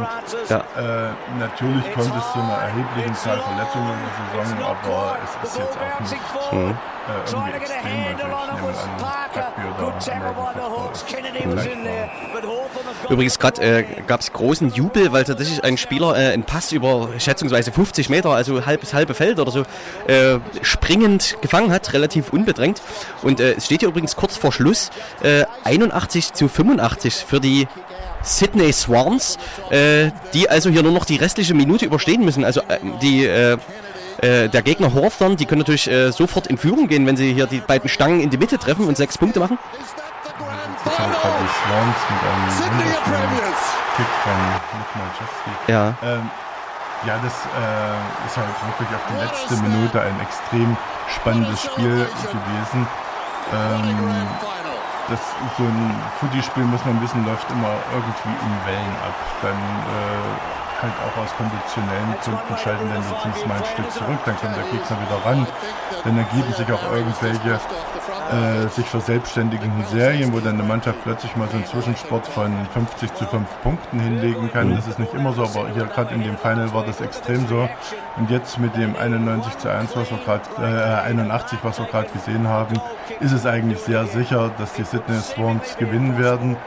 Ja. 0.50 0.58
äh, 0.58 0.62
natürlich 1.40 1.86
kommt 1.94 2.14
es 2.16 2.32
zu 2.34 2.40
einer 2.40 2.58
erheblichen 2.70 3.16
Zahl 3.16 3.40
Verletzungen 3.40 3.94
in 3.94 3.98
der 4.38 4.46
Saison, 4.46 4.64
aber 4.66 5.18
es 5.24 5.32
ist 5.50 5.58
jetzt 5.60 5.78
auch 5.78 6.00
nicht 6.00 6.16
Mhm. 6.52 6.70
äh, 6.70 6.74
irgendwie 7.32 7.58
extrem. 7.58 7.88
Also 7.88 8.18
ich 8.18 8.18
nehme 8.18 8.38
an, 8.38 8.50
Rugby 9.36 9.62
oder 9.78 9.88
American 10.16 10.46
Football 10.56 10.90
ist 10.94 11.04
vergleichbar. 11.10 11.64
Übrigens 13.10 13.40
gerade 13.40 13.62
äh, 13.62 13.84
gab 14.08 14.22
es 14.22 14.34
großen 14.34 14.74
Jubel, 14.74 15.12
weil 15.12 15.24
tatsächlich 15.24 15.64
ein 15.64 15.78
Spieler 15.78 16.16
äh, 16.16 16.34
einen 16.34 16.44
Pass 16.44 16.72
über 16.72 17.10
schätzungsweise 17.18 17.72
50 17.72 18.10
Meter, 18.10 18.32
also 18.32 18.66
halbes 18.66 18.94
halbe 18.94 19.14
Feld 19.14 19.40
oder 19.40 19.52
so, 19.52 19.62
äh, 20.08 20.40
springend 20.62 21.38
gefangen 21.42 21.72
hat, 21.72 21.94
relativ 21.94 22.32
unbedrängt. 22.32 22.82
Und 23.22 23.40
äh, 23.40 23.54
es 23.54 23.66
steht 23.66 23.82
hier 23.82 23.90
übrigens 23.90 24.16
kurz 24.16 24.38
vor 24.38 24.52
Schluss 24.52 24.90
äh, 25.22 25.46
81 25.64 26.34
zu 26.34 26.48
85 26.48 27.14
für 27.16 27.40
die 27.40 27.68
Sydney 28.24 28.74
Swans, 28.74 29.38
äh, 29.70 30.12
die 30.34 30.50
also 30.50 30.70
hier 30.70 30.84
nur 30.84 30.92
noch 30.92 31.06
die 31.06 31.18
restliche 31.18 31.54
Minute 31.54 31.86
überstehen 31.86 32.24
müssen. 32.26 32.44
Also 32.44 32.62
äh, 32.62 32.80
die 33.02 33.26
äh, 33.26 33.58
äh, 34.22 34.50
der 34.50 34.62
Gegner 34.64 34.94
Hawthorne, 34.94 35.36
die 35.36 35.46
können 35.46 35.60
natürlich 35.60 35.90
äh, 35.90 36.12
sofort 36.12 36.48
in 36.48 36.58
Führung 36.58 36.88
gehen, 36.88 37.06
wenn 37.06 37.18
sie 37.18 37.34
hier 37.34 37.46
die 37.46 37.60
beiden 37.60 37.90
Stangen 37.90 38.20
in 38.22 38.30
die 38.30 38.38
Mitte 38.38 38.58
treffen 38.58 38.88
und 38.88 38.98
sechs 38.98 39.18
Punkte 39.18 39.40
machen. 39.40 39.60
Das 40.84 40.96
sind 40.96 41.12
gerade 41.12 41.36
die 41.42 41.50
Swans 41.62 41.98
mit 42.10 42.22
einem 42.24 42.78
wunderschönen 42.78 43.87
Kick 43.98 44.06
von 44.24 44.38
Nick 44.78 44.92
Malczewski. 44.94 45.52
Ja. 45.68 45.94
Ähm, 46.06 46.30
ja, 47.06 47.18
das 47.22 47.34
äh, 47.34 48.26
ist 48.26 48.38
halt 48.38 48.54
wirklich 48.66 48.90
auf 48.94 49.06
die 49.10 49.18
letzte 49.18 49.56
Minute 49.58 50.02
ein 50.02 50.20
extrem 50.22 50.78
spannendes 51.10 51.62
Spiel 51.62 52.06
gewesen. 52.30 52.88
Ähm, 53.54 54.28
das, 55.10 55.20
so 55.58 55.64
ein 55.64 55.96
Footy-Spiel, 56.20 56.64
muss 56.64 56.84
man 56.86 57.02
wissen, 57.02 57.26
läuft 57.26 57.50
immer 57.50 57.74
irgendwie 57.94 58.34
in 58.38 58.54
Wellen 58.66 58.96
ab. 59.02 59.18
Dann 59.42 59.58
äh, 59.58 60.82
halt 60.82 60.94
auch 61.02 61.16
aus 61.24 61.34
konditionellen 61.38 62.14
Gründen 62.22 62.58
schalten 62.58 62.90
dann 62.94 63.02
die 63.02 63.18
Teams 63.24 63.46
mal 63.48 63.58
ein 63.58 63.66
Stück 63.66 63.90
zurück, 63.92 64.20
dann 64.26 64.38
kommt 64.38 64.56
der 64.56 64.64
Gegner 64.66 64.98
wieder 65.02 65.26
ran. 65.26 65.48
Dann 66.04 66.18
ergeben 66.18 66.54
sich 66.54 66.70
auch 66.72 66.84
irgendwelche 66.92 67.60
äh, 68.32 68.68
sich 68.70 68.86
verselbstständigenden 68.86 69.86
Serien, 69.86 70.34
wo 70.34 70.40
dann 70.40 70.56
eine 70.56 70.64
Mannschaft 70.64 71.02
plötzlich 71.04 71.36
mal 71.36 71.48
so 71.48 71.56
einen 71.56 71.66
Zwischensport 71.66 72.28
von 72.28 72.52
50 72.74 73.14
zu 73.16 73.26
5 73.26 73.48
Punkten 73.64 74.00
hinlegen 74.00 74.52
kann. 74.52 74.76
Das 74.76 74.88
ist 74.88 75.00
nicht 75.00 75.14
immer 75.14 75.34
so, 75.34 75.44
aber 75.44 75.70
hier 75.70 75.86
gerade 75.86 76.14
in 76.14 76.24
dem 76.24 76.38
Final 76.38 76.74
war 76.74 76.86
das 76.86 77.02
extrem 77.02 77.48
so. 77.48 77.70
Und 78.18 78.30
jetzt 78.30 78.60
mit 78.60 78.76
dem 78.76 78.96
91 78.96 79.58
zu 79.58 79.72
1, 79.72 79.96
was 79.96 80.12
wir 80.12 80.18
gerade, 80.18 80.44
äh, 80.60 81.08
81, 81.10 81.60
was 81.64 81.80
wir 81.80 81.86
gerade 81.86 82.10
gesehen 82.10 82.48
haben, 82.48 82.76
ist 83.20 83.32
es 83.32 83.46
eigentlich 83.46 83.80
sehr 83.80 84.06
sicher, 84.08 84.52
dass 84.58 84.74
die 84.74 84.84
Sydney 84.84 85.20
Swans 85.20 85.78
gewinnen 85.78 86.18
werden. 86.18 86.58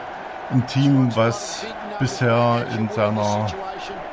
Ein 0.51 0.65
Team, 0.67 1.15
was 1.15 1.65
bisher 1.99 2.65
in 2.77 2.89
seiner 2.89 3.47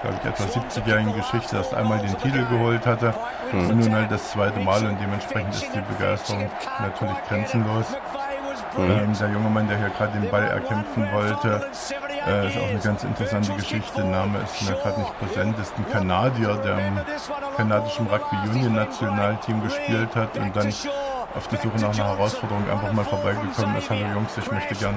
glaube 0.03 0.17
ich, 0.23 0.29
etwa 0.29 0.45
70-jährigen 0.45 1.15
Geschichte 1.15 1.57
erst 1.57 1.75
einmal 1.75 1.99
den 1.99 2.17
Titel 2.19 2.45
geholt 2.47 2.87
hatte. 2.87 3.15
Mhm. 3.53 3.71
Und 3.71 3.79
nun 3.81 3.95
halt 3.95 4.11
das 4.11 4.31
zweite 4.31 4.61
Mal 4.61 4.85
und 4.87 5.01
dementsprechend 5.01 5.55
ist 5.55 5.69
die 5.75 5.81
Begeisterung 5.81 6.51
natürlich 6.81 7.17
grenzenlos. 7.29 7.87
Mhm. 8.77 8.91
Ähm, 8.91 9.13
der 9.19 9.31
junge 9.31 9.51
Mann, 9.51 9.69
der 9.69 9.79
hier 9.79 9.89
gerade 9.91 10.19
den 10.19 10.31
Ball 10.31 10.45
erkämpfen 10.45 11.09
wollte, 11.13 11.69
äh, 12.27 12.49
ist 12.49 12.59
auch 12.59 12.69
eine 12.69 12.79
ganz 12.79 13.05
interessante 13.05 13.53
Geschichte. 13.55 14.03
Der 14.03 14.05
Name 14.05 14.39
ist 14.39 14.69
mir 14.69 14.77
gerade 14.77 15.01
nicht 15.01 15.19
präsent. 15.19 15.59
Ist 15.59 15.73
ein 15.79 15.91
Kanadier, 15.91 16.55
der 16.57 16.79
im 16.79 16.99
kanadischen 17.57 18.07
Rugby 18.07 18.37
Union 18.51 18.75
Nationalteam 18.75 19.63
gespielt 19.63 20.15
hat 20.15 20.37
und 20.37 20.55
dann 20.55 20.73
auf 21.35 21.49
der 21.49 21.61
Suche 21.61 21.79
nach 21.79 21.95
einer 21.95 22.09
Herausforderung 22.09 22.69
einfach 22.71 22.93
mal 22.93 23.05
vorbeigekommen 23.05 23.77
ist. 23.77 23.91
Hallo 23.91 24.07
Jungs, 24.15 24.31
ich 24.37 24.51
möchte 24.51 24.75
gern 24.75 24.95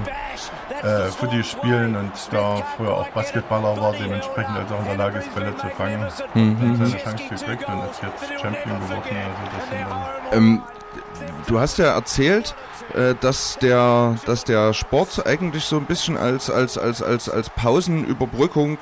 äh, 0.82 1.10
Footy 1.10 1.44
spielen 1.44 1.96
und 1.96 2.12
da 2.30 2.62
früher 2.76 2.96
auch 2.96 3.08
Basketballer 3.08 3.80
war, 3.80 3.92
dementsprechend 3.92 4.56
also 4.56 4.74
auch 4.74 4.80
in 4.80 4.86
der 4.86 4.96
Lage 4.96 5.18
ist, 5.18 5.34
Bälle 5.34 5.56
zu 5.56 5.68
fangen. 5.68 6.00
Mhm. 6.34 6.80
Hat 6.80 6.88
seine 6.88 7.02
Chance 7.02 7.24
gekriegt 7.24 7.68
und 7.68 7.90
ist 7.90 8.02
jetzt 8.02 8.40
Champion 8.40 8.80
geworden. 8.80 9.16
Also 9.16 9.56
das 9.56 9.68
sind 9.68 9.86
dann 9.90 10.38
ähm, 10.38 10.62
du 11.46 11.60
hast 11.60 11.78
ja 11.78 11.94
erzählt, 11.94 12.54
äh, 12.94 13.14
dass 13.20 13.58
der, 13.60 14.16
dass 14.26 14.44
der 14.44 14.72
Sport 14.72 15.26
eigentlich 15.26 15.64
so 15.64 15.76
ein 15.76 15.84
bisschen 15.84 16.16
als, 16.16 16.50
als, 16.50 16.78
als, 16.78 17.02
als, 17.02 17.28
als 17.28 17.50
Pausenüberbrückung 17.50 18.78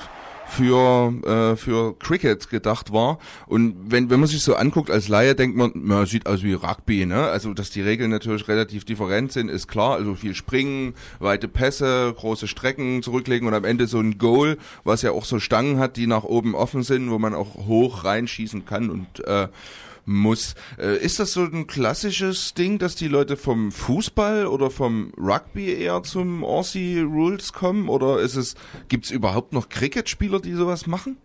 für, 0.51 1.13
äh, 1.25 1.57
für 1.57 1.99
Cricket 1.99 2.51
gedacht 2.51 2.93
war. 2.93 3.19
Und 3.47 3.77
wenn, 3.87 4.11
wenn 4.11 4.21
man 4.21 4.29
sich 4.29 4.43
so 4.43 4.55
anguckt 4.55 4.91
als 4.91 5.09
Laie, 5.09 5.35
denkt 5.35 5.57
man, 5.57 5.73
na, 5.75 6.07
sieht 6.07 6.27
aus 6.27 6.43
wie 6.43 6.53
Rugby, 6.53 7.07
ne? 7.07 7.25
Also, 7.25 7.55
dass 7.55 7.71
die 7.71 7.83
Regeln 7.83 8.11
natürlich 8.11 8.49
relativ 8.49 8.85
different 8.85 9.33
sind, 9.33 9.49
ist 9.49 9.69
klar. 9.69 9.97
Also 9.97 10.15
viel 10.15 10.35
Springen, 10.35 10.95
weite 11.19 11.49
Pässe, 11.49 12.15
große 12.17 12.49
Strecken 12.49 13.03
zurücklegen 13.03 13.47
und 13.49 13.55
am 13.55 13.65
Ende 13.65 13.87
so 13.87 13.99
ein 13.99 14.19
Goal, 14.19 14.59
was 14.85 15.03
ja 15.03 15.13
auch 15.13 15.25
so 15.25 15.39
Stangen 15.39 15.79
hat, 15.79 15.97
die 15.97 16.07
nach 16.07 16.25
oben 16.25 16.55
offen 16.55 16.83
sind, 16.83 17.11
wo 17.11 17.19
man 17.19 17.35
auch 17.35 17.55
hoch 17.67 18.05
reinschießen 18.05 18.65
kann 18.65 18.91
und 18.91 19.25
äh, 19.27 19.49
muss. 20.05 20.55
Äh, 20.79 20.99
ist 20.99 21.21
das 21.21 21.33
so 21.33 21.45
ein 21.45 21.67
klassisches 21.67 22.55
Ding, 22.55 22.79
dass 22.79 22.95
die 22.95 23.09
Leute 23.09 23.37
vom 23.37 23.73
Fußball 23.73 24.47
oder 24.47 24.71
vom 24.71 25.13
Rugby 25.17 25.73
eher 25.73 26.03
zum 26.03 26.45
Aussie 26.45 27.01
Rules 27.01 27.53
kommen? 27.53 27.89
Oder 27.89 28.21
ist 28.21 28.37
es, 28.37 28.55
gibt's 28.89 29.11
überhaupt 29.11 29.53
noch 29.53 29.69
Cricket-Spieler, 29.69 30.41
die 30.41 30.55
sowas 30.55 30.87
machen? 30.87 31.17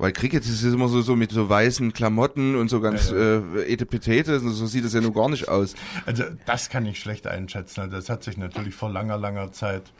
Weil 0.00 0.12
Cricket 0.12 0.46
ist 0.46 0.62
immer 0.62 0.88
so, 0.88 1.02
so 1.02 1.14
mit 1.14 1.30
so 1.30 1.50
weißen 1.50 1.92
Klamotten 1.92 2.56
und 2.56 2.70
so 2.70 2.80
ganz 2.80 3.10
ja, 3.10 3.18
ja. 3.18 3.42
äh, 3.56 3.70
etepetete, 3.70 4.40
so 4.40 4.66
sieht 4.66 4.86
es 4.86 4.94
ja 4.94 5.02
nur 5.02 5.12
gar 5.12 5.28
nicht 5.28 5.48
aus. 5.48 5.74
Also 6.06 6.24
das 6.46 6.70
kann 6.70 6.86
ich 6.86 6.98
schlecht 6.98 7.26
einschätzen. 7.26 7.90
Das 7.90 8.08
hat 8.08 8.24
sich 8.24 8.38
natürlich 8.38 8.74
vor 8.74 8.90
langer, 8.90 9.18
langer 9.18 9.52
Zeit 9.52 9.92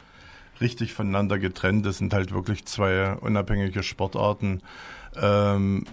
richtig 0.59 0.93
voneinander 0.93 1.37
getrennt. 1.37 1.85
Das 1.85 1.99
sind 1.99 2.15
halt 2.15 2.33
wirklich 2.33 2.65
zwei 2.65 3.13
unabhängige 3.13 3.83
Sportarten. 3.83 4.61
Ähm, 5.15 5.85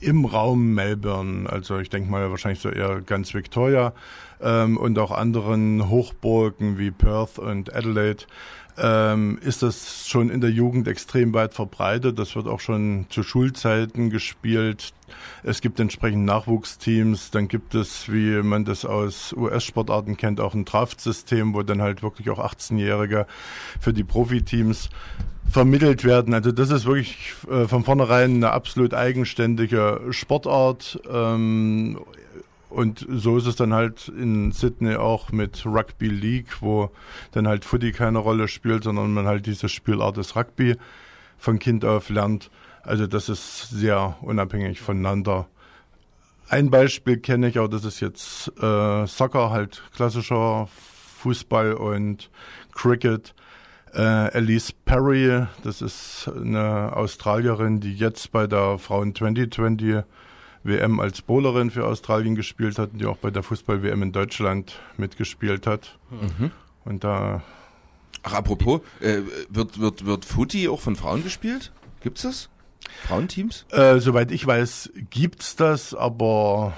im 0.00 0.24
Raum 0.24 0.74
Melbourne, 0.74 1.48
also 1.50 1.78
ich 1.78 1.90
denke 1.90 2.10
mal 2.10 2.30
wahrscheinlich 2.30 2.60
so 2.60 2.70
eher 2.70 3.00
ganz 3.00 3.34
Victoria 3.34 3.92
ähm, 4.40 4.76
und 4.76 4.98
auch 4.98 5.10
anderen 5.10 5.88
Hochburgen 5.88 6.78
wie 6.78 6.90
Perth 6.90 7.38
und 7.38 7.74
Adelaide, 7.74 8.24
ähm, 8.80 9.38
ist 9.42 9.62
das 9.62 10.08
schon 10.08 10.30
in 10.30 10.40
der 10.40 10.50
Jugend 10.50 10.86
extrem 10.86 11.34
weit 11.34 11.54
verbreitet. 11.54 12.18
Das 12.18 12.36
wird 12.36 12.46
auch 12.46 12.60
schon 12.60 13.06
zu 13.08 13.22
Schulzeiten 13.22 14.10
gespielt. 14.10 14.92
Es 15.42 15.60
gibt 15.60 15.80
entsprechend 15.80 16.24
Nachwuchsteams. 16.24 17.30
Dann 17.30 17.48
gibt 17.48 17.74
es, 17.74 18.10
wie 18.10 18.42
man 18.42 18.64
das 18.64 18.84
aus 18.84 19.32
US-Sportarten 19.32 20.16
kennt, 20.16 20.40
auch 20.40 20.54
ein 20.54 20.64
Draftsystem, 20.64 21.54
wo 21.54 21.62
dann 21.62 21.82
halt 21.82 22.02
wirklich 22.02 22.30
auch 22.30 22.38
18-Jährige 22.38 23.26
für 23.80 23.92
die 23.92 24.04
Profiteams 24.04 24.90
vermittelt 25.50 26.04
werden. 26.04 26.34
Also 26.34 26.52
das 26.52 26.70
ist 26.70 26.86
wirklich 26.86 27.34
äh, 27.50 27.66
von 27.66 27.84
vornherein 27.84 28.36
eine 28.36 28.50
absolut 28.50 28.94
eigenständige 28.94 30.00
Sportart. 30.10 31.00
Ähm, 31.10 31.98
und 32.70 33.06
so 33.08 33.38
ist 33.38 33.46
es 33.46 33.56
dann 33.56 33.72
halt 33.72 34.08
in 34.08 34.52
Sydney 34.52 34.96
auch 34.96 35.32
mit 35.32 35.64
Rugby 35.64 36.08
League, 36.08 36.60
wo 36.60 36.90
dann 37.32 37.48
halt 37.48 37.64
Footy 37.64 37.92
keine 37.92 38.18
Rolle 38.18 38.46
spielt, 38.46 38.84
sondern 38.84 39.14
man 39.14 39.26
halt 39.26 39.46
diese 39.46 39.68
Spielart 39.68 40.18
des 40.18 40.36
Rugby 40.36 40.76
von 41.38 41.58
Kind 41.58 41.84
auf 41.84 42.10
lernt. 42.10 42.50
Also 42.82 43.06
das 43.06 43.28
ist 43.28 43.70
sehr 43.70 44.16
unabhängig 44.20 44.80
voneinander. 44.80 45.46
Ein 46.50 46.70
Beispiel 46.70 47.18
kenne 47.18 47.48
ich, 47.48 47.58
auch 47.58 47.68
das 47.68 47.84
ist 47.84 48.00
jetzt 48.00 48.48
äh, 48.60 49.06
Soccer, 49.06 49.50
halt 49.50 49.82
klassischer 49.94 50.68
Fußball 51.18 51.74
und 51.74 52.30
Cricket. 52.72 53.34
Äh, 53.98 54.32
Elise 54.32 54.72
Perry, 54.84 55.46
das 55.64 55.82
ist 55.82 56.30
eine 56.32 56.94
Australierin, 56.94 57.80
die 57.80 57.94
jetzt 57.94 58.30
bei 58.30 58.46
der 58.46 58.78
Frauen 58.78 59.12
2020 59.12 60.04
WM 60.62 61.00
als 61.00 61.20
Bowlerin 61.22 61.72
für 61.72 61.84
Australien 61.84 62.36
gespielt 62.36 62.78
hat 62.78 62.92
und 62.92 63.00
die 63.00 63.06
auch 63.06 63.16
bei 63.16 63.30
der 63.30 63.42
Fußball-WM 63.42 64.02
in 64.02 64.12
Deutschland 64.12 64.78
mitgespielt 64.96 65.66
hat. 65.66 65.98
Mhm. 66.10 66.52
Und 66.84 67.02
da. 67.02 67.42
Ach, 68.22 68.34
apropos, 68.34 68.82
äh, 69.00 69.22
wird, 69.48 69.80
wird, 69.80 70.06
wird 70.06 70.24
Footy 70.24 70.68
auch 70.68 70.80
von 70.80 70.94
Frauen 70.94 71.24
gespielt? 71.24 71.72
Gibt's 72.00 72.22
das? 72.22 72.50
Frauenteams? 73.04 73.66
Äh, 73.70 73.98
soweit 73.98 74.30
ich 74.30 74.46
weiß, 74.46 74.90
gibt's 75.10 75.56
das, 75.56 75.94
aber 75.94 76.76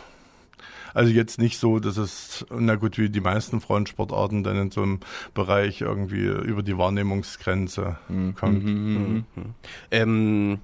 also 0.94 1.10
jetzt 1.10 1.38
nicht 1.38 1.58
so, 1.58 1.78
dass 1.78 1.96
es, 1.96 2.46
na 2.50 2.76
gut, 2.76 2.98
wie 2.98 3.08
die 3.08 3.20
meisten 3.20 3.60
Frauensportarten 3.60 4.42
dann 4.42 4.56
in 4.56 4.70
so 4.70 4.82
einem 4.82 5.00
Bereich 5.34 5.80
irgendwie 5.80 6.24
über 6.24 6.62
die 6.62 6.76
Wahrnehmungsgrenze 6.76 7.96
mhm. 8.08 8.34
kommt. 8.34 8.64
Mhm. 8.64 9.24
Mhm. 9.34 9.54
Ähm, 9.90 10.58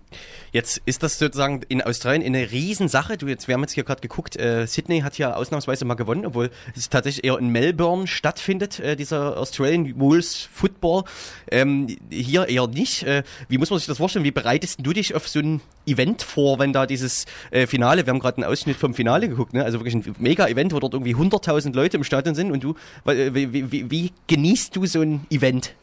jetzt 0.53 0.83
ist 0.87 1.03
das 1.03 1.19
sozusagen 1.19 1.63
in 1.69 1.83
Australien 1.83 2.23
eine 2.25 2.51
Riesensache. 2.51 3.17
Du, 3.17 3.27
jetzt, 3.27 3.49
wir 3.49 3.55
haben 3.55 3.63
jetzt 3.63 3.73
hier 3.73 3.85
gerade 3.85 4.01
geguckt, 4.01 4.37
äh, 4.37 4.67
Sydney 4.67 5.01
hat 5.01 5.19
ja 5.19 5.35
ausnahmsweise 5.35 5.85
mal 5.85 5.95
gewonnen, 5.95 6.27
obwohl 6.27 6.51
es 6.75 6.89
tatsächlich 6.89 7.25
eher 7.25 7.39
in 7.39 7.49
Melbourne 7.49 8.07
stattfindet, 8.07 8.81
äh, 8.81 8.97
dieser 8.97 9.37
Australian 9.37 9.95
Rules 9.99 10.49
Football. 10.53 11.05
Ähm, 11.51 11.97
hier 12.11 12.49
eher 12.49 12.67
nicht. 12.67 13.03
Äh, 13.05 13.23
wie 13.49 13.59
muss 13.59 13.71
man 13.71 13.79
sich 13.79 13.87
das 13.87 13.99
vorstellen? 13.99 14.25
Wie 14.25 14.31
bereitest 14.31 14.81
du 14.83 14.93
dich 14.93 15.15
auf 15.15 15.29
so 15.29 15.41
ein 15.41 15.61
Event 15.87 16.23
vor, 16.23 16.59
wenn 16.59 16.73
da 16.73 16.87
dieses 16.87 17.27
äh, 17.51 17.67
Finale, 17.67 18.07
wir 18.07 18.13
haben 18.13 18.19
gerade 18.19 18.39
einen 18.39 18.51
Ausschnitt 18.51 18.77
vom 18.77 18.95
Finale 18.95 19.29
geguckt, 19.29 19.55
ne? 19.55 19.65
also 19.65 19.79
wirklich 19.79 19.95
ein 19.95 20.16
Mega-Event, 20.19 20.73
wo 20.73 20.81
dort 20.81 20.95
irgendwie 20.95 21.15
100.000 21.15 21.75
Leute 21.75 21.97
im 21.97 22.05
Stadion 22.05 22.35
sind 22.35 22.53
und 22.53 22.63
du, 22.63 22.75
wie, 23.05 23.53
wie, 23.53 23.91
wie 23.91 24.13
genießt 24.27 24.75
du 24.77 24.87
so 24.87 25.01
ein 25.01 25.27
Event? 25.31 25.75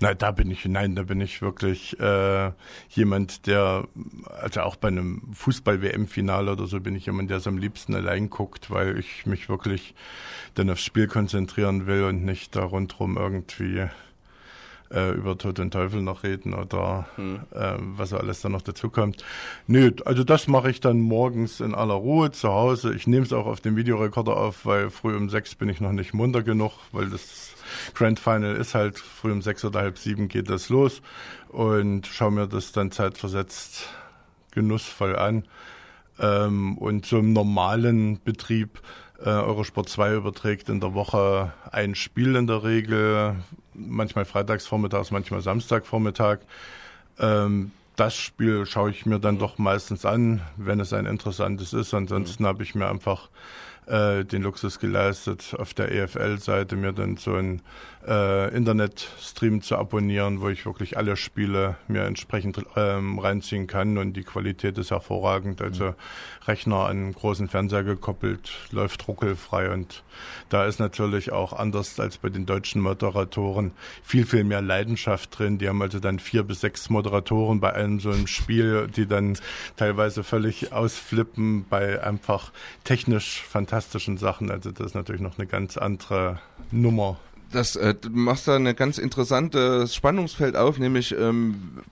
Nein, 0.00 0.14
da 0.16 0.30
bin 0.30 0.48
ich, 0.50 0.64
nein, 0.64 0.94
da 0.94 1.02
bin 1.02 1.20
ich 1.20 1.42
wirklich 1.42 1.98
äh, 1.98 2.52
jemand, 2.90 3.48
der, 3.48 3.88
also 4.40 4.60
auch 4.60 4.76
bei 4.76 4.88
einem 4.88 5.22
Fußball-WM-Finale 5.34 6.52
oder 6.52 6.68
so 6.68 6.78
bin 6.78 6.94
ich 6.94 7.06
jemand, 7.06 7.30
der 7.30 7.38
es 7.38 7.48
am 7.48 7.58
liebsten 7.58 7.96
allein 7.96 8.30
guckt, 8.30 8.70
weil 8.70 8.96
ich 8.96 9.26
mich 9.26 9.48
wirklich 9.48 9.94
dann 10.54 10.70
aufs 10.70 10.84
Spiel 10.84 11.08
konzentrieren 11.08 11.88
will 11.88 12.04
und 12.04 12.24
nicht 12.24 12.54
da 12.54 12.62
rundherum 12.62 13.16
irgendwie 13.16 13.88
äh, 14.92 15.10
über 15.12 15.36
Tod 15.36 15.58
und 15.58 15.70
Teufel 15.72 16.02
noch 16.02 16.22
reden 16.22 16.54
oder 16.54 17.06
hm. 17.16 17.40
äh, 17.52 17.74
was 17.78 18.12
alles 18.12 18.40
da 18.40 18.48
noch 18.48 18.62
dazu 18.62 18.90
kommt. 18.90 19.24
Nö, 19.66 19.92
also 20.04 20.24
das 20.24 20.48
mache 20.48 20.70
ich 20.70 20.80
dann 20.80 21.00
morgens 21.00 21.60
in 21.60 21.74
aller 21.74 21.94
Ruhe 21.94 22.30
zu 22.30 22.48
Hause. 22.48 22.94
Ich 22.94 23.06
nehme 23.06 23.24
es 23.24 23.32
auch 23.32 23.46
auf 23.46 23.60
dem 23.60 23.76
Videorekorder 23.76 24.36
auf, 24.36 24.64
weil 24.64 24.90
früh 24.90 25.16
um 25.16 25.28
sechs 25.28 25.54
bin 25.54 25.68
ich 25.68 25.80
noch 25.80 25.92
nicht 25.92 26.14
munter 26.14 26.42
genug, 26.42 26.72
weil 26.92 27.10
das 27.10 27.54
Grand 27.94 28.18
Final 28.18 28.56
ist 28.56 28.74
halt 28.74 28.98
früh 28.98 29.32
um 29.32 29.42
sechs 29.42 29.64
oder 29.64 29.80
halb 29.80 29.98
sieben 29.98 30.28
geht 30.28 30.48
das 30.48 30.68
los 30.68 31.02
und 31.48 32.06
schaue 32.06 32.30
mir 32.30 32.46
das 32.46 32.72
dann 32.72 32.90
zeitversetzt 32.90 33.88
genussvoll 34.52 35.16
an. 35.16 35.44
Ähm, 36.20 36.76
und 36.78 37.06
so 37.06 37.18
im 37.18 37.32
normalen 37.32 38.20
Betrieb 38.24 38.80
äh, 39.20 39.28
Eurosport 39.28 39.88
2 39.88 40.14
überträgt 40.14 40.68
in 40.68 40.80
der 40.80 40.94
Woche 40.94 41.52
ein 41.70 41.94
Spiel 41.94 42.36
in 42.36 42.46
der 42.46 42.62
Regel, 42.62 43.36
manchmal 43.74 44.24
freitagsvormittags, 44.24 45.10
manchmal 45.10 45.40
Samstagvormittag. 45.40 46.38
Ähm, 47.18 47.72
das 47.96 48.14
Spiel 48.14 48.64
schaue 48.64 48.90
ich 48.90 49.06
mir 49.06 49.18
dann 49.18 49.38
doch 49.38 49.58
meistens 49.58 50.04
an, 50.04 50.40
wenn 50.56 50.78
es 50.78 50.92
ein 50.92 51.06
interessantes 51.06 51.72
ist. 51.72 51.94
Ansonsten 51.94 52.46
habe 52.46 52.62
ich 52.62 52.76
mir 52.76 52.88
einfach 52.88 53.28
äh, 53.86 54.24
den 54.24 54.42
Luxus 54.42 54.78
geleistet, 54.78 55.56
auf 55.58 55.74
der 55.74 55.90
EFL-Seite 55.90 56.76
mir 56.76 56.92
dann 56.92 57.16
so 57.16 57.34
einen 57.34 57.62
äh, 58.08 58.48
Internetstream 58.56 59.60
zu 59.60 59.76
abonnieren, 59.76 60.40
wo 60.40 60.48
ich 60.48 60.64
wirklich 60.64 60.96
alle 60.96 61.16
Spiele 61.16 61.76
mir 61.86 62.04
entsprechend 62.04 62.58
ähm, 62.76 63.18
reinziehen 63.18 63.66
kann 63.66 63.98
und 63.98 64.14
die 64.14 64.22
Qualität 64.22 64.78
ist 64.78 64.90
hervorragend. 64.90 65.60
Also 65.60 65.94
Rechner 66.46 66.86
an 66.86 66.98
einen 66.98 67.12
großen 67.12 67.48
Fernseher 67.48 67.84
gekoppelt, 67.84 68.50
läuft 68.70 69.06
ruckelfrei 69.06 69.70
und 69.70 70.02
da 70.48 70.64
ist 70.64 70.80
natürlich 70.80 71.32
auch 71.32 71.52
anders 71.52 72.00
als 72.00 72.18
bei 72.18 72.30
den 72.30 72.46
deutschen 72.46 72.80
Moderatoren 72.80 73.72
viel, 74.02 74.24
viel 74.24 74.44
mehr 74.44 74.62
Leidenschaft 74.62 75.38
drin. 75.38 75.58
Die 75.58 75.68
haben 75.68 75.82
also 75.82 76.00
dann 76.00 76.18
vier 76.18 76.42
bis 76.42 76.60
sechs 76.60 76.88
Moderatoren 76.88 77.60
bei 77.60 77.74
einem 77.74 78.00
so 78.00 78.10
einem 78.10 78.26
Spiel, 78.26 78.88
die 78.88 79.06
dann 79.06 79.38
teilweise 79.76 80.24
völlig 80.24 80.72
ausflippen 80.72 81.66
bei 81.68 82.02
einfach 82.02 82.52
technisch 82.84 83.42
fantastischen 83.42 84.16
Sachen. 84.16 84.50
Also 84.50 84.70
das 84.70 84.88
ist 84.88 84.94
natürlich 84.94 85.20
noch 85.20 85.38
eine 85.38 85.46
ganz 85.46 85.76
andere 85.76 86.40
Nummer 86.70 87.18
Das, 87.52 87.76
äh, 87.76 87.94
du 87.94 88.10
machst 88.10 88.46
da 88.46 88.56
ein 88.56 88.76
ganz 88.76 88.98
interessantes 88.98 89.94
Spannungsfeld 89.94 90.56
auf, 90.56 90.78
nämlich 90.78 91.14
ähm, 91.18 91.82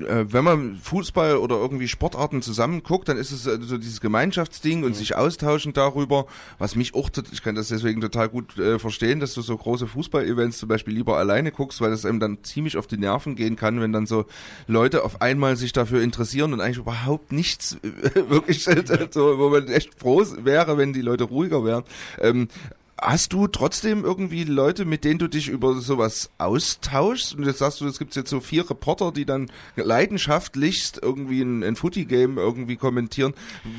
äh, 0.00 0.26
wenn 0.28 0.44
man 0.44 0.76
Fußball 0.76 1.36
oder 1.36 1.56
irgendwie 1.56 1.88
Sportarten 1.88 2.42
zusammen 2.42 2.82
guckt, 2.82 3.08
dann 3.08 3.16
ist 3.16 3.32
es 3.32 3.46
äh, 3.46 3.58
so 3.60 3.78
dieses 3.78 4.00
Gemeinschaftsding 4.00 4.84
und 4.84 4.94
sich 4.94 5.16
austauschen 5.16 5.72
darüber, 5.72 6.26
was 6.58 6.76
mich 6.76 6.94
auch, 6.94 7.08
ich 7.32 7.42
kann 7.42 7.54
das 7.54 7.68
deswegen 7.68 8.00
total 8.00 8.28
gut 8.28 8.58
äh, 8.58 8.78
verstehen, 8.78 9.20
dass 9.20 9.34
du 9.34 9.42
so 9.42 9.56
große 9.56 9.86
Fußball-Events 9.86 10.58
zum 10.58 10.68
Beispiel 10.68 10.94
lieber 10.94 11.16
alleine 11.16 11.50
guckst, 11.50 11.80
weil 11.80 11.90
das 11.90 12.04
einem 12.04 12.20
dann 12.20 12.44
ziemlich 12.44 12.76
auf 12.76 12.86
die 12.86 12.98
Nerven 12.98 13.36
gehen 13.36 13.56
kann, 13.56 13.80
wenn 13.80 13.92
dann 13.92 14.06
so 14.06 14.26
Leute 14.66 15.02
auf 15.04 15.22
einmal 15.22 15.56
sich 15.56 15.72
dafür 15.72 16.02
interessieren 16.02 16.52
und 16.52 16.60
eigentlich 16.60 16.78
überhaupt 16.78 17.32
nichts 17.32 17.78
äh, 17.82 18.14
wirklich, 18.28 18.66
äh, 18.66 18.84
so, 19.10 19.38
wo 19.38 19.48
man 19.48 19.68
echt 19.68 19.98
froh 19.98 20.24
wäre, 20.42 20.76
wenn 20.76 20.92
die 20.92 21.02
Leute 21.02 21.24
ruhiger 21.24 21.64
wären. 21.64 21.84
Ähm, 22.20 22.48
Hast 22.98 23.34
du 23.34 23.46
trotzdem 23.46 24.04
irgendwie 24.04 24.44
Leute, 24.44 24.86
mit 24.86 25.04
denen 25.04 25.18
du 25.18 25.28
dich 25.28 25.48
über 25.48 25.74
sowas 25.74 26.30
austauschst? 26.38 27.34
Und 27.34 27.44
jetzt 27.44 27.58
sagst 27.58 27.82
du, 27.82 27.86
es 27.86 27.98
gibt 27.98 28.16
jetzt 28.16 28.30
so 28.30 28.40
vier 28.40 28.68
Reporter, 28.70 29.12
die 29.12 29.26
dann 29.26 29.50
leidenschaftlichst 29.76 31.00
irgendwie 31.02 31.42
ein, 31.42 31.62
ein 31.62 31.76
Footy-Game 31.76 32.38
irgendwie 32.38 32.76
kommentieren. 32.76 33.34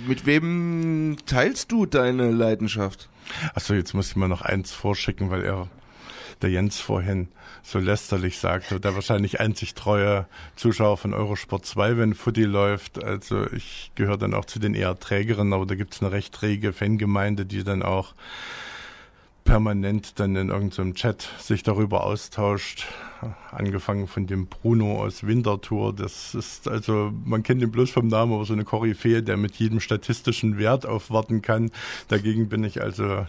Mit 0.08 0.28
wem 0.28 1.18
teilst 1.26 1.72
du 1.72 1.88
deine 1.88 2.30
Leidenschaft? 2.30 3.10
Achso, 3.56 3.74
jetzt 3.74 3.96
muss 3.96 4.10
ich 4.10 4.16
mal 4.16 4.28
noch 4.28 4.44
eins 4.44 4.72
vorschicken, 4.72 5.32
weil 5.32 5.44
er, 5.44 5.68
der 6.44 6.52
Jens 6.52 6.80
vorhin 6.80 7.30
so 7.64 7.80
lästerlich 7.80 8.38
sagte, 8.38 8.80
der 8.80 8.94
wahrscheinlich 8.94 9.40
einzig 9.40 9.74
treue 9.74 10.28
Zuschauer 10.56 10.98
von 10.98 11.16
Eurosport 11.16 11.66
2, 11.66 11.98
wenn 11.98 12.14
Footy 12.14 12.44
läuft. 12.44 13.04
Also 13.04 13.52
ich 13.52 13.92
gehöre 13.96 14.18
dann 14.18 14.36
auch 14.36 14.46
zu 14.46 14.60
den 14.60 14.76
eher 14.76 15.00
Trägeren, 15.00 15.54
aber 15.54 15.66
da 15.66 15.74
gibt's 15.74 16.04
eine 16.04 16.12
recht 16.12 16.36
träge 16.36 16.72
Fangemeinde, 16.72 17.48
die 17.48 17.64
dann 17.64 17.82
auch 17.82 18.14
permanent 19.48 20.20
dann 20.20 20.36
in 20.36 20.50
irgendeinem 20.50 20.94
Chat 20.94 21.30
sich 21.40 21.64
darüber 21.64 22.04
austauscht. 22.04 22.86
Angefangen 23.52 24.08
von 24.08 24.28
dem 24.28 24.48
Bruno 24.48 25.02
aus 25.02 25.26
Winterthur. 25.26 25.96
Das 25.96 26.36
ist 26.36 26.68
also, 26.68 27.12
man 27.26 27.44
kennt 27.44 27.62
ihn 27.62 27.72
bloß 27.72 27.90
vom 27.90 28.08
Namen, 28.08 28.34
aber 28.34 28.46
so 28.46 28.54
eine 28.54 28.66
Koryphäe, 28.66 29.24
der 29.24 29.38
mit 29.38 29.56
jedem 29.56 29.80
statistischen 29.80 30.58
Wert 30.58 30.86
aufwarten 30.86 31.42
kann. 31.42 31.72
Dagegen 32.10 32.50
bin 32.50 32.64
ich 32.66 32.82
also 32.84 33.26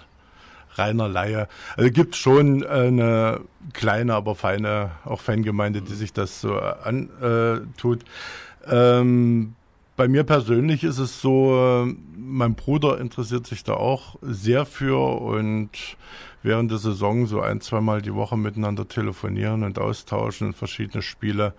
reiner 0.75 1.09
Laie. 1.09 1.49
Also 1.77 1.91
gibt 1.91 2.17
schon 2.17 2.67
eine 2.67 3.41
kleine, 3.73 4.15
aber 4.15 4.35
feine, 4.35 4.91
auch 5.05 5.21
Fangemeinde, 5.21 5.83
die 5.83 5.95
sich 5.95 6.13
das 6.13 6.41
so 6.41 6.59
antut. 6.59 8.05
Ähm, 8.67 9.55
bei 9.99 10.07
mir 10.07 10.23
persönlich 10.23 10.85
ist 10.85 11.01
es 11.01 11.21
so, 11.21 11.85
äh, 11.85 11.95
mein 12.17 12.55
Bruder 12.55 13.01
interessiert 13.01 13.49
sich 13.49 13.65
da 13.65 13.75
auch 13.75 14.15
sehr 14.23 14.65
für 14.65 15.21
und 15.21 15.71
während 16.45 16.71
der 16.71 16.79
Saison 16.79 17.27
so 17.27 17.41
ein, 17.41 17.61
zweimal 17.61 18.01
die 18.01 18.15
Woche 18.15 18.37
miteinander 18.37 18.87
telefonieren 18.87 19.65
und 19.65 19.77
austauschen 19.81 20.47
und 20.47 20.53
verschiedene 20.55 21.03
Spiele 21.03 21.53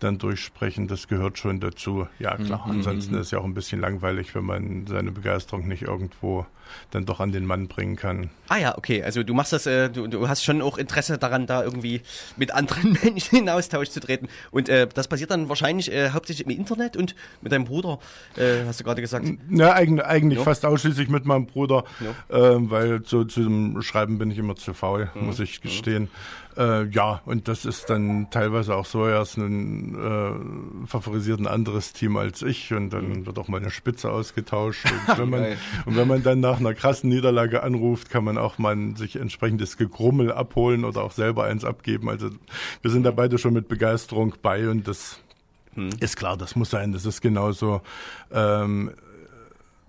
dann 0.00 0.18
durchsprechen, 0.18 0.88
das 0.88 1.06
gehört 1.06 1.38
schon 1.38 1.60
dazu. 1.60 2.08
Ja, 2.18 2.36
klar. 2.36 2.66
Mhm. 2.66 2.72
Ansonsten 2.72 3.14
ist 3.14 3.30
ja 3.30 3.38
auch 3.38 3.44
ein 3.44 3.54
bisschen 3.54 3.80
langweilig, 3.80 4.34
wenn 4.34 4.44
man 4.44 4.88
seine 4.88 5.12
Begeisterung 5.12 5.68
nicht 5.68 5.82
irgendwo 5.82 6.46
dann 6.90 7.06
doch 7.06 7.20
an 7.20 7.32
den 7.32 7.46
Mann 7.46 7.68
bringen 7.68 7.96
kann. 7.96 8.30
Ah 8.48 8.58
ja, 8.58 8.76
okay. 8.78 9.02
Also 9.02 9.22
du 9.22 9.34
machst 9.34 9.52
das, 9.52 9.66
äh, 9.66 9.88
du, 9.90 10.06
du 10.06 10.28
hast 10.28 10.44
schon 10.44 10.62
auch 10.62 10.78
Interesse 10.78 11.18
daran, 11.18 11.46
da 11.46 11.62
irgendwie 11.62 12.02
mit 12.36 12.52
anderen 12.52 12.92
Menschen 13.02 13.36
in 13.38 13.48
Austausch 13.48 13.88
zu 13.90 14.00
treten. 14.00 14.28
Und 14.50 14.68
äh, 14.68 14.86
das 14.92 15.08
passiert 15.08 15.30
dann 15.30 15.48
wahrscheinlich 15.48 15.90
äh, 15.92 16.10
hauptsächlich 16.10 16.46
im 16.46 16.56
Internet 16.56 16.96
und 16.96 17.14
mit 17.40 17.52
deinem 17.52 17.64
Bruder, 17.64 17.98
äh, 18.36 18.64
hast 18.66 18.80
du 18.80 18.84
gerade 18.84 19.00
gesagt. 19.00 19.26
Ja, 19.50 19.72
eigentlich, 19.72 20.04
eigentlich 20.06 20.38
Ja. 20.38 20.44
fast 20.44 20.64
ausschließlich 20.64 21.08
mit 21.08 21.24
meinem 21.24 21.46
Bruder, 21.46 21.84
ähm, 22.30 22.70
weil 22.70 23.02
so 23.04 23.24
zum 23.24 23.80
Schreiben 23.82 24.18
bin 24.18 24.30
ich 24.30 24.38
immer 24.38 24.56
zu 24.56 24.74
faul, 24.74 25.10
Mhm. 25.14 25.26
muss 25.26 25.40
ich 25.40 25.60
gestehen. 25.60 26.08
Äh, 26.56 26.84
ja, 26.90 27.20
und 27.26 27.48
das 27.48 27.64
ist 27.64 27.90
dann 27.90 28.28
teilweise 28.30 28.76
auch 28.76 28.86
so, 28.86 29.04
er 29.04 29.22
ist 29.22 29.36
ein, 29.36 29.94
äh, 30.84 30.86
favorisiert 30.86 31.40
ein 31.40 31.48
anderes 31.48 31.92
Team 31.92 32.16
als 32.16 32.42
ich 32.42 32.72
und 32.72 32.90
dann 32.90 33.08
Mhm. 33.08 33.26
wird 33.26 33.38
auch 33.38 33.48
mal 33.48 33.56
eine 33.60 33.70
Spitze 33.70 34.10
ausgetauscht. 34.12 34.86
Und 35.08 35.18
wenn, 35.18 35.30
man, 35.30 35.44
und 35.86 35.96
wenn 35.96 36.06
man 36.06 36.22
dann 36.22 36.38
nach 36.40 36.60
einer 36.60 36.72
krassen 36.74 37.10
Niederlage 37.10 37.62
anruft, 37.64 38.08
kann 38.08 38.22
man 38.24 38.38
auch 38.38 38.58
mal 38.58 38.76
sich 38.96 39.16
entsprechendes 39.16 39.76
Gegrummel 39.76 40.30
abholen 40.32 40.84
oder 40.84 41.02
auch 41.02 41.12
selber 41.12 41.44
eins 41.44 41.64
abgeben. 41.64 42.08
Also 42.08 42.30
wir 42.82 42.90
sind 42.90 43.02
da 43.02 43.10
beide 43.10 43.38
schon 43.38 43.52
mit 43.52 43.66
Begeisterung 43.66 44.34
bei 44.40 44.68
und 44.68 44.86
das 44.86 45.18
ist 45.98 46.16
klar, 46.16 46.36
das 46.36 46.54
muss 46.54 46.70
sein. 46.70 46.92
Das 46.92 47.04
ist 47.04 47.20
genauso. 47.20 47.80
Ähm, 48.30 48.92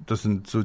das 0.08 0.24
sind 0.24 0.48
so 0.48 0.64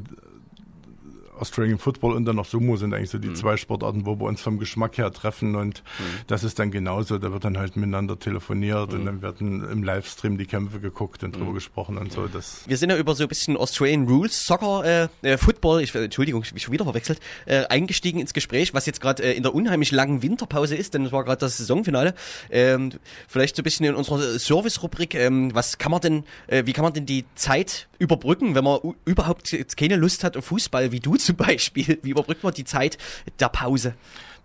Australian 1.40 1.79
Football 1.79 2.14
und 2.14 2.24
dann 2.24 2.37
noch 2.37 2.44
Sumo 2.44 2.76
sind 2.76 2.94
eigentlich 2.94 3.11
so 3.11 3.18
die 3.18 3.33
zwei 3.33 3.57
Sportarten, 3.57 4.07
wo 4.07 4.18
wir 4.18 4.26
uns 4.26 4.40
vom 4.40 4.59
Geschmack 4.59 4.98
her 4.98 5.12
treffen 5.12 5.57
und 5.57 5.83
das 6.26 6.44
ist 6.44 6.59
dann 6.59 6.70
genauso. 6.70 7.18
Da 7.18 7.33
wird 7.33 7.44
dann 7.44 7.59
halt 7.59 7.76
miteinander 7.76 8.18
telefoniert 8.18 8.92
und 8.92 9.07
dann 9.07 9.22
werden 9.22 9.68
im 9.70 9.83
Livestream 9.83 10.38
die 10.38 10.46
Kämpfe 10.46 10.81
geguckt 10.81 11.22
und 11.24 11.37
drüber 11.37 11.53
gesprochen 11.53 11.98
und 11.98 12.12
so. 12.12 12.26
Das 12.26 12.62
Wir 12.66 12.76
sind 12.76 12.90
ja 12.90 12.96
über 12.96 13.14
so 13.14 13.24
ein 13.24 13.29
bisschen 13.29 13.57
Australian 13.57 14.07
Rules, 14.07 14.46
Soccer, 14.46 15.09
äh, 15.22 15.29
äh, 15.29 15.38
Football, 15.38 15.83
ich, 15.83 15.94
Entschuldigung, 15.94 16.42
ich 16.42 16.50
bin 16.50 16.61
schon 16.61 16.72
wieder 16.72 16.85
verwechselt, 16.85 17.20
äh, 17.46 17.64
eingestiegen 17.66 18.20
ins 18.20 18.35
Gespräch, 18.35 18.74
was 18.74 18.87
jetzt 18.87 19.00
gerade 19.00 19.22
äh, 19.22 19.33
in 19.33 19.42
der 19.42 19.55
unheimlich 19.55 19.92
langen 19.92 20.22
Winterpause 20.22 20.76
ist, 20.76 20.94
denn 20.94 21.07
es 21.07 21.12
war 21.12 21.24
gerade 21.24 21.40
das 21.40 21.59
Saisonfinale. 21.59 22.14
Ähm, 22.50 22.92
vielleicht 23.29 23.57
so 23.57 23.62
ein 23.62 23.64
bisschen 23.64 23.87
in 23.87 23.94
unserer 23.94 24.38
Service-Rubrik, 24.38 25.14
ähm, 25.14 25.55
was 25.55 25.79
kann 25.79 25.92
man 25.92 26.00
denn, 26.00 26.24
äh, 26.46 26.64
wie 26.66 26.72
kann 26.72 26.85
man 26.85 26.92
denn 26.92 27.07
die 27.07 27.24
Zeit 27.35 27.88
überbrücken, 27.98 28.55
wenn 28.55 28.64
man 28.64 28.81
überhaupt 29.05 29.53
jetzt 29.53 29.76
keine 29.76 29.96
Lust 29.96 30.24
hat 30.24 30.37
auf 30.37 30.46
Fußball, 30.46 30.90
wie 30.90 31.00
du 31.00 31.16
zum 31.30 31.36
Beispiel? 31.36 31.98
Wie 32.02 32.10
überbrückt 32.10 32.42
man 32.42 32.52
die 32.54 32.64
Zeit 32.64 32.98
der 33.38 33.48
Pause? 33.48 33.94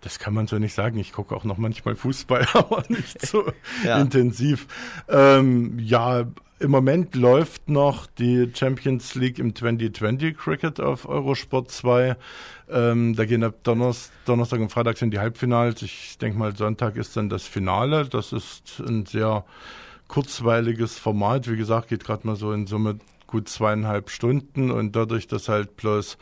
Das 0.02 0.18
kann 0.18 0.34
man 0.34 0.46
so 0.46 0.58
nicht 0.58 0.74
sagen. 0.74 0.98
Ich 0.98 1.12
gucke 1.12 1.34
auch 1.34 1.44
noch 1.44 1.58
manchmal 1.58 1.96
Fußball, 1.96 2.46
aber 2.52 2.84
nicht 2.88 3.24
so 3.26 3.44
Ja. 3.84 4.00
intensiv. 4.00 4.66
Ähm, 5.08 5.78
ja, 5.80 6.24
im 6.58 6.70
Moment 6.70 7.14
läuft 7.16 7.68
noch 7.68 8.06
die 8.06 8.50
Champions 8.54 9.14
League 9.14 9.38
im 9.38 9.54
2020 9.54 10.36
Cricket 10.36 10.80
auf 10.80 11.06
Eurosport 11.08 11.70
2. 11.70 12.16
Ähm, 12.70 13.14
da 13.16 13.24
gehen 13.26 13.42
ab 13.44 13.54
Donnerstag, 13.62 14.12
Donnerstag 14.26 14.60
und 14.60 14.70
Freitag 14.70 14.96
sind 14.96 15.10
die 15.12 15.18
Halbfinals. 15.18 15.82
Ich 15.82 16.18
denke 16.18 16.38
mal, 16.38 16.56
Sonntag 16.56 16.96
ist 16.96 17.16
dann 17.16 17.28
das 17.28 17.42
Finale. 17.44 18.06
Das 18.08 18.32
ist 18.32 18.80
ein 18.86 19.06
sehr 19.06 19.44
kurzweiliges 20.08 20.98
Format. 20.98 21.50
Wie 21.50 21.56
gesagt, 21.56 21.88
geht 21.88 22.04
gerade 22.04 22.26
mal 22.26 22.36
so 22.36 22.52
in 22.52 22.66
Summe 22.66 22.98
gut 23.26 23.48
zweieinhalb 23.48 24.10
Stunden 24.10 24.70
und 24.70 24.94
dadurch, 24.96 25.26
dass 25.26 25.48
halt 25.48 25.76
bloß 25.76 26.18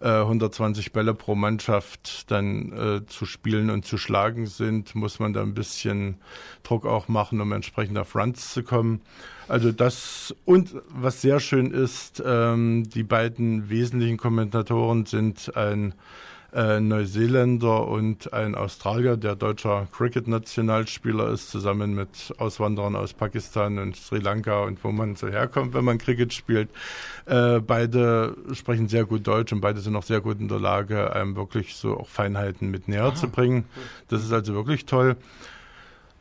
äh, 0.00 0.08
120 0.08 0.92
Bälle 0.92 1.14
pro 1.14 1.34
Mannschaft 1.34 2.30
dann 2.30 2.72
äh, 2.72 3.06
zu 3.06 3.26
spielen 3.26 3.70
und 3.70 3.84
zu 3.84 3.98
schlagen 3.98 4.46
sind, 4.46 4.94
muss 4.94 5.18
man 5.18 5.32
da 5.32 5.42
ein 5.42 5.54
bisschen 5.54 6.18
Druck 6.62 6.86
auch 6.86 7.08
machen, 7.08 7.40
um 7.40 7.52
entsprechend 7.52 7.98
auf 7.98 8.14
Runs 8.14 8.52
zu 8.52 8.62
kommen. 8.62 9.00
Also 9.48 9.72
das 9.72 10.34
und 10.44 10.74
was 10.88 11.22
sehr 11.22 11.40
schön 11.40 11.70
ist, 11.70 12.22
ähm, 12.24 12.88
die 12.90 13.02
beiden 13.02 13.70
wesentlichen 13.70 14.18
Kommentatoren 14.18 15.06
sind 15.06 15.56
ein 15.56 15.94
äh, 16.58 16.80
Neuseeländer 16.80 17.86
und 17.86 18.32
ein 18.32 18.56
Australier, 18.56 19.16
der 19.16 19.36
deutscher 19.36 19.86
Cricket-Nationalspieler 19.92 21.30
ist, 21.30 21.50
zusammen 21.50 21.94
mit 21.94 22.34
Auswanderern 22.38 22.96
aus 22.96 23.12
Pakistan 23.12 23.78
und 23.78 23.94
Sri 23.94 24.18
Lanka 24.18 24.64
und 24.64 24.82
wo 24.82 24.90
man 24.90 25.14
so 25.14 25.28
herkommt, 25.28 25.72
wenn 25.72 25.84
man 25.84 25.98
Cricket 25.98 26.32
spielt. 26.32 26.68
Äh, 27.26 27.60
beide 27.60 28.36
sprechen 28.54 28.88
sehr 28.88 29.04
gut 29.04 29.24
Deutsch 29.24 29.52
und 29.52 29.60
beide 29.60 29.78
sind 29.80 29.94
auch 29.94 30.02
sehr 30.02 30.20
gut 30.20 30.40
in 30.40 30.48
der 30.48 30.58
Lage, 30.58 31.14
einem 31.14 31.36
wirklich 31.36 31.76
so 31.76 31.96
auch 31.96 32.08
Feinheiten 32.08 32.72
mit 32.72 32.88
näher 32.88 33.14
zu 33.14 33.28
bringen. 33.28 33.64
Das 34.08 34.24
ist 34.24 34.32
also 34.32 34.54
wirklich 34.54 34.84
toll. 34.84 35.16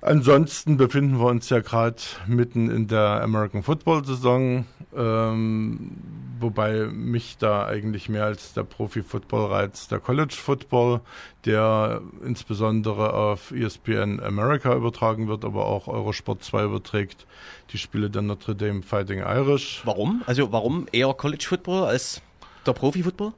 Ansonsten 0.02 0.78
befinden 0.78 1.18
wir 1.20 1.26
uns 1.26 1.50
ja 1.50 1.60
gerade 1.60 1.98
mitten 2.28 2.70
in 2.70 2.88
der 2.88 3.22
American 3.24 3.64
Football 3.64 4.06
Saison, 4.06 4.66
ähm, 4.96 5.98
wobei 6.40 6.86
mich 6.86 7.38
da 7.40 7.66
eigentlich 7.66 8.08
mehr 8.08 8.26
als 8.26 8.54
der 8.54 8.64
Profi-Football 8.64 9.48
reizt 9.52 9.92
der 9.92 10.00
College 10.00 10.36
Football, 10.38 11.02
der 11.46 12.02
insbesondere 12.24 13.14
auf 13.14 13.52
ESPN 13.52 14.20
America 14.20 14.76
übertragen 14.76 15.28
wird, 15.28 15.44
aber 15.44 15.66
auch 15.66 15.88
Eurosport 15.88 16.44
2 16.44 16.66
überträgt 16.66 17.26
die 17.72 17.80
Spiele 17.80 18.12
der 18.12 18.22
Notre 18.22 18.56
Dame 18.56 18.84
Fighting 18.84 19.20
Irish. 19.20 19.82
Warum? 19.84 20.22
Also 20.28 20.52
warum 20.52 20.86
eher 20.92 21.12
College 21.16 21.46
Football 21.48 21.86
als 21.86 22.22
der 22.68 22.74
Profi 22.74 23.02
Football? 23.02 23.34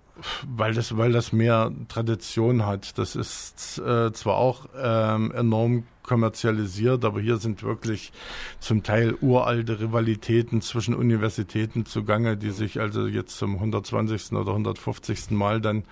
Weil 0.48 0.74
das, 0.74 0.98
weil 0.98 1.12
das 1.12 1.32
mehr 1.32 1.72
Tradition 1.88 2.66
hat. 2.66 2.98
Das 2.98 3.16
ist 3.16 3.80
äh, 3.80 4.12
zwar 4.14 4.36
auch 4.36 4.68
ähm, 4.82 5.32
enorm 5.32 5.84
kommerzialisiert, 6.04 7.06
aber 7.06 7.22
hier 7.22 7.38
sind 7.38 7.62
wirklich 7.62 8.12
zum 8.60 8.82
Teil 8.82 9.16
uralte 9.22 9.80
Rivalitäten 9.80 10.60
zwischen 10.62 10.96
Universitäten 10.96 11.86
zugange, 11.86 12.36
die 12.36 12.50
sich 12.50 12.80
also 12.80 13.06
jetzt 13.06 13.38
zum 13.38 13.56
120. 13.56 14.32
oder 14.32 14.52
150. 14.52 15.30
Mal 15.30 15.62
dann 15.62 15.84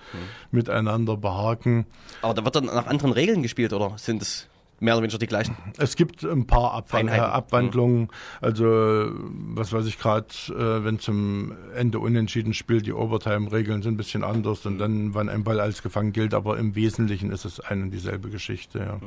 miteinander 0.50 1.16
behaken. 1.16 1.86
Aber 2.20 2.34
da 2.34 2.44
wird 2.44 2.56
dann 2.56 2.64
nach 2.64 2.86
anderen 2.86 3.12
Regeln 3.12 3.42
gespielt, 3.42 3.72
oder 3.72 3.96
sind 3.96 4.20
es 4.20 4.48
mehr 4.80 4.94
oder 4.94 5.02
weniger 5.02 5.18
die 5.18 5.26
gleichen. 5.26 5.56
Es 5.76 5.96
gibt 5.96 6.22
ein 6.24 6.46
paar 6.46 6.72
Abwa 6.72 6.98
äh, 6.98 7.00
Feinheiten. 7.00 7.24
Abwandlungen. 7.24 8.08
Also, 8.40 8.66
äh, 8.66 9.10
was 9.12 9.72
weiß 9.72 9.86
ich 9.86 9.98
gerade, 9.98 10.28
äh, 10.48 10.84
wenn 10.84 10.98
zum 10.98 11.52
Ende 11.74 11.98
unentschieden 11.98 12.54
spielt, 12.54 12.86
die 12.86 12.92
Overtime-Regeln 12.92 13.82
sind 13.82 13.94
ein 13.94 13.96
bisschen 13.96 14.24
anders 14.24 14.66
und 14.66 14.78
dann, 14.78 15.14
wann 15.14 15.28
ein 15.28 15.44
Ball 15.44 15.60
als 15.60 15.82
gefangen 15.82 16.12
gilt, 16.12 16.34
aber 16.34 16.58
im 16.58 16.74
Wesentlichen 16.74 17.30
ist 17.32 17.44
es 17.44 17.60
eine 17.60 17.84
und 17.84 17.90
dieselbe 17.90 18.30
Geschichte. 18.30 18.78
Ja. 18.78 19.00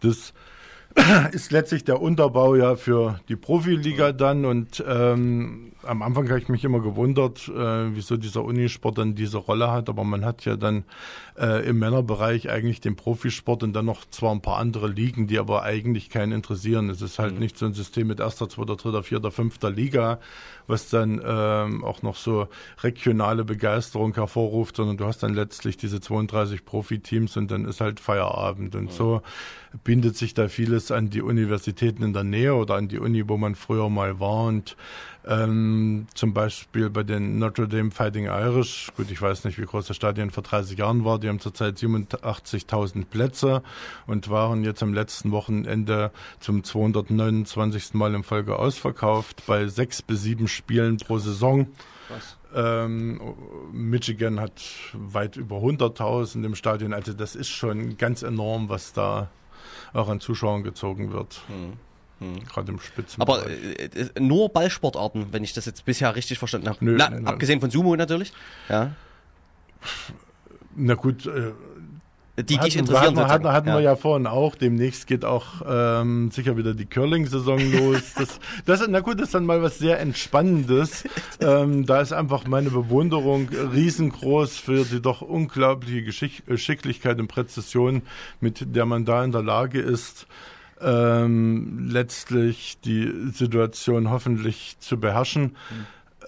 Das 0.00 0.32
ist 1.32 1.52
letztlich 1.52 1.84
der 1.84 2.00
Unterbau 2.00 2.56
ja 2.56 2.76
für 2.76 3.20
die 3.28 3.36
Profiliga 3.36 4.12
dann 4.12 4.44
und 4.44 4.82
ähm, 4.86 5.72
am 5.82 6.02
Anfang 6.02 6.28
habe 6.28 6.38
ich 6.38 6.48
mich 6.48 6.64
immer 6.64 6.80
gewundert, 6.80 7.48
äh, 7.48 7.94
wieso 7.94 8.16
dieser 8.16 8.44
Unisport 8.44 8.98
dann 8.98 9.14
diese 9.14 9.38
Rolle 9.38 9.70
hat, 9.70 9.88
aber 9.88 10.04
man 10.04 10.24
hat 10.24 10.44
ja 10.44 10.56
dann 10.56 10.84
äh, 11.38 11.66
im 11.66 11.78
Männerbereich 11.78 12.50
eigentlich 12.50 12.80
den 12.80 12.96
Profisport 12.96 13.62
und 13.62 13.72
dann 13.72 13.86
noch 13.86 14.04
zwar 14.10 14.32
ein 14.32 14.42
paar 14.42 14.58
andere 14.58 14.88
Ligen, 14.88 15.26
die 15.26 15.38
aber 15.38 15.62
eigentlich 15.62 16.10
keinen 16.10 16.32
interessieren. 16.32 16.90
Es 16.90 17.02
ist 17.02 17.18
halt 17.18 17.38
nicht 17.38 17.56
so 17.56 17.66
ein 17.66 17.72
System 17.72 18.08
mit 18.08 18.20
erster, 18.20 18.48
zweiter, 18.48 18.76
dritter, 18.76 19.02
vierter, 19.02 19.30
fünfter 19.30 19.70
Liga, 19.70 20.20
was 20.70 20.88
dann 20.88 21.20
ähm, 21.24 21.84
auch 21.84 22.02
noch 22.02 22.16
so 22.16 22.48
regionale 22.82 23.44
Begeisterung 23.44 24.14
hervorruft, 24.14 24.76
sondern 24.76 24.96
du 24.96 25.04
hast 25.04 25.22
dann 25.22 25.34
letztlich 25.34 25.76
diese 25.76 26.00
32 26.00 26.64
Profiteams 26.64 27.36
und 27.36 27.50
dann 27.50 27.66
ist 27.66 27.80
halt 27.80 28.00
Feierabend 28.00 28.74
und 28.74 28.92
so 28.92 29.22
bindet 29.84 30.16
sich 30.16 30.34
da 30.34 30.48
vieles 30.48 30.90
an 30.90 31.10
die 31.10 31.22
Universitäten 31.22 32.02
in 32.02 32.12
der 32.12 32.24
Nähe 32.24 32.54
oder 32.54 32.74
an 32.74 32.88
die 32.88 32.98
Uni, 32.98 33.28
wo 33.28 33.36
man 33.36 33.54
früher 33.54 33.88
mal 33.88 34.18
war 34.18 34.44
und 34.44 34.76
ähm, 35.26 36.06
zum 36.14 36.32
Beispiel 36.32 36.88
bei 36.88 37.02
den 37.02 37.38
Notre 37.38 37.68
Dame 37.68 37.90
Fighting 37.90 38.26
Irish, 38.26 38.90
gut, 38.96 39.10
ich 39.10 39.20
weiß 39.20 39.44
nicht, 39.44 39.58
wie 39.58 39.66
groß 39.66 39.86
das 39.86 39.96
Stadion 39.96 40.30
vor 40.30 40.42
30 40.42 40.78
Jahren 40.78 41.04
war, 41.04 41.18
die 41.18 41.28
haben 41.28 41.40
zurzeit 41.40 41.76
87.000 41.76 43.04
Plätze 43.04 43.62
und 44.06 44.30
waren 44.30 44.64
jetzt 44.64 44.82
am 44.82 44.94
letzten 44.94 45.30
Wochenende 45.30 46.10
zum 46.38 46.64
229. 46.64 47.94
Mal 47.94 48.14
in 48.14 48.22
Folge 48.22 48.58
ausverkauft 48.58 49.42
bei 49.46 49.66
sechs 49.68 50.00
bis 50.00 50.22
sieben 50.22 50.48
Spielen 50.48 50.96
pro 50.96 51.18
Saison. 51.18 51.66
Ähm, 52.54 53.20
Michigan 53.72 54.40
hat 54.40 54.62
weit 54.92 55.36
über 55.36 55.56
100.000 55.56 56.44
im 56.44 56.54
Stadion, 56.54 56.92
also 56.92 57.12
das 57.12 57.36
ist 57.36 57.50
schon 57.50 57.96
ganz 57.98 58.22
enorm, 58.22 58.68
was 58.68 58.92
da 58.92 59.28
auch 59.92 60.08
an 60.08 60.20
Zuschauern 60.20 60.62
gezogen 60.62 61.12
wird. 61.12 61.42
Gerade 62.20 62.72
im 62.72 62.80
Spitzenbereich. 62.80 63.44
Aber 63.44 63.50
äh, 63.50 63.84
äh, 63.84 64.20
nur 64.20 64.50
Ballsportarten, 64.50 65.32
wenn 65.32 65.42
ich 65.42 65.54
das 65.54 65.64
jetzt 65.64 65.86
bisher 65.86 66.14
richtig 66.14 66.38
verstanden 66.38 66.68
habe. 66.68 66.84
Nö, 66.84 66.94
Na, 66.98 67.08
nein, 67.08 67.22
nein. 67.22 67.32
abgesehen 67.32 67.60
von 67.60 67.70
Sumo 67.70 67.96
natürlich. 67.96 68.32
Ja. 68.68 68.92
Na 70.76 70.94
gut, 70.94 71.24
äh, 71.24 71.52
Die 72.36 72.44
dich 72.44 72.58
hatten, 72.58 72.78
interessieren 72.80 73.16
hatten, 73.16 73.28
hatten, 73.28 73.48
hatten 73.48 73.68
ja. 73.68 73.74
wir 73.76 73.80
ja 73.80 73.96
vorhin 73.96 74.26
auch. 74.26 74.54
Demnächst 74.54 75.06
geht 75.06 75.24
auch 75.24 75.62
ähm, 75.66 76.30
sicher 76.30 76.58
wieder 76.58 76.74
die 76.74 76.84
Curling-Saison 76.84 77.58
los. 77.72 78.12
Das, 78.14 78.38
das, 78.66 78.86
na 78.86 79.00
gut, 79.00 79.18
das 79.18 79.28
ist 79.28 79.34
dann 79.34 79.46
mal 79.46 79.62
was 79.62 79.78
sehr 79.78 79.98
Entspannendes. 79.98 81.04
ähm, 81.40 81.86
da 81.86 82.02
ist 82.02 82.12
einfach 82.12 82.46
meine 82.46 82.68
Bewunderung 82.68 83.48
riesengroß 83.48 84.58
für 84.58 84.84
die 84.84 85.00
doch 85.00 85.22
unglaubliche 85.22 86.02
Geschick 86.02 86.42
äh, 86.48 86.58
Schicklichkeit 86.58 87.18
und 87.18 87.28
Präzision, 87.28 88.02
mit 88.40 88.76
der 88.76 88.84
man 88.84 89.06
da 89.06 89.24
in 89.24 89.32
der 89.32 89.42
Lage 89.42 89.80
ist, 89.80 90.26
ähm, 90.82 91.88
letztlich 91.90 92.78
die 92.84 93.12
Situation 93.32 94.10
hoffentlich 94.10 94.76
zu 94.80 94.98
beherrschen. 94.98 95.56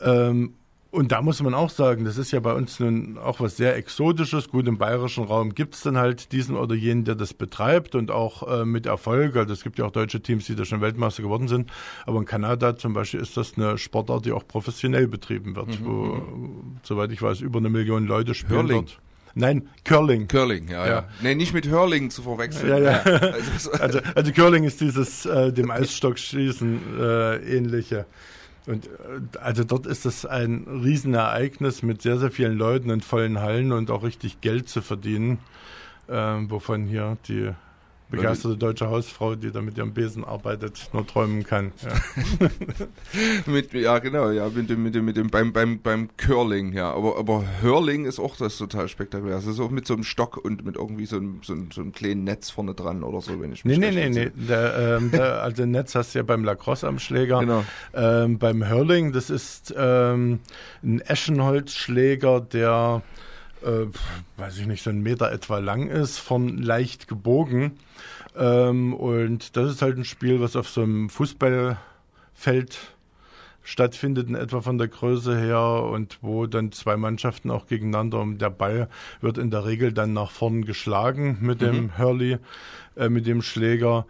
Ähm, 0.00 0.54
und 0.90 1.10
da 1.10 1.22
muss 1.22 1.42
man 1.42 1.54
auch 1.54 1.70
sagen, 1.70 2.04
das 2.04 2.18
ist 2.18 2.32
ja 2.32 2.40
bei 2.40 2.52
uns 2.52 2.78
nun 2.78 3.16
auch 3.16 3.40
was 3.40 3.56
sehr 3.56 3.74
Exotisches. 3.76 4.50
Gut, 4.50 4.68
im 4.68 4.76
bayerischen 4.76 5.24
Raum 5.24 5.54
gibt 5.54 5.74
es 5.74 5.80
dann 5.80 5.96
halt 5.96 6.32
diesen 6.32 6.54
oder 6.54 6.74
jenen, 6.74 7.04
der 7.06 7.14
das 7.14 7.32
betreibt 7.32 7.94
und 7.94 8.10
auch 8.10 8.46
äh, 8.60 8.66
mit 8.66 8.84
Erfolg. 8.84 9.34
Also 9.36 9.54
es 9.54 9.62
gibt 9.62 9.78
ja 9.78 9.86
auch 9.86 9.90
deutsche 9.90 10.20
Teams, 10.20 10.44
die 10.44 10.54
da 10.54 10.66
schon 10.66 10.82
Weltmeister 10.82 11.22
geworden 11.22 11.48
sind. 11.48 11.70
Aber 12.04 12.18
in 12.18 12.26
Kanada 12.26 12.76
zum 12.76 12.92
Beispiel 12.92 13.20
ist 13.20 13.38
das 13.38 13.54
eine 13.56 13.78
Sportart, 13.78 14.26
die 14.26 14.32
auch 14.32 14.46
professionell 14.46 15.08
betrieben 15.08 15.56
wird, 15.56 15.80
Mhm, 15.80 15.86
wo, 15.86 16.22
soweit 16.82 17.10
ich 17.10 17.22
weiß, 17.22 17.40
über 17.40 17.58
eine 17.58 17.70
Million 17.70 18.06
Leute 18.06 18.34
spielen 18.34 18.58
Hurling. 18.60 18.76
dort. 18.84 18.98
Nein, 19.34 19.68
Curling. 19.84 20.28
Curling, 20.28 20.68
ja, 20.68 20.86
ja. 20.86 21.08
Nee, 21.22 21.34
nicht 21.34 21.54
mit 21.54 21.70
Hurling 21.70 22.10
zu 22.10 22.22
verwechseln. 22.22 22.68
Ja, 22.68 22.78
ja. 22.78 23.02
Also, 23.04 23.72
Also, 23.80 24.00
also 24.14 24.32
Curling 24.32 24.64
ist 24.64 24.80
dieses 24.80 25.26
äh, 25.26 25.52
dem 25.52 25.70
Eisstockschießen 25.70 26.80
äh, 27.00 27.36
ähnliche. 27.56 28.06
Und 28.66 28.86
äh, 28.86 29.38
also 29.40 29.64
dort 29.64 29.86
ist 29.86 30.06
es 30.06 30.26
ein 30.26 30.66
Riesenereignis 30.68 31.82
mit 31.82 32.02
sehr, 32.02 32.18
sehr 32.18 32.30
vielen 32.30 32.56
Leuten 32.56 32.90
in 32.90 33.00
vollen 33.00 33.40
Hallen 33.40 33.72
und 33.72 33.90
auch 33.90 34.02
richtig 34.02 34.40
Geld 34.40 34.68
zu 34.68 34.82
verdienen, 34.82 35.38
äh, 36.08 36.14
wovon 36.14 36.86
hier 36.86 37.16
die 37.28 37.50
begeisterte 38.12 38.56
deutsche 38.56 38.88
Hausfrau, 38.88 39.34
die 39.34 39.50
da 39.50 39.60
mit 39.60 39.76
ihrem 39.76 39.92
Besen 39.92 40.24
arbeitet, 40.24 40.90
nur 40.92 41.06
träumen 41.06 41.44
kann. 41.44 41.72
Ja. 41.82 42.48
mit, 43.52 43.72
ja, 43.72 43.98
genau, 43.98 44.30
ja, 44.30 44.48
mit 44.48 44.70
dem, 44.70 44.82
mit 44.82 44.94
dem, 44.94 45.04
mit 45.04 45.16
dem, 45.16 45.28
beim, 45.28 45.52
beim, 45.52 45.80
beim 45.80 46.08
Curling, 46.16 46.72
ja. 46.72 46.92
Aber, 46.92 47.18
aber 47.18 47.44
Hurling 47.62 48.04
ist 48.04 48.20
auch 48.20 48.36
das 48.36 48.58
total 48.58 48.88
spektakulär. 48.88 49.36
Das 49.36 49.46
ist 49.46 49.58
auch 49.58 49.70
mit 49.70 49.86
so 49.86 49.94
einem 49.94 50.04
Stock 50.04 50.36
und 50.36 50.64
mit 50.64 50.76
irgendwie 50.76 51.06
so 51.06 51.16
einem, 51.16 51.40
so 51.42 51.54
einem, 51.54 51.70
so 51.70 51.80
einem 51.80 51.92
kleinen 51.92 52.24
Netz 52.24 52.50
vorne 52.50 52.74
dran 52.74 53.02
oder 53.02 53.20
so, 53.20 53.40
wenn 53.40 53.52
ich 53.52 53.64
Nee, 53.64 53.78
mich 53.78 53.80
nee, 53.80 53.90
nee, 53.90 54.08
nee. 54.10 54.22
entsinne. 54.24 54.46
Der, 54.46 54.98
ähm, 54.98 55.10
der, 55.10 55.42
also 55.42 55.64
Netz 55.64 55.94
hast 55.94 56.14
du 56.14 56.18
ja 56.18 56.22
beim 56.22 56.44
Lacrosse 56.44 56.86
am 56.86 56.98
Schläger. 56.98 57.40
Genau. 57.40 57.64
Ähm, 57.94 58.38
beim 58.38 58.68
Hurling, 58.68 59.12
das 59.12 59.30
ist 59.30 59.74
ähm, 59.76 60.40
ein 60.82 61.00
Eschenholzschläger, 61.00 62.40
der, 62.40 63.02
äh, 63.64 63.86
weiß 64.36 64.58
ich 64.58 64.66
nicht, 64.66 64.82
so 64.82 64.90
einen 64.90 65.02
Meter 65.02 65.32
etwa 65.32 65.58
lang 65.58 65.88
ist, 65.88 66.18
von 66.18 66.58
leicht 66.58 67.08
gebogen. 67.08 67.72
Ähm, 68.36 68.94
und 68.94 69.56
das 69.56 69.70
ist 69.70 69.82
halt 69.82 69.98
ein 69.98 70.04
Spiel, 70.04 70.40
was 70.40 70.56
auf 70.56 70.68
so 70.68 70.82
einem 70.82 71.10
Fußballfeld 71.10 72.78
stattfindet, 73.62 74.28
in 74.28 74.34
etwa 74.34 74.60
von 74.60 74.78
der 74.78 74.88
Größe 74.88 75.38
her 75.38 75.84
und 75.84 76.18
wo 76.20 76.46
dann 76.46 76.72
zwei 76.72 76.96
Mannschaften 76.96 77.50
auch 77.50 77.66
gegeneinander 77.66 78.20
und 78.20 78.38
der 78.38 78.50
Ball 78.50 78.88
wird 79.20 79.38
in 79.38 79.50
der 79.50 79.64
Regel 79.64 79.92
dann 79.92 80.12
nach 80.12 80.30
vorn 80.30 80.64
geschlagen 80.64 81.38
mit 81.40 81.60
dem 81.60 81.96
Hurley, 81.98 82.38
äh, 82.96 83.08
mit 83.08 83.26
dem 83.26 83.42
Schläger. 83.42 84.06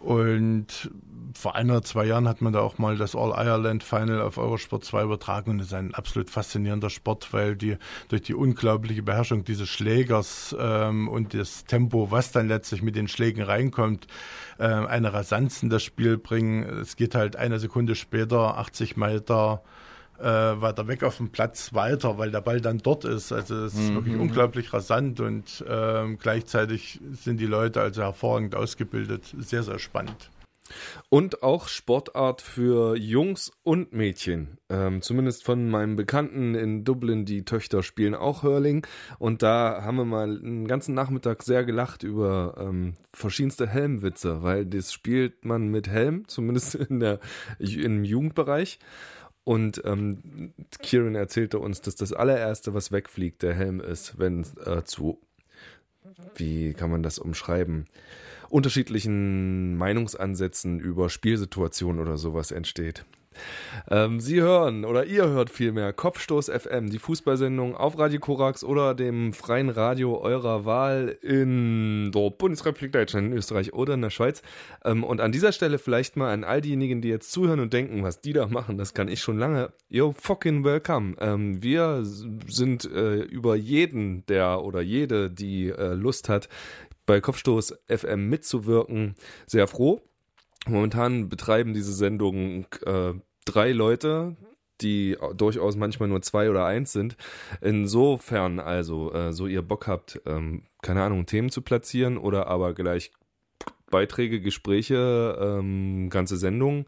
Und 0.00 0.90
vor 1.34 1.54
ein 1.54 1.70
oder 1.70 1.82
zwei 1.82 2.04
Jahren 2.06 2.28
hat 2.28 2.40
man 2.40 2.52
da 2.52 2.60
auch 2.60 2.78
mal 2.78 2.96
das 2.96 3.14
All-Ireland 3.14 3.82
Final 3.82 4.22
auf 4.22 4.38
Eurosport 4.38 4.84
2 4.84 5.02
übertragen 5.04 5.50
und 5.52 5.60
es 5.60 5.66
ist 5.68 5.74
ein 5.74 5.94
absolut 5.94 6.30
faszinierender 6.30 6.90
Sport, 6.90 7.32
weil 7.32 7.56
die 7.56 7.76
durch 8.08 8.22
die 8.22 8.34
unglaubliche 8.34 9.02
Beherrschung 9.02 9.44
dieses 9.44 9.68
Schlägers 9.68 10.54
ähm, 10.58 11.08
und 11.08 11.34
das 11.34 11.64
Tempo, 11.64 12.10
was 12.10 12.32
dann 12.32 12.48
letztlich 12.48 12.82
mit 12.82 12.96
den 12.96 13.08
Schlägen 13.08 13.42
reinkommt, 13.42 14.06
äh, 14.58 14.64
eine 14.64 15.12
Rasanz 15.12 15.62
in 15.62 15.70
das 15.70 15.82
Spiel 15.82 16.18
bringen. 16.18 16.62
Es 16.80 16.96
geht 16.96 17.14
halt 17.14 17.36
eine 17.36 17.58
Sekunde 17.58 17.94
später 17.94 18.56
80 18.58 18.96
Meter 18.96 19.62
äh, 20.20 20.24
weiter 20.24 20.86
weg 20.86 21.02
auf 21.02 21.16
dem 21.16 21.30
Platz 21.30 21.74
weiter, 21.74 22.18
weil 22.18 22.30
der 22.30 22.40
Ball 22.40 22.60
dann 22.60 22.78
dort 22.78 23.04
ist. 23.04 23.32
Also 23.32 23.56
es 23.64 23.74
ist 23.74 23.90
Mhm. 23.90 23.94
wirklich 23.96 24.16
unglaublich 24.16 24.72
rasant 24.72 25.18
und 25.18 25.64
ähm, 25.68 26.18
gleichzeitig 26.18 27.00
sind 27.12 27.38
die 27.40 27.46
Leute 27.46 27.80
also 27.80 28.02
hervorragend 28.02 28.54
ausgebildet. 28.54 29.34
Sehr, 29.38 29.64
sehr 29.64 29.80
spannend. 29.80 30.30
Und 31.10 31.42
auch 31.42 31.68
Sportart 31.68 32.40
für 32.40 32.96
Jungs 32.96 33.52
und 33.62 33.92
Mädchen. 33.92 34.58
Ähm, 34.70 35.02
zumindest 35.02 35.44
von 35.44 35.68
meinem 35.68 35.96
Bekannten 35.96 36.54
in 36.54 36.84
Dublin, 36.84 37.26
die 37.26 37.44
Töchter 37.44 37.82
spielen 37.82 38.14
auch 38.14 38.42
Hurling. 38.42 38.86
Und 39.18 39.42
da 39.42 39.82
haben 39.82 39.96
wir 39.96 40.04
mal 40.04 40.38
einen 40.38 40.66
ganzen 40.66 40.94
Nachmittag 40.94 41.42
sehr 41.42 41.64
gelacht 41.64 42.02
über 42.02 42.56
ähm, 42.58 42.94
verschiedenste 43.12 43.66
Helmwitze, 43.66 44.42
weil 44.42 44.64
das 44.64 44.92
spielt 44.92 45.44
man 45.44 45.68
mit 45.68 45.88
Helm, 45.88 46.26
zumindest 46.28 46.74
in 46.74 47.00
der, 47.00 47.20
im 47.58 48.04
Jugendbereich. 48.04 48.78
Und 49.44 49.82
ähm, 49.84 50.54
Kieran 50.80 51.14
erzählte 51.14 51.58
uns, 51.58 51.82
dass 51.82 51.96
das 51.96 52.14
allererste, 52.14 52.72
was 52.72 52.90
wegfliegt, 52.90 53.42
der 53.42 53.52
Helm 53.52 53.80
ist, 53.80 54.18
wenn 54.18 54.46
äh, 54.64 54.82
zu, 54.84 55.20
wie 56.36 56.72
kann 56.72 56.90
man 56.90 57.02
das 57.02 57.18
umschreiben, 57.18 57.84
unterschiedlichen 58.54 59.76
Meinungsansätzen 59.76 60.78
über 60.78 61.10
Spielsituationen 61.10 62.00
oder 62.00 62.16
sowas 62.16 62.52
entsteht. 62.52 63.04
Ähm, 63.90 64.20
Sie 64.20 64.40
hören 64.40 64.84
oder 64.84 65.06
ihr 65.06 65.26
hört 65.28 65.50
vielmehr 65.50 65.92
Kopfstoß 65.92 66.50
FM, 66.50 66.88
die 66.88 67.00
Fußballsendung 67.00 67.74
auf 67.74 67.98
Radio 67.98 68.20
Korax 68.20 68.62
oder 68.62 68.94
dem 68.94 69.32
freien 69.32 69.70
Radio 69.70 70.20
eurer 70.20 70.64
Wahl 70.64 71.18
in 71.20 72.12
der 72.12 72.30
Bundesrepublik 72.30 72.92
Deutschland, 72.92 73.26
in 73.26 73.32
Österreich 73.32 73.72
oder 73.72 73.94
in 73.94 74.02
der 74.02 74.10
Schweiz. 74.10 74.40
Ähm, 74.84 75.02
und 75.02 75.20
an 75.20 75.32
dieser 75.32 75.50
Stelle 75.50 75.80
vielleicht 75.80 76.16
mal 76.16 76.32
an 76.32 76.44
all 76.44 76.60
diejenigen, 76.60 77.00
die 77.00 77.08
jetzt 77.08 77.32
zuhören 77.32 77.58
und 77.58 77.72
denken, 77.72 78.04
was 78.04 78.20
die 78.20 78.34
da 78.34 78.46
machen, 78.46 78.78
das 78.78 78.94
kann 78.94 79.08
ich 79.08 79.20
schon 79.20 79.36
lange. 79.36 79.72
Yo, 79.88 80.14
fucking 80.16 80.62
welcome. 80.62 81.16
Ähm, 81.18 81.60
wir 81.60 82.04
sind 82.04 82.84
äh, 82.84 83.16
über 83.16 83.56
jeden, 83.56 84.24
der 84.26 84.62
oder 84.62 84.80
jede, 84.80 85.28
die 85.28 85.70
äh, 85.70 85.94
Lust 85.94 86.28
hat, 86.28 86.48
bei 87.06 87.20
Kopfstoß 87.20 87.74
FM 87.88 88.28
mitzuwirken, 88.28 89.14
sehr 89.46 89.66
froh. 89.66 90.00
Momentan 90.66 91.28
betreiben 91.28 91.74
diese 91.74 91.92
Sendung 91.92 92.66
äh, 92.86 93.12
drei 93.44 93.72
Leute, 93.72 94.36
die 94.80 95.16
durchaus 95.36 95.76
manchmal 95.76 96.08
nur 96.08 96.22
zwei 96.22 96.50
oder 96.50 96.64
eins 96.64 96.92
sind. 96.92 97.16
Insofern 97.60 98.58
also, 98.58 99.12
äh, 99.12 99.32
so 99.32 99.46
ihr 99.46 99.62
Bock 99.62 99.86
habt, 99.86 100.20
ähm, 100.26 100.64
keine 100.82 101.02
Ahnung, 101.02 101.26
Themen 101.26 101.50
zu 101.50 101.62
platzieren 101.62 102.16
oder 102.16 102.46
aber 102.48 102.74
gleich 102.74 103.12
Beiträge, 103.90 104.40
Gespräche, 104.40 105.38
ähm, 105.40 106.08
ganze 106.10 106.36
Sendungen. 106.36 106.86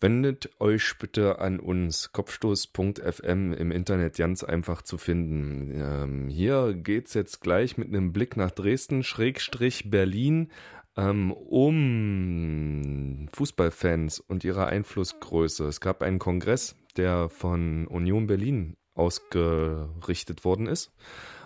Wendet 0.00 0.50
euch 0.60 0.94
bitte 0.98 1.40
an 1.40 1.60
uns, 1.60 2.10
kopfstoß.fm 2.12 3.52
im 3.52 3.70
Internet 3.70 4.16
ganz 4.16 4.42
einfach 4.42 4.80
zu 4.80 4.96
finden. 4.96 5.72
Ähm, 5.74 6.28
hier 6.28 6.72
geht's 6.72 7.12
jetzt 7.12 7.42
gleich 7.42 7.76
mit 7.76 7.88
einem 7.88 8.14
Blick 8.14 8.34
nach 8.38 8.50
Dresden, 8.50 9.02
Schrägstrich 9.02 9.90
Berlin, 9.90 10.50
ähm, 10.96 11.32
um 11.32 13.28
Fußballfans 13.34 14.20
und 14.20 14.42
ihre 14.42 14.66
Einflussgröße. 14.66 15.66
Es 15.66 15.82
gab 15.82 16.02
einen 16.02 16.18
Kongress, 16.18 16.76
der 16.96 17.28
von 17.28 17.86
Union 17.86 18.26
Berlin 18.26 18.78
ausgerichtet 18.94 20.46
worden 20.46 20.66
ist. 20.66 20.92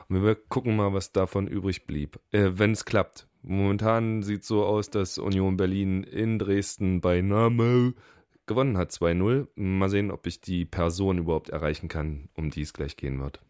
Und 0.08 0.22
wir 0.22 0.36
gucken 0.36 0.76
mal, 0.76 0.92
was 0.92 1.10
davon 1.10 1.48
übrig 1.48 1.88
blieb, 1.88 2.20
äh, 2.30 2.50
wenn 2.54 2.70
es 2.70 2.84
klappt. 2.84 3.26
Momentan 3.42 4.22
sieht 4.22 4.44
so 4.44 4.64
aus, 4.64 4.90
dass 4.90 5.18
Union 5.18 5.56
Berlin 5.56 6.04
in 6.04 6.38
Dresden 6.38 7.00
bei 7.00 7.20
Name 7.20 7.94
gewonnen 8.46 8.76
hat 8.76 8.90
2-0. 8.90 9.48
Mal 9.54 9.88
sehen, 9.88 10.10
ob 10.10 10.26
ich 10.26 10.40
die 10.40 10.64
Person 10.64 11.18
überhaupt 11.18 11.50
erreichen 11.50 11.88
kann, 11.88 12.28
um 12.34 12.50
die 12.50 12.62
es 12.62 12.72
gleich 12.72 12.96
gehen 12.96 13.20
wird. 13.20 13.40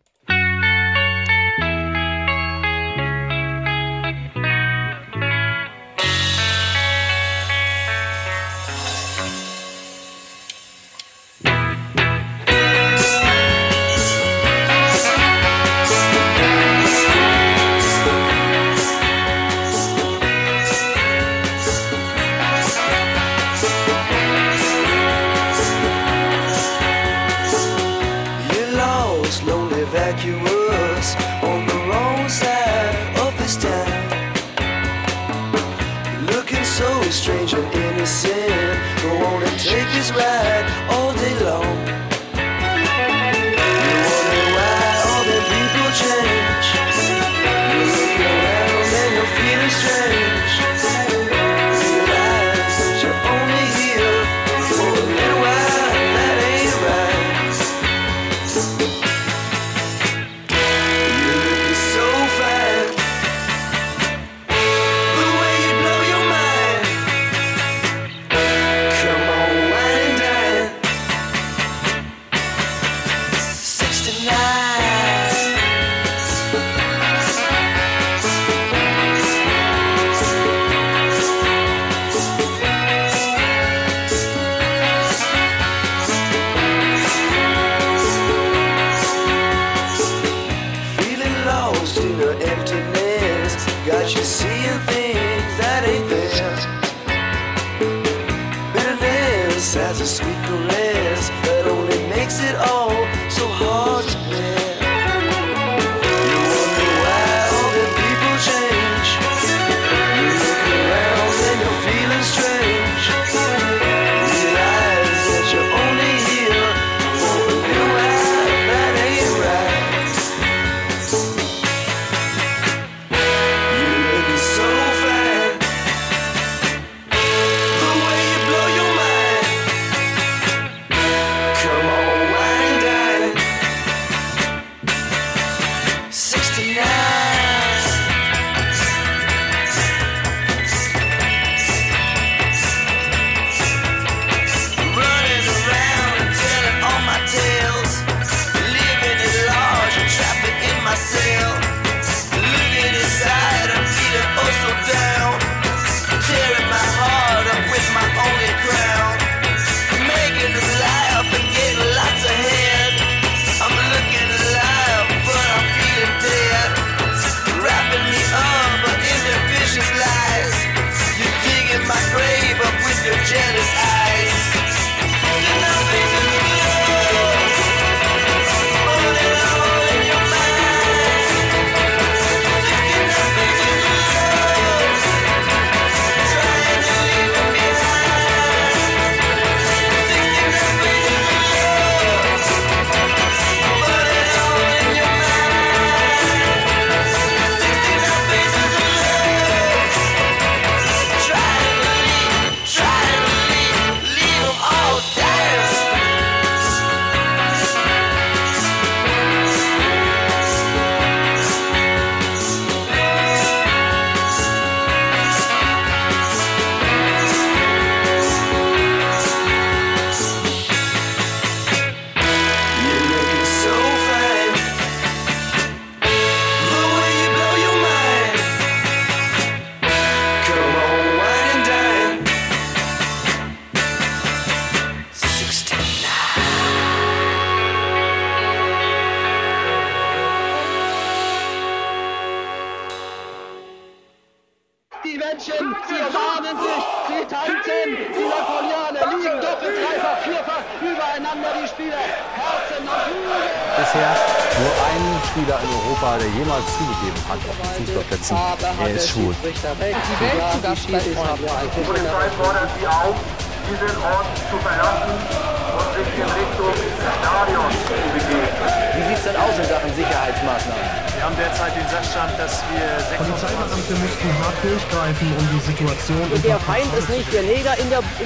You're 94.14 94.24
seeing 94.24 94.80
things 94.86 95.58
that 95.58 95.84
ain't 95.86 96.08
there. 96.08 96.83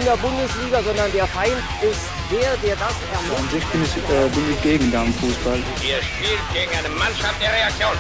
Der, 0.08 0.16
Bundesliga, 0.16 0.82
sondern 0.82 1.12
der 1.12 1.26
Feind 1.26 1.62
ist 1.82 2.08
der, 2.30 2.56
der 2.64 2.76
das 2.76 2.94
ermöglicht. 3.12 3.38
An 3.38 3.48
sich 3.50 3.64
bin 3.66 3.82
ich, 3.84 3.96
äh, 3.96 4.28
bin 4.30 4.52
ich 4.52 4.62
gegen 4.62 4.90
Damenfußball. 4.90 5.58
Ihr 5.82 6.02
spielt 6.02 6.40
gegen 6.54 6.72
eine 6.78 6.88
Mannschaft 6.88 7.40
der 7.42 7.52
Reaktion. 7.52 7.92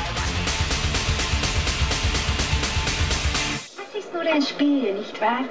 Das 3.76 4.02
ist 4.02 4.14
nur 4.14 4.22
ein 4.22 4.42
Spiel, 4.42 4.94
nicht 4.94 5.20
wahr? 5.20 5.44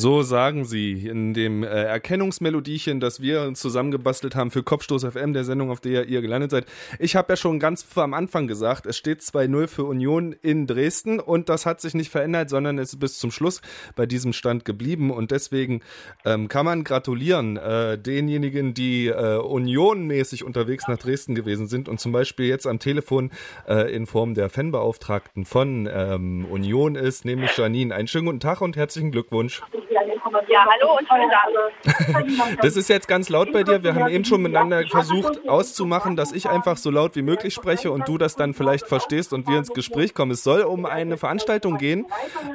So 0.00 0.22
sagen 0.22 0.64
sie 0.64 1.06
in 1.06 1.34
dem 1.34 1.62
äh, 1.62 1.66
Erkennungsmelodiechen, 1.66 3.00
das 3.00 3.20
wir 3.20 3.42
uns 3.42 3.60
zusammengebastelt 3.60 4.34
haben 4.34 4.50
für 4.50 4.62
Kopfstoß 4.62 5.04
FM, 5.04 5.34
der 5.34 5.44
Sendung, 5.44 5.70
auf 5.70 5.80
der 5.80 6.06
ihr 6.06 6.22
gelandet 6.22 6.52
seid. 6.52 6.64
Ich 6.98 7.16
habe 7.16 7.30
ja 7.34 7.36
schon 7.36 7.60
ganz 7.60 7.86
am 7.96 8.14
Anfang 8.14 8.46
gesagt, 8.46 8.86
es 8.86 8.96
steht 8.96 9.20
2-0 9.20 9.66
für 9.66 9.84
Union 9.84 10.32
in 10.40 10.66
Dresden 10.66 11.20
und 11.20 11.50
das 11.50 11.66
hat 11.66 11.82
sich 11.82 11.92
nicht 11.92 12.10
verändert, 12.10 12.48
sondern 12.48 12.78
ist 12.78 12.98
bis 12.98 13.18
zum 13.18 13.30
Schluss 13.30 13.60
bei 13.94 14.06
diesem 14.06 14.32
Stand 14.32 14.64
geblieben 14.64 15.10
und 15.10 15.32
deswegen 15.32 15.82
ähm, 16.24 16.48
kann 16.48 16.64
man 16.64 16.82
gratulieren 16.82 17.58
äh, 17.58 17.98
denjenigen, 17.98 18.72
die 18.72 19.08
äh, 19.08 19.36
unionmäßig 19.36 20.44
unterwegs 20.44 20.88
nach 20.88 20.96
Dresden 20.96 21.34
gewesen 21.34 21.66
sind 21.66 21.90
und 21.90 22.00
zum 22.00 22.12
Beispiel 22.12 22.46
jetzt 22.46 22.66
am 22.66 22.78
Telefon 22.78 23.32
äh, 23.68 23.94
in 23.94 24.06
Form 24.06 24.32
der 24.32 24.48
Fanbeauftragten 24.48 25.44
von 25.44 25.86
ähm, 25.92 26.46
Union 26.46 26.94
ist, 26.94 27.26
nämlich 27.26 27.54
Janine. 27.54 27.94
Einen 27.94 28.08
schönen 28.08 28.24
guten 28.24 28.40
Tag 28.40 28.62
und 28.62 28.78
herzlichen 28.78 29.10
Glückwunsch. 29.10 29.60
Ja, 29.90 30.66
hallo 30.66 30.98
und 30.98 31.08
vielen 31.08 31.30
Dank. 31.30 32.58
Das 32.62 32.76
ist 32.76 32.88
jetzt 32.88 33.08
ganz 33.08 33.28
laut 33.28 33.52
bei 33.52 33.62
dir. 33.64 33.82
Wir 33.82 33.94
haben 33.94 34.08
eben 34.08 34.24
schon 34.24 34.42
miteinander 34.42 34.86
versucht 34.86 35.48
auszumachen, 35.48 36.16
dass 36.16 36.32
ich 36.32 36.48
einfach 36.48 36.76
so 36.76 36.90
laut 36.90 37.16
wie 37.16 37.22
möglich 37.22 37.54
spreche 37.54 37.90
und 37.90 38.06
du 38.06 38.18
das 38.18 38.36
dann 38.36 38.54
vielleicht 38.54 38.86
verstehst 38.86 39.32
und 39.32 39.48
wir 39.48 39.58
ins 39.58 39.70
Gespräch 39.70 40.14
kommen. 40.14 40.32
Es 40.32 40.44
soll 40.44 40.62
um 40.62 40.86
eine 40.86 41.16
Veranstaltung 41.16 41.78
gehen, 41.78 42.06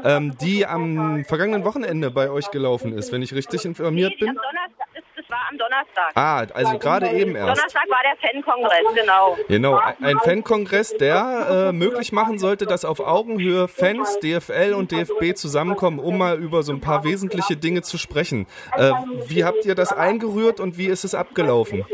ähm, 0.03 0.37
die 0.39 0.65
am 0.65 1.25
vergangenen 1.25 1.65
Wochenende 1.65 2.11
bei 2.11 2.29
euch 2.29 2.51
gelaufen 2.51 2.93
ist, 2.93 3.11
wenn 3.11 3.21
ich 3.21 3.33
richtig 3.33 3.65
informiert 3.65 4.17
bin. 4.19 4.29
Am 4.29 4.35
Donnerstag, 4.35 4.87
das, 4.93 5.03
das 5.15 5.29
war 5.29 5.47
am 5.49 5.57
Donnerstag. 5.75 6.11
Ah, 6.15 6.45
also 6.53 6.79
gerade 6.79 7.09
eben 7.09 7.35
erst. 7.35 7.57
Donnerstag 7.57 7.89
war 7.89 8.01
der 8.03 8.15
Fankongress, 8.17 8.95
genau. 8.95 9.37
Genau, 9.47 9.81
ein 10.01 10.19
Fankongress, 10.19 10.95
der 10.97 11.69
äh, 11.69 11.73
möglich 11.73 12.11
machen 12.11 12.37
sollte, 12.37 12.65
dass 12.65 12.85
auf 12.85 12.99
Augenhöhe 12.99 13.67
Fans, 13.67 14.19
DFL 14.19 14.73
und 14.73 14.91
DFB 14.91 15.35
zusammenkommen, 15.35 15.99
um 15.99 16.17
mal 16.17 16.37
über 16.37 16.63
so 16.63 16.71
ein 16.71 16.81
paar 16.81 17.03
wesentliche 17.03 17.57
Dinge 17.57 17.81
zu 17.81 17.97
sprechen. 17.97 18.47
Äh, 18.77 18.91
wie 19.27 19.43
habt 19.43 19.65
ihr 19.65 19.75
das 19.75 19.91
eingerührt 19.93 20.59
und 20.59 20.77
wie 20.77 20.87
ist 20.87 21.03
es 21.03 21.15
abgelaufen? 21.15 21.85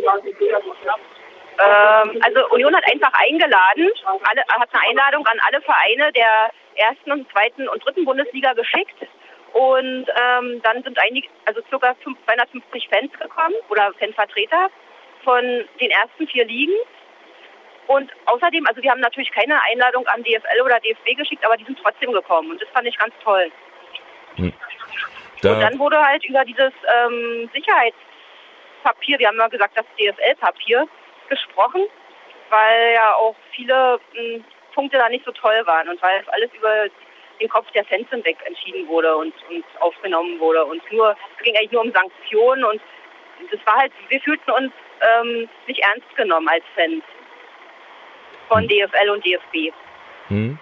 Ähm, 1.63 2.21
also 2.23 2.49
Union 2.51 2.75
hat 2.75 2.83
einfach 2.91 3.13
eingeladen, 3.13 3.89
alle, 4.05 4.41
hat 4.47 4.69
eine 4.73 4.89
Einladung 4.89 5.25
an 5.27 5.37
alle 5.47 5.61
Vereine 5.61 6.11
der 6.13 6.51
ersten 6.75 7.11
und 7.11 7.31
zweiten 7.31 7.67
und 7.67 7.85
dritten 7.85 8.05
Bundesliga 8.05 8.53
geschickt. 8.53 8.95
Und 9.53 10.05
ähm, 10.07 10.61
dann 10.63 10.83
sind 10.83 10.97
einige, 10.99 11.27
also 11.45 11.61
circa 11.69 11.95
250 12.03 12.87
Fans 12.89 13.11
gekommen 13.19 13.55
oder 13.69 13.91
Fanvertreter 13.99 14.69
von 15.23 15.43
den 15.79 15.91
ersten 15.91 16.27
vier 16.27 16.45
Ligen. 16.45 16.75
Und 17.87 18.09
außerdem, 18.25 18.65
also 18.67 18.81
wir 18.81 18.91
haben 18.91 19.01
natürlich 19.01 19.31
keine 19.31 19.61
Einladung 19.63 20.07
an 20.07 20.23
DFL 20.23 20.61
oder 20.63 20.79
DFB 20.79 21.17
geschickt, 21.17 21.45
aber 21.45 21.57
die 21.57 21.65
sind 21.65 21.79
trotzdem 21.81 22.13
gekommen. 22.13 22.51
Und 22.51 22.61
das 22.61 22.69
fand 22.69 22.87
ich 22.87 22.97
ganz 22.97 23.13
toll. 23.23 23.51
Hm. 24.35 24.53
Und 25.43 25.59
dann 25.59 25.79
wurde 25.79 25.99
halt 25.99 26.23
über 26.25 26.45
dieses 26.45 26.71
ähm, 26.95 27.49
Sicherheitspapier, 27.53 29.19
wir 29.19 29.27
haben 29.27 29.37
mal 29.37 29.49
gesagt, 29.49 29.75
das 29.75 29.85
DFL-Papier, 29.97 30.87
gesprochen, 31.27 31.87
weil 32.49 32.93
ja 32.93 33.15
auch 33.15 33.35
viele 33.55 33.99
mh, 34.13 34.43
Punkte 34.73 34.97
da 34.97 35.09
nicht 35.09 35.25
so 35.25 35.31
toll 35.31 35.61
waren 35.65 35.89
und 35.89 36.01
weil 36.01 36.23
alles 36.27 36.51
über 36.53 36.85
den 37.41 37.49
Kopf 37.49 37.69
der 37.71 37.83
Fans 37.85 38.07
hinweg 38.09 38.37
entschieden 38.45 38.87
wurde 38.87 39.15
und, 39.15 39.33
und 39.49 39.65
aufgenommen 39.79 40.39
wurde. 40.39 40.63
Und 40.65 40.81
nur, 40.91 41.15
es 41.37 41.43
ging 41.43 41.55
eigentlich 41.55 41.71
nur 41.71 41.81
um 41.81 41.91
Sanktionen 41.91 42.63
und 42.63 42.81
das 43.51 43.59
war 43.65 43.75
halt, 43.77 43.91
wir 44.09 44.21
fühlten 44.21 44.51
uns 44.51 44.71
ähm, 45.01 45.49
nicht 45.67 45.79
ernst 45.79 46.15
genommen 46.15 46.47
als 46.47 46.63
Fans 46.75 47.03
von 48.47 48.67
DFL 48.67 49.09
und 49.09 49.25
DFB. 49.25 49.73
Hm. 50.27 50.59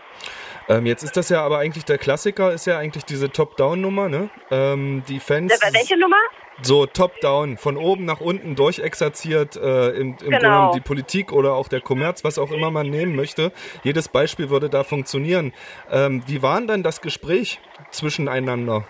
Ähm, 0.69 0.85
jetzt 0.85 1.03
ist 1.03 1.17
das 1.17 1.29
ja 1.29 1.41
aber 1.41 1.57
eigentlich 1.57 1.85
der 1.85 1.97
Klassiker, 1.97 2.53
ist 2.53 2.67
ja 2.67 2.77
eigentlich 2.77 3.03
diese 3.03 3.31
Top-Down-Nummer, 3.31 4.07
ne? 4.07 4.29
Ähm, 4.51 5.03
die 5.07 5.19
Fans. 5.19 5.51
Welche 5.73 5.97
Nummer? 5.97 6.17
So 6.61 6.85
Top-Down, 6.85 7.57
von 7.57 7.77
oben 7.77 8.05
nach 8.05 8.19
unten 8.19 8.55
durchexerziert, 8.55 9.55
äh, 9.55 9.89
im, 9.91 10.17
im 10.21 10.31
Genau. 10.31 10.39
Grunde 10.39 10.79
die 10.79 10.81
Politik 10.81 11.31
oder 11.31 11.53
auch 11.53 11.67
der 11.67 11.81
Kommerz, 11.81 12.23
was 12.23 12.37
auch 12.37 12.51
immer 12.51 12.69
man 12.71 12.89
nehmen 12.89 13.15
möchte. 13.15 13.51
Jedes 13.83 14.09
Beispiel 14.09 14.49
würde 14.49 14.69
da 14.69 14.83
funktionieren. 14.83 15.53
Ähm, 15.91 16.23
wie 16.27 16.41
war 16.41 16.57
denn 16.57 16.67
dann 16.67 16.83
das 16.83 17.01
Gespräch 17.01 17.59
zwischeneinander? 17.91 18.83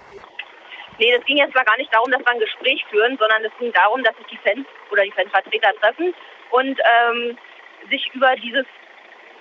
Nee, 0.98 1.14
das 1.16 1.24
ging 1.26 1.38
jetzt 1.38 1.56
mal 1.56 1.64
gar 1.64 1.78
nicht 1.78 1.94
darum, 1.94 2.12
dass 2.12 2.20
wir 2.22 2.32
ein 2.32 2.40
Gespräch 2.40 2.84
führen, 2.90 3.18
sondern 3.18 3.44
es 3.46 3.52
ging 3.60 3.72
darum, 3.72 4.04
dass 4.04 4.16
sich 4.18 4.28
die 4.28 4.38
Fans 4.44 4.66
oder 4.92 5.04
die 5.04 5.12
Fanvertreter 5.12 5.72
treffen 5.80 6.14
und 6.52 6.80
ähm, 6.80 7.38
sich 7.90 8.10
über 8.14 8.36
dieses, 8.36 8.66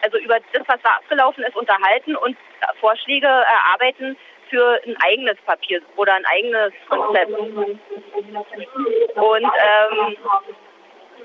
also 0.02 0.18
über 0.18 0.38
das, 0.52 0.62
was 0.68 0.80
da 0.82 0.90
abgelaufen 0.90 1.42
ist, 1.44 1.56
unterhalten 1.56 2.14
und 2.14 2.36
Vorschläge 2.80 3.26
erarbeiten 3.26 4.16
für 4.48 4.80
ein 4.86 4.96
eigenes 5.00 5.36
Papier 5.46 5.80
oder 5.96 6.14
ein 6.14 6.24
eigenes 6.26 6.72
Konzept. 6.88 7.30
Und 9.14 9.44
ähm, 9.44 10.16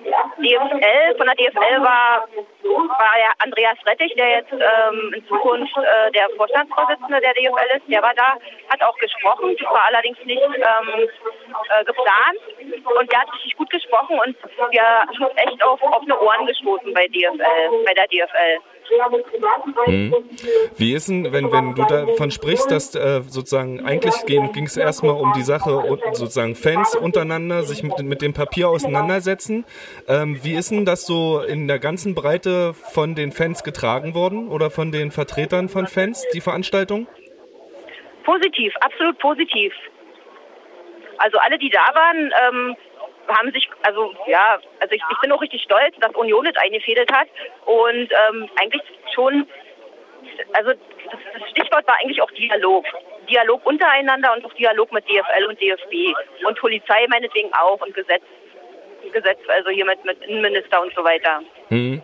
DFL, 0.04 1.16
von 1.18 1.28
der 1.28 1.36
DFL 1.36 1.82
war, 1.82 2.28
war 2.64 3.16
der 3.18 3.32
Andreas 3.40 3.78
Rettich, 3.86 4.14
der 4.16 4.30
jetzt 4.38 4.52
ähm, 4.52 5.14
in 5.16 5.26
Zukunft 5.28 5.76
äh, 5.78 6.12
der 6.12 6.30
Vorstandsvorsitzende 6.36 7.22
der 7.22 7.34
DFL 7.34 7.78
ist, 7.78 7.88
der 7.88 8.02
war 8.02 8.14
da, 8.16 8.38
hat 8.70 8.82
auch 8.82 8.98
gesprochen, 8.98 9.56
das 9.58 9.70
war 9.72 9.86
allerdings 9.86 10.18
nicht 10.26 10.42
ähm, 10.42 11.08
äh, 11.70 11.86
geplant 11.86 12.40
und 13.00 13.12
der 13.12 13.22
hat 13.22 13.34
richtig 13.34 13.56
gut 13.56 13.70
gesprochen 13.70 14.20
und 14.20 14.36
wir 14.72 14.84
sind 15.18 15.38
echt 15.38 15.64
auf 15.64 15.82
offene 15.82 16.20
Ohren 16.20 16.46
gestoßen 16.46 16.94
bei 16.94 17.08
DFL, 17.08 17.84
bei 17.86 17.94
der 17.94 18.08
DFL. 18.08 18.60
Hm. 19.86 20.14
Wie 20.78 20.94
ist 20.94 21.10
denn, 21.10 21.32
wenn, 21.32 21.52
wenn 21.52 21.76
du 21.76 21.84
davon 21.86 22.32
sprichst, 22.32 22.70
dass 22.72 22.96
äh, 22.96 23.22
sozusagen 23.28 23.86
eigentlich 23.86 24.14
ging 24.26 24.66
es 24.66 24.78
erstmal 24.78 25.16
um 25.16 25.34
die 25.34 25.42
Sache, 25.42 25.78
und 25.78 26.02
sozusagen 26.16 26.56
Fans 26.56 26.96
untereinander 26.96 27.64
sich 27.64 27.84
mit, 27.84 27.98
mit 28.00 28.22
dem 28.22 28.34
Papier 28.34 28.70
auseinandersetzen. 28.70 29.66
Ähm, 30.08 30.40
wie 30.44 30.54
ist 30.54 30.72
denn 30.72 30.86
das 30.86 31.06
so 31.06 31.42
in 31.42 31.68
der 31.68 31.80
ganzen 31.80 32.16
Breite 32.16 32.74
von 32.74 33.16
den 33.16 33.32
Fans 33.32 33.64
getragen 33.64 34.14
worden 34.14 34.50
oder 34.50 34.70
von 34.70 34.92
den 34.92 35.12
Vertretern 35.12 35.70
von 35.70 35.88
Fans, 35.88 36.26
die 36.34 36.42
Veranstaltung? 36.42 37.08
Positiv, 38.24 38.74
absolut 38.80 39.18
positiv. 39.20 39.74
Also 41.18 41.38
alle, 41.38 41.58
die 41.58 41.70
da 41.70 41.94
waren, 41.94 42.34
ähm, 42.48 42.76
haben 43.28 43.52
sich, 43.52 43.70
also 43.84 44.14
ja, 44.28 44.60
also 44.80 44.94
ich, 44.94 45.02
ich 45.12 45.20
bin 45.20 45.32
auch 45.32 45.42
richtig 45.42 45.64
stolz, 45.64 45.96
dass 46.00 46.14
Union 46.16 46.46
das 46.46 46.56
eingefädelt 46.58 47.12
hat 47.12 47.28
und 47.66 48.10
ähm, 48.12 48.50
eigentlich 48.60 48.82
schon, 49.14 49.48
also 50.54 50.72
das, 50.72 51.20
das 51.40 51.50
Stichwort 51.52 51.88
war 51.88 51.98
eigentlich 52.02 52.22
auch 52.22 52.32
Dialog. 52.32 52.86
Dialog 53.30 53.66
untereinander 53.66 54.34
und 54.34 54.46
auch 54.46 54.54
Dialog 54.54 54.92
mit 54.92 55.08
DFL 55.08 55.46
und 55.48 55.60
DFB 55.60 56.16
und 56.46 56.60
Polizei 56.60 57.06
meinetwegen 57.10 57.54
auch 57.54 57.80
und 57.82 57.94
Gesetz, 57.94 58.24
Gesetz 59.12 59.40
also 59.48 59.70
hier 59.70 59.86
mit, 59.86 60.04
mit 60.04 60.22
Innenminister 60.24 60.82
und 60.82 60.94
so 60.94 61.04
weiter. 61.04 61.42
Hm. 61.70 62.02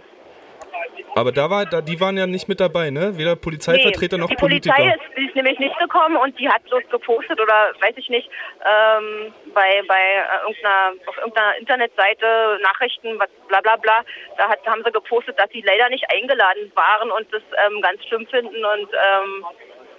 Aber 1.16 1.32
da 1.32 1.50
war, 1.50 1.66
da, 1.66 1.82
die 1.82 2.00
waren 2.00 2.18
ja 2.18 2.28
nicht 2.28 2.48
mit 2.48 2.60
dabei, 2.60 2.92
ne? 2.92 3.18
Weder 3.18 3.36
Polizeivertreter 3.36 4.18
nee, 4.18 4.22
noch 4.22 4.30
die 4.30 4.36
Politiker. 4.36 4.76
Polizei 4.76 4.96
ist, 4.96 5.28
ist 5.28 5.36
nämlich 5.36 5.60
nicht 5.60 5.78
gekommen 5.80 6.16
und 6.16 6.40
die 6.40 6.48
hat 6.48 6.64
bloß 6.64 6.84
gepostet 6.90 7.40
oder 7.42 7.72
weiß 7.82 7.94
ich 7.98 8.10
nicht 8.10 8.30
ähm, 8.60 9.34
bei 9.54 9.82
bei 9.88 10.00
äh, 10.00 10.48
irgendeiner 10.48 10.94
auf 11.08 11.18
irgendeiner 11.18 11.58
Internetseite 11.58 12.60
Nachrichten 12.62 13.20
was 13.20 13.30
bla 13.48 13.62
bla 13.62 13.76
bla 13.76 14.04
da 14.38 14.50
hat, 14.50 14.66
haben 14.66 14.84
sie 14.86 14.92
gepostet, 14.92 15.38
dass 15.40 15.50
sie 15.52 15.62
leider 15.62 15.90
nicht 15.90 16.06
eingeladen 16.10 16.72
waren 16.76 17.12
und 17.12 17.28
das 17.34 17.44
ähm, 17.66 17.82
ganz 17.82 18.04
schlimm 18.06 18.26
finden 18.28 18.64
und 18.64 18.90
ähm, 18.94 19.46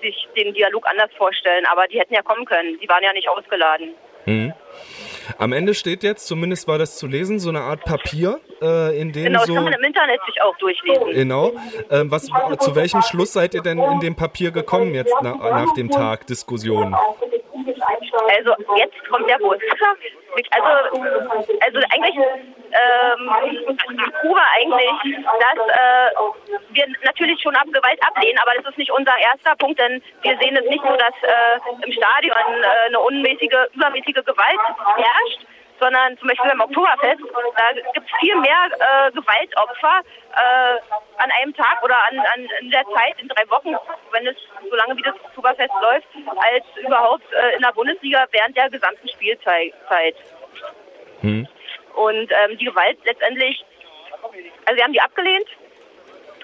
sich 0.00 0.28
den 0.36 0.54
Dialog 0.54 0.86
anders 0.88 1.10
vorstellen. 1.16 1.66
Aber 1.66 1.86
die 1.88 1.98
hätten 1.98 2.14
ja 2.14 2.22
kommen 2.22 2.44
können. 2.44 2.78
Die 2.80 2.88
waren 2.88 3.02
ja 3.02 3.12
nicht 3.12 3.28
ausgeladen. 3.28 3.94
Hm. 4.24 4.52
Am 5.38 5.52
Ende 5.52 5.74
steht 5.74 6.02
jetzt, 6.02 6.26
zumindest 6.26 6.68
war 6.68 6.78
das 6.78 6.96
zu 6.96 7.06
lesen, 7.06 7.38
so 7.38 7.48
eine 7.48 7.60
Art 7.60 7.84
Papier, 7.84 8.40
äh, 8.62 8.98
in 9.00 9.12
dem 9.12 9.24
Genau, 9.24 9.38
das 9.40 9.48
so. 9.48 9.54
kann 9.54 9.64
man 9.64 9.72
im 9.72 9.84
Internet 9.84 10.20
sich 10.26 10.42
auch 10.42 10.56
durchlesen. 10.58 11.10
Genau. 11.12 11.52
Ähm, 11.90 12.10
was, 12.10 12.28
zu 12.60 12.74
welchem 12.74 13.02
Schluss 13.02 13.32
seid 13.32 13.54
ihr 13.54 13.62
denn 13.62 13.78
in 13.78 14.00
dem 14.00 14.14
Papier 14.16 14.50
gekommen 14.50 14.94
jetzt 14.94 15.14
na, 15.22 15.34
nach 15.36 15.74
dem 15.74 15.90
Tag 15.90 16.26
Diskussion? 16.26 16.94
Also 18.36 18.54
jetzt 18.76 19.08
kommt 19.08 19.28
der 19.28 19.38
Bus. 19.38 19.58
Also, 20.50 21.02
also 21.60 21.78
eigentlich 21.90 22.16
ähm, 22.16 23.30
Kuba 24.20 24.42
eigentlich, 24.54 25.24
dass 25.24 25.68
äh, 25.68 26.10
wir 26.70 26.86
natürlich 27.04 27.40
schon 27.42 27.56
ab 27.56 27.66
Gewalt 27.72 27.98
ablehnen, 28.06 28.38
aber 28.38 28.52
das 28.56 28.70
ist 28.70 28.78
nicht 28.78 28.90
unser 28.90 29.16
erster 29.18 29.56
Punkt, 29.56 29.80
denn 29.80 30.02
wir 30.22 30.38
sehen 30.38 30.56
es 30.56 30.64
nicht 30.68 30.82
so, 30.82 30.96
dass 30.96 31.14
äh, 31.22 31.84
im 31.84 31.92
Stadion 31.92 32.36
äh, 32.36 32.86
eine 32.86 33.00
unmäßige, 33.00 33.74
übermäßige 33.74 34.24
Gewalt 34.24 34.60
herrscht, 34.96 35.46
sondern 35.80 36.16
zum 36.18 36.28
Beispiel 36.28 36.50
beim 36.50 36.60
Oktoberfest, 36.60 37.20
da 37.56 37.72
gibt 37.72 38.06
es 38.06 38.20
viel 38.20 38.36
mehr 38.36 38.68
äh, 38.78 39.10
Gewaltopfer 39.12 40.00
äh, 40.36 41.22
an 41.22 41.30
einem 41.40 41.54
Tag 41.54 41.82
oder 41.82 41.96
an, 42.06 42.18
an 42.18 42.48
in 42.60 42.70
der 42.70 42.84
Zeit, 42.84 43.14
in 43.18 43.28
drei 43.28 43.48
Wochen, 43.48 43.74
wenn 44.12 44.26
es 44.26 44.36
so 44.68 44.76
lange 44.76 44.96
wie 44.96 45.02
das 45.02 45.14
Oktoberfest 45.24 45.72
läuft, 45.80 46.08
als 46.36 46.64
überhaupt 46.86 47.32
äh, 47.32 47.56
in 47.56 47.62
der 47.62 47.72
Bundesliga 47.72 48.26
während 48.30 48.56
der 48.56 48.70
gesamten 48.70 49.08
Spielzeit. 49.08 49.72
Hm. 51.22 51.48
Und 51.94 52.30
ähm, 52.30 52.58
die 52.58 52.66
Gewalt 52.66 52.98
letztendlich, 53.04 53.64
also 54.66 54.76
wir 54.76 54.84
haben 54.84 54.92
die 54.92 55.00
abgelehnt, 55.00 55.48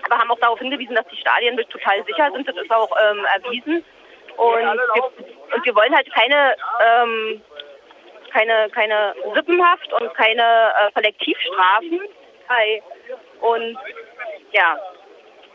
aber 0.05 0.19
haben 0.19 0.31
auch 0.31 0.39
darauf 0.39 0.59
hingewiesen, 0.59 0.95
dass 0.95 1.07
die 1.09 1.17
Stadien 1.17 1.57
total 1.69 2.05
sicher 2.05 2.31
sind. 2.33 2.49
Das 2.49 2.57
ist 2.57 2.71
auch 2.71 2.91
ähm, 3.03 3.25
erwiesen. 3.25 3.85
Und 4.37 4.81
wir, 4.95 5.05
und 5.55 5.65
wir 5.65 5.75
wollen 5.75 5.95
halt 5.95 6.13
keine 6.13 6.57
ähm, 6.85 7.43
keine, 8.37 8.69
keine 8.71 9.15
Sippenhaft 9.35 9.93
und 9.93 10.13
keine 10.15 10.43
äh, 10.43 10.93
Kollektivstrafen. 10.93 12.01
Hi. 12.49 12.83
Und 13.41 13.79
ja, 14.53 14.79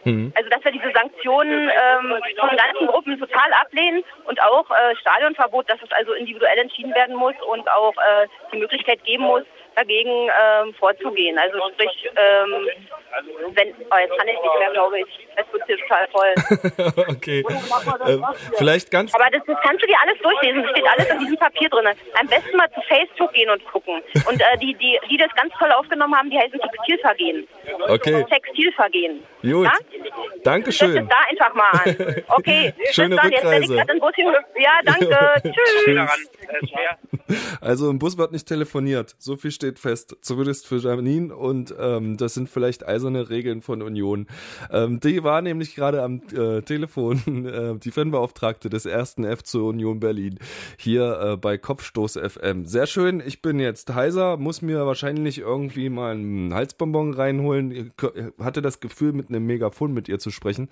Hm. 0.04 0.34
also 0.36 0.50
dass 0.50 0.64
wir 0.64 0.72
diese 0.72 0.92
Sanktionen 0.96 1.70
ähm, 1.70 2.18
von 2.40 2.58
ganzen 2.58 2.88
Gruppen 2.88 3.20
total 3.20 3.54
ablehnen 3.54 4.04
und 4.26 4.42
auch 4.42 4.66
äh, 4.72 4.96
Stadionverbot, 4.96 5.70
dass 5.70 5.80
es 5.84 5.92
also 5.92 6.14
individuell 6.14 6.58
entschieden 6.58 6.96
werden 6.96 7.16
muss 7.16 7.36
und 7.48 7.70
auch 7.70 7.94
äh, 7.98 8.28
die 8.52 8.58
Möglichkeit 8.58 9.04
geben 9.04 9.26
muss, 9.26 9.44
dagegen 9.76 10.10
ähm, 10.30 10.74
vorzugehen. 10.76 11.38
Also 11.38 11.58
sprich, 11.74 12.10
ähm, 12.16 12.68
wenn, 13.54 13.70
oh, 13.70 13.98
jetzt 14.00 14.18
kann 14.18 14.28
ich 14.28 14.34
nicht 14.42 14.60
mehr, 14.60 14.72
glaube 14.74 15.00
ich. 15.00 15.28
Es 15.36 15.46
wird 15.54 15.64
hier 15.66 15.78
total 15.78 16.08
voll. 16.12 17.04
okay. 17.16 17.44
Ähm, 18.08 18.26
vielleicht 18.58 18.92
ganz. 18.92 19.14
Aber 19.14 19.26
das, 19.32 19.42
das 19.46 19.58
kannst 19.64 19.82
du 19.84 19.88
dir 19.88 19.96
alles 20.02 20.18
durchlesen. 20.22 20.62
Das 20.64 20.72
steht 20.72 20.86
alles 20.88 21.10
in 21.10 21.20
diesem 21.20 21.38
Papier 21.38 21.70
drin. 21.70 21.88
Am 22.20 22.28
besten 22.28 22.58
mal 22.58 22.70
zu 22.72 22.82
Facebook 22.88 23.34
gehen 23.34 23.50
und 23.50 23.64
gucken. 23.66 24.02
Und 24.28 24.42
äh, 24.42 24.58
die, 24.62 24.74
die, 24.76 25.00
die 25.10 25.18
das 25.18 25.30
ganz 25.36 25.54
toll 25.60 25.72
aufgenommen 25.72 26.16
haben, 26.16 26.30
die 26.30 26.38
heißen 26.38 26.60
Textilvergehen. 26.60 27.48
Okay. 27.88 28.26
Textilvergehen. 28.30 29.24
Gut. 29.42 29.66
Ja? 29.66 29.74
Dankeschön. 30.44 30.98
Es 30.98 31.08
da 31.08 31.16
einfach 31.30 31.54
mal 31.54 31.72
an. 31.72 32.24
Okay. 32.42 32.74
Schöne 32.92 33.16
Bis 33.16 33.22
dann. 33.22 33.32
Jetzt 33.32 33.44
werde 33.44 33.64
ich 33.64 33.70
Rückreise. 33.70 33.88
den 33.88 34.00
Bus 34.00 34.16
hin- 34.16 34.36
Ja, 34.58 34.80
danke. 34.84 35.54
Tschüss. 35.86 36.30
Also 37.62 37.90
im 37.90 38.00
Bus 38.00 38.18
wird 38.18 38.32
nicht 38.32 38.48
telefoniert. 38.48 39.16
So 39.18 39.36
viel 39.36 39.52
steht 39.62 39.78
fest. 39.78 40.18
Zumindest 40.22 40.66
für 40.66 40.78
Janine. 40.78 41.36
Und 41.36 41.76
ähm, 41.80 42.18
das 42.18 42.34
sind 42.34 42.50
vielleicht 42.50 42.88
eiserne 42.88 43.30
Regeln 43.30 43.62
von 43.62 43.84
Union. 43.84 44.26
Ähm, 44.72 45.00
die 45.00 45.24
war 45.24 45.44
nämlich 45.44 45.76
gerade 45.76 46.02
am 46.02 46.24
äh, 46.36 46.62
Telefon, 46.64 47.46
äh, 47.46 47.78
die 47.78 47.92
Fanbeauftragte 47.92 48.70
des 48.70 48.88
ersten 48.88 49.24
FC 49.24 49.56
Union 49.56 50.00
Berlin. 50.00 50.40
Hier 50.78 51.20
äh, 51.22 51.38
bei 51.38 51.60
Kopfstoß 51.60 52.18
FM. 52.18 52.66
Sehr 52.66 52.88
schön. 52.88 53.22
Ich 53.24 53.44
bin 53.44 53.60
jetzt 53.60 53.94
heiser, 53.94 54.38
muss 54.38 54.64
mir 54.64 54.88
wahrscheinlich 54.88 55.38
irgendwie 55.38 55.90
mal 55.90 56.16
einen 56.16 56.56
Halsbonbon 56.56 57.14
reinholen. 57.14 57.72
Ich 57.72 57.86
hatte 58.40 58.64
das 58.64 58.80
Gefühl, 58.80 59.14
mit 59.14 59.30
einem 59.30 59.46
Megafon 59.46 59.94
mit 59.94 60.10
ihr 60.10 60.18
zu 60.18 60.32
sprechen. 60.32 60.70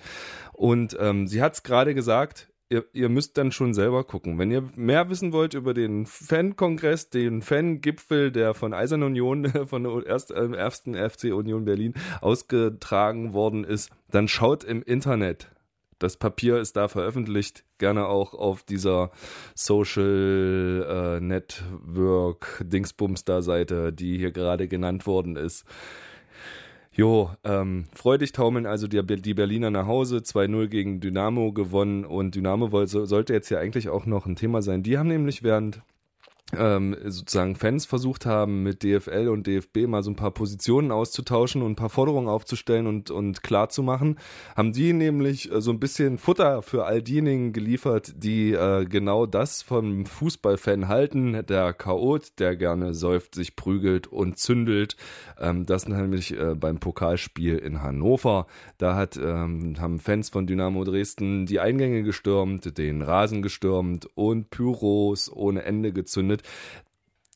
Und 0.54 0.98
ähm, 1.00 1.28
sie 1.28 1.44
hat 1.44 1.54
es 1.54 1.62
gerade 1.62 1.94
gesagt, 1.94 2.49
ihr, 2.70 2.86
ihr 2.94 3.10
müsst 3.10 3.38
dann 3.38 3.52
schon 3.52 3.74
selber 3.74 4.04
gucken. 4.04 4.38
Wenn 4.38 4.52
ihr 4.52 4.64
mehr 4.76 5.10
wissen 5.10 5.34
wollt 5.34 5.54
über 5.54 5.74
den 5.74 6.06
Fan-Kongress, 6.06 7.10
den 7.10 7.42
Fan-Gipfel, 7.42 8.32
der 8.32 8.54
von 8.54 8.74
Eisern 8.74 9.04
Union, 9.04 9.46
von 9.68 9.84
der 9.84 10.06
erst, 10.06 10.32
äh, 10.32 10.52
ersten 10.52 10.96
FC 10.96 11.26
Union 11.34 11.66
Berlin 11.66 11.94
ausgetragen 12.22 13.34
worden 13.34 13.64
ist, 13.64 13.90
dann 14.10 14.28
schaut 14.28 14.64
im 14.64 14.82
Internet. 14.84 15.52
Das 15.98 16.16
Papier 16.16 16.60
ist 16.60 16.78
da 16.78 16.88
veröffentlicht, 16.88 17.66
gerne 17.78 18.08
auch 18.08 18.34
auf 18.34 18.64
dieser 18.64 19.12
Social 19.54 21.18
äh, 21.20 21.20
Network 21.20 22.64
Dingsbums 22.64 23.26
da 23.26 23.42
Seite, 23.42 23.92
die 23.92 24.18
hier 24.18 24.32
gerade 24.32 24.70
genannt 24.70 25.06
worden 25.06 25.36
ist. 25.36 25.66
Jo, 27.00 27.32
ähm, 27.46 27.86
freudig 27.96 28.34
taumeln 28.34 28.66
also 28.66 28.86
die, 28.90 29.02
die 29.02 29.34
Berliner 29.34 29.72
nach 29.72 29.88
Hause, 29.88 30.18
2-0 30.18 30.68
gegen 30.68 31.00
Dynamo 31.00 31.54
gewonnen 31.54 32.04
und 32.04 32.36
Dynamo 32.36 32.74
wollte, 32.74 33.06
sollte 33.06 33.32
jetzt 33.32 33.48
ja 33.50 33.58
eigentlich 33.58 33.88
auch 33.88 34.06
noch 34.06 34.26
ein 34.26 34.36
Thema 34.36 34.62
sein. 34.62 34.84
Die 34.84 34.98
haben 34.98 35.08
nämlich 35.08 35.42
während 35.42 35.82
ähm, 36.58 36.96
sozusagen 37.06 37.56
Fans 37.56 37.86
versucht 37.86 38.26
haben, 38.26 38.64
mit 38.64 38.84
DFL 38.84 39.30
und 39.30 39.46
DFB 39.46 39.88
mal 39.88 40.04
so 40.04 40.10
ein 40.10 40.16
paar 40.16 40.32
Positionen 40.32 40.92
auszutauschen 40.92 41.62
und 41.62 41.72
ein 41.72 41.76
paar 41.76 41.90
Forderungen 41.90 42.28
aufzustellen 42.28 42.88
und, 42.88 43.12
und 43.12 43.44
klar 43.44 43.70
zu 43.70 43.84
machen, 43.84 44.18
haben 44.56 44.74
die 44.74 44.94
nämlich 44.94 45.52
äh, 45.52 45.62
so 45.62 45.72
ein 45.72 45.80
bisschen 45.80 46.18
Futter 46.18 46.62
für 46.62 46.86
all 46.86 47.02
diejenigen 47.02 47.54
geliefert, 47.54 48.14
die 48.18 48.52
äh, 48.54 48.86
genau 48.86 49.26
das 49.26 49.62
vom 49.62 50.06
Fußballfan 50.06 50.88
halten, 50.88 51.46
der 51.48 51.74
Chaot, 51.74 52.40
der 52.40 52.56
gerne 52.56 52.94
säuft, 52.94 53.36
sich 53.36 53.56
prügelt 53.56 54.08
und 54.08 54.38
zündelt. 54.38 54.98
Ähm, 55.40 55.66
das 55.66 55.88
nämlich 55.88 56.38
äh, 56.38 56.56
beim 56.56 56.80
Pokalspiel 56.80 57.58
in 57.58 57.82
Hannover. 57.82 58.48
Da 58.78 58.96
hat, 58.96 59.18
ähm, 59.18 59.76
haben 59.80 60.00
Fans 60.00 60.30
von 60.30 60.48
Dynamo 60.48 60.84
Dresden 60.84 61.46
die 61.46 61.60
Eingänge 61.60 62.04
gestürmt, 62.04 62.78
den 62.78 63.02
Rasen 63.02 63.42
gestürmt 63.42 64.08
und 64.16 64.50
Pyros 64.50 65.32
ohne 65.32 65.64
Ende 65.64 65.94
gezündet. 65.94 66.39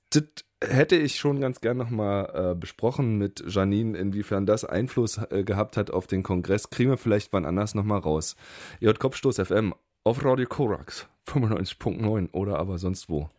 Das 0.09 0.23
hätte 0.63 0.95
ich 0.95 1.15
schon 1.15 1.39
ganz 1.41 1.61
gern 1.61 1.77
nochmal 1.77 2.51
äh, 2.51 2.55
besprochen 2.55 3.17
mit 3.17 3.43
Janine, 3.47 3.97
inwiefern 3.97 4.45
das 4.45 4.65
Einfluss 4.65 5.19
äh, 5.29 5.43
gehabt 5.43 5.77
hat 5.77 5.91
auf 5.91 6.07
den 6.07 6.23
Kongress. 6.23 6.69
Kriegen 6.69 6.89
wir 6.89 6.97
vielleicht 6.97 7.33
wann 7.33 7.45
anders 7.45 7.75
nochmal 7.75 7.99
raus. 7.99 8.35
Hört 8.79 8.99
Kopfstoß 8.99 9.39
FM 9.39 9.73
auf 10.03 10.23
Radio 10.23 10.47
Korax 10.47 11.07
95.9 11.27 12.31
oder 12.33 12.59
aber 12.59 12.77
sonst 12.77 13.09
wo. 13.09 13.29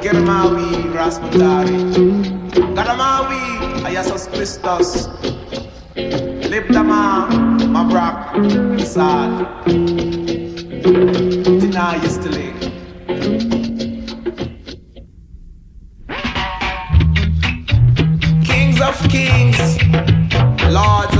Germawi 0.00 0.90
Rasputari 0.94 1.78
Gadamawi 2.74 3.84
Ayasos 3.84 4.30
Christos 4.30 5.08
Liptama 5.94 7.28
Mabrak 7.66 8.36
Isad 8.78 9.64
Tina 11.60 11.96
Yistili 12.02 12.45
Kings 18.44 18.80
of 18.80 18.98
kings 19.08 19.78
Lords 20.72 21.15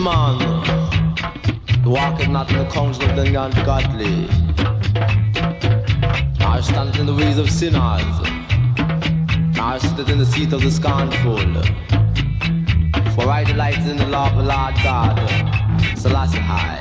man 0.00 0.38
walketh 1.84 2.28
not 2.28 2.50
in 2.50 2.58
the 2.58 2.68
counsel 2.70 3.04
of 3.04 3.16
the 3.16 3.26
ungodly, 3.26 4.28
nor 6.38 6.62
standeth 6.62 6.98
in 6.98 7.06
the 7.06 7.14
ways 7.14 7.36
of 7.36 7.50
sinners, 7.50 8.16
nor 9.56 9.78
sitteth 9.78 10.08
in 10.08 10.18
the 10.18 10.24
seat 10.24 10.52
of 10.54 10.62
the 10.62 10.70
scornful. 10.70 11.36
For 13.14 13.28
I 13.28 13.44
delight 13.44 13.78
in 13.80 13.98
the 13.98 14.06
law 14.06 14.30
of 14.30 14.36
the 14.38 14.44
Lord 14.44 14.74
God, 14.82 15.16
Selassie 15.98 16.38
high. 16.38 16.80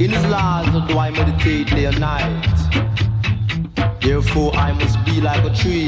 In 0.00 0.10
his 0.10 0.24
laws 0.26 0.66
do 0.88 0.98
I 0.98 1.10
meditate 1.10 1.66
day 1.68 1.84
and 1.84 2.00
night. 2.00 2.54
Therefore 4.00 4.54
I 4.54 4.72
must 4.72 5.04
be 5.04 5.20
like 5.20 5.44
a 5.44 5.54
tree 5.54 5.86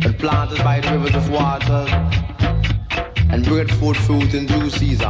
that 0.00 0.16
planted 0.18 0.64
by 0.64 0.80
the 0.80 0.98
rivers 0.98 1.14
of 1.14 1.30
water 1.30 2.27
and 3.46 3.70
forth 3.72 3.96
fruit 3.98 4.34
in 4.34 4.46
due 4.46 4.68
season. 4.68 5.06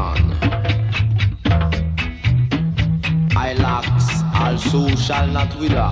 I 3.35 3.55
lacks 3.59 4.23
also 4.35 4.95
shall 4.97 5.27
not 5.29 5.59
wither, 5.59 5.91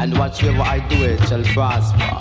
and 0.00 0.18
whatsoever 0.18 0.62
I 0.62 0.84
do 0.88 0.96
it 1.04 1.20
shall 1.28 1.44
prosper. 1.54 2.14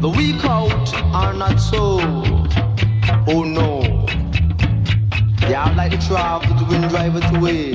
The 0.00 0.08
weak 0.08 0.42
out 0.44 0.94
are 1.12 1.34
not 1.34 1.58
so. 1.58 2.00
Oh 3.26 3.44
no. 3.44 3.82
They 5.40 5.54
are 5.54 5.74
like 5.74 5.92
the 5.92 5.98
travel 6.06 6.48
that 6.48 6.58
the 6.58 6.64
wind 6.70 6.88
driveth 6.88 7.36
away. 7.36 7.74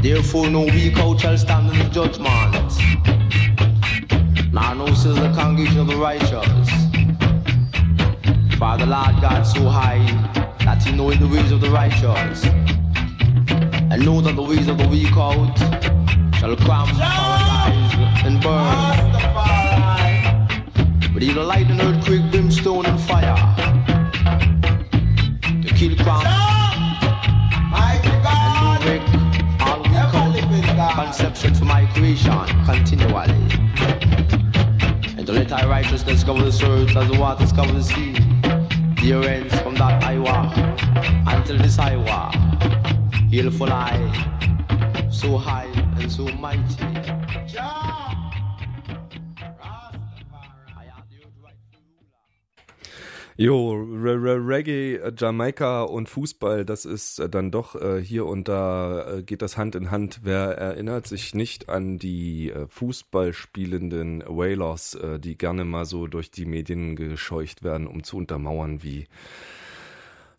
Therefore, 0.00 0.48
no 0.48 0.64
weak 0.64 0.96
out 0.98 1.20
shall 1.20 1.36
stand 1.36 1.70
in 1.70 1.78
the 1.78 1.88
judgment. 1.90 2.65
Now, 4.56 4.72
no 4.72 4.86
says 4.94 5.16
the 5.16 5.30
congregation 5.34 5.80
of 5.80 5.86
the 5.86 5.96
righteous. 5.96 6.68
For 8.56 8.78
the 8.78 8.86
Lord 8.86 9.20
God 9.20 9.42
so 9.42 9.68
high 9.68 10.00
that 10.64 10.82
he 10.82 10.92
knoweth 10.96 11.20
the 11.20 11.28
ways 11.28 11.52
of 11.52 11.60
the 11.60 11.68
righteous. 11.68 12.42
And 13.90 14.02
know 14.02 14.22
that 14.22 14.34
the 14.34 14.42
ways 14.42 14.66
of 14.68 14.78
the 14.78 14.88
weak 14.88 15.14
out 15.14 15.58
shall 16.36 16.56
come 16.56 16.88
paralyze 16.88 18.24
and 18.24 18.40
burn. 18.42 19.12
But 21.12 21.22
he'll 21.22 21.44
light 21.44 21.70
an 21.70 21.82
earthquake, 21.82 22.30
brimstone, 22.30 22.86
and 22.86 22.98
fire. 22.98 23.36
To 25.64 25.74
kill 25.74 25.94
all 26.08 26.24
weak 31.12 31.58
for 31.58 31.64
my 31.66 31.84
creation 31.92 32.64
continually. 32.64 33.45
Let 35.36 35.50
thy 35.50 35.66
righteousness 35.68 36.24
cover 36.24 36.50
the 36.50 36.66
earth 36.66 36.96
as 36.96 37.10
the 37.10 37.20
waters 37.20 37.52
cover 37.52 37.70
the 37.70 37.82
sea. 37.82 38.12
The 39.02 39.12
ends 39.28 39.54
from 39.60 39.74
that 39.74 40.02
I 40.02 40.16
walk 40.18 40.56
until 41.26 41.58
this 41.58 41.78
I 41.78 41.96
walk. 41.96 42.34
He'll 43.30 43.50
fly 43.50 44.00
so 45.10 45.36
high 45.36 45.70
and 45.98 46.10
so 46.10 46.24
mighty. 46.28 46.95
Jo, 53.38 53.74
Re 53.74 54.14
Re 54.14 54.38
Reggae, 54.38 54.96
äh, 54.96 55.12
Jamaika 55.14 55.82
und 55.82 56.08
Fußball, 56.08 56.64
das 56.64 56.86
ist 56.86 57.18
äh, 57.18 57.28
dann 57.28 57.50
doch 57.50 57.74
äh, 57.74 58.02
hier 58.02 58.24
und 58.24 58.48
da 58.48 59.18
äh, 59.18 59.22
geht 59.22 59.42
das 59.42 59.58
Hand 59.58 59.74
in 59.74 59.90
Hand. 59.90 60.20
Wer 60.22 60.56
erinnert 60.56 61.06
sich 61.06 61.34
nicht 61.34 61.68
an 61.68 61.98
die 61.98 62.50
äh, 62.50 62.66
Fußball 62.66 63.34
spielenden 63.34 64.22
Whalers, 64.26 64.94
äh, 64.94 65.20
die 65.20 65.36
gerne 65.36 65.66
mal 65.66 65.84
so 65.84 66.06
durch 66.06 66.30
die 66.30 66.46
Medien 66.46 66.96
gescheucht 66.96 67.62
werden, 67.62 67.86
um 67.86 68.04
zu 68.04 68.16
untermauern, 68.16 68.82
wie 68.82 69.06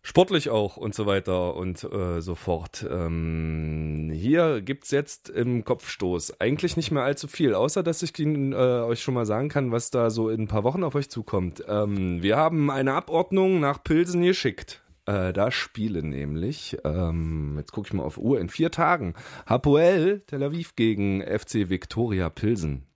sportlich 0.08 0.48
auch 0.48 0.78
und 0.78 0.94
so 0.94 1.04
weiter 1.04 1.54
und 1.54 1.84
äh, 1.84 2.22
so 2.22 2.34
fort. 2.34 2.86
Ähm, 2.90 4.10
hier 4.10 4.62
gibt's 4.62 4.90
jetzt 4.90 5.28
im 5.28 5.66
Kopfstoß 5.66 6.40
eigentlich 6.40 6.78
nicht 6.78 6.90
mehr 6.90 7.02
allzu 7.02 7.28
viel, 7.28 7.52
außer 7.54 7.82
dass 7.82 8.02
ich 8.02 8.18
Ihnen, 8.18 8.54
äh, 8.54 8.56
euch 8.56 9.02
schon 9.02 9.12
mal 9.12 9.26
sagen 9.26 9.50
kann, 9.50 9.70
was 9.70 9.90
da 9.90 10.08
so 10.08 10.30
in 10.30 10.42
ein 10.42 10.48
paar 10.48 10.64
Wochen 10.64 10.82
auf 10.82 10.94
euch 10.94 11.10
zukommt. 11.10 11.62
Ähm, 11.68 12.22
wir 12.22 12.38
haben 12.38 12.70
eine 12.70 12.94
Abordnung 12.94 13.60
nach 13.60 13.84
Pilsen 13.84 14.22
geschickt. 14.22 14.82
Äh, 15.04 15.34
da 15.34 15.50
spielen 15.50 16.08
nämlich, 16.08 16.78
ähm, 16.84 17.56
jetzt 17.58 17.72
gucke 17.72 17.88
ich 17.88 17.92
mal 17.92 18.02
auf 18.02 18.16
Uhr, 18.16 18.40
in 18.40 18.48
vier 18.48 18.70
Tagen 18.70 19.12
Hapoel 19.44 20.22
Tel 20.26 20.42
Aviv 20.42 20.74
gegen 20.74 21.20
FC 21.20 21.68
Viktoria 21.68 22.30
Pilsen. 22.30 22.86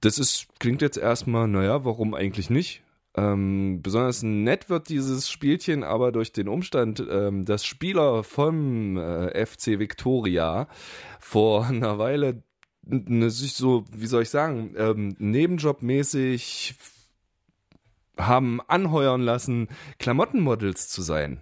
Das 0.00 0.18
ist, 0.18 0.48
klingt 0.58 0.82
jetzt 0.82 0.98
erstmal, 0.98 1.46
naja, 1.46 1.84
warum 1.84 2.12
eigentlich 2.12 2.50
nicht? 2.50 2.82
Ähm, 3.16 3.80
besonders 3.80 4.22
nett 4.24 4.68
wird 4.68 4.88
dieses 4.88 5.30
Spielchen 5.30 5.84
aber 5.84 6.10
durch 6.10 6.32
den 6.32 6.48
Umstand, 6.48 7.04
ähm, 7.08 7.44
dass 7.44 7.64
Spieler 7.64 8.24
vom 8.24 8.96
äh, 8.96 9.46
FC 9.46 9.78
Victoria 9.78 10.68
vor 11.20 11.66
einer 11.68 11.98
Weile 11.98 12.42
sich 12.86 13.54
so, 13.54 13.84
wie 13.92 14.06
soll 14.06 14.22
ich 14.22 14.30
sagen, 14.30 14.74
ähm, 14.76 15.14
nebenjobmäßig 15.18 16.74
haben 18.18 18.60
anheuern 18.68 19.22
lassen, 19.22 19.68
Klamottenmodels 19.98 20.88
zu 20.88 21.02
sein. 21.02 21.40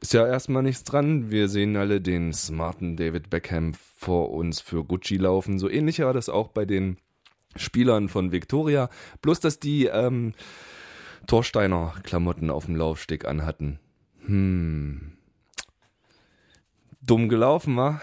Ist 0.00 0.12
ja 0.12 0.26
erstmal 0.26 0.62
nichts 0.62 0.84
dran. 0.84 1.30
Wir 1.30 1.48
sehen 1.48 1.76
alle 1.76 2.00
den 2.00 2.32
smarten 2.32 2.96
David 2.96 3.30
Beckham 3.30 3.72
vor 3.74 4.30
uns 4.30 4.60
für 4.60 4.84
Gucci 4.84 5.16
laufen. 5.16 5.58
So 5.58 5.70
ähnlich 5.70 6.00
war 6.00 6.12
das 6.12 6.28
auch 6.28 6.48
bei 6.48 6.66
den 6.66 6.98
Spielern 7.58 8.08
von 8.08 8.32
Victoria. 8.32 8.88
Bloß, 9.22 9.40
dass 9.40 9.58
die 9.58 9.86
ähm, 9.86 10.34
Torsteiner 11.26 11.94
Klamotten 12.02 12.50
auf 12.50 12.66
dem 12.66 12.76
Laufsteg 12.76 13.24
anhatten. 13.24 13.78
Hm. 14.26 15.15
Dumm 17.06 17.28
gelaufen, 17.28 17.76
war. 17.76 18.00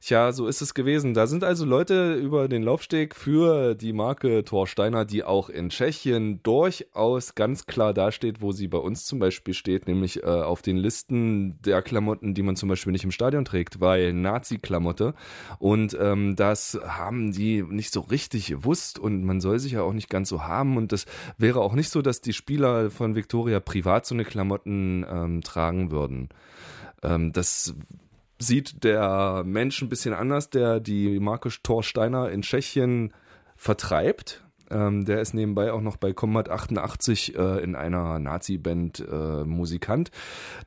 Tja, 0.00 0.32
so 0.32 0.48
ist 0.48 0.60
es 0.60 0.74
gewesen. 0.74 1.14
Da 1.14 1.26
sind 1.26 1.44
also 1.44 1.64
Leute 1.64 2.14
über 2.14 2.48
den 2.48 2.62
Laufsteg 2.62 3.14
für 3.14 3.74
die 3.76 3.92
Marke 3.92 4.44
Torsteiner, 4.44 5.04
die 5.04 5.22
auch 5.22 5.48
in 5.48 5.68
Tschechien 5.68 6.42
durchaus 6.42 7.36
ganz 7.36 7.66
klar 7.66 7.94
dasteht, 7.94 8.40
wo 8.40 8.50
sie 8.50 8.66
bei 8.66 8.78
uns 8.78 9.04
zum 9.04 9.20
Beispiel 9.20 9.54
steht, 9.54 9.86
nämlich 9.86 10.22
äh, 10.22 10.26
auf 10.26 10.62
den 10.62 10.76
Listen 10.76 11.60
der 11.62 11.80
Klamotten, 11.82 12.34
die 12.34 12.42
man 12.42 12.56
zum 12.56 12.68
Beispiel 12.68 12.92
nicht 12.92 13.04
im 13.04 13.12
Stadion 13.12 13.44
trägt, 13.44 13.80
weil 13.80 14.12
Nazi-Klamotte. 14.12 15.14
Und 15.58 15.96
ähm, 16.00 16.34
das 16.34 16.78
haben 16.84 17.32
die 17.32 17.62
nicht 17.62 17.92
so 17.92 18.00
richtig 18.00 18.46
gewusst 18.48 18.98
und 18.98 19.24
man 19.24 19.40
soll 19.40 19.60
sich 19.60 19.72
ja 19.72 19.82
auch 19.82 19.92
nicht 19.92 20.10
ganz 20.10 20.28
so 20.28 20.42
haben. 20.42 20.76
Und 20.76 20.90
das 20.90 21.06
wäre 21.38 21.60
auch 21.60 21.74
nicht 21.74 21.90
so, 21.90 22.02
dass 22.02 22.20
die 22.20 22.32
Spieler 22.32 22.90
von 22.90 23.14
Victoria 23.14 23.60
privat 23.60 24.06
so 24.06 24.14
eine 24.14 24.24
Klamotten 24.24 25.06
ähm, 25.08 25.40
tragen 25.42 25.92
würden. 25.92 26.30
Ähm, 27.04 27.32
das 27.32 27.74
sieht 28.46 28.84
der 28.84 29.42
Mensch 29.44 29.80
ein 29.82 29.88
bisschen 29.88 30.14
anders, 30.14 30.50
der 30.50 30.80
die 30.80 31.18
Marke 31.20 31.50
Thorsteiner 31.62 32.30
in 32.30 32.42
Tschechien 32.42 33.12
vertreibt. 33.56 34.44
Ähm, 34.70 35.04
der 35.04 35.20
ist 35.20 35.34
nebenbei 35.34 35.72
auch 35.72 35.80
noch 35.80 35.96
bei 35.96 36.12
Combat 36.12 36.48
88 36.48 37.36
äh, 37.36 37.62
in 37.62 37.76
einer 37.76 38.18
Nazi-Band 38.18 39.00
äh, 39.00 39.44
Musikant. 39.44 40.10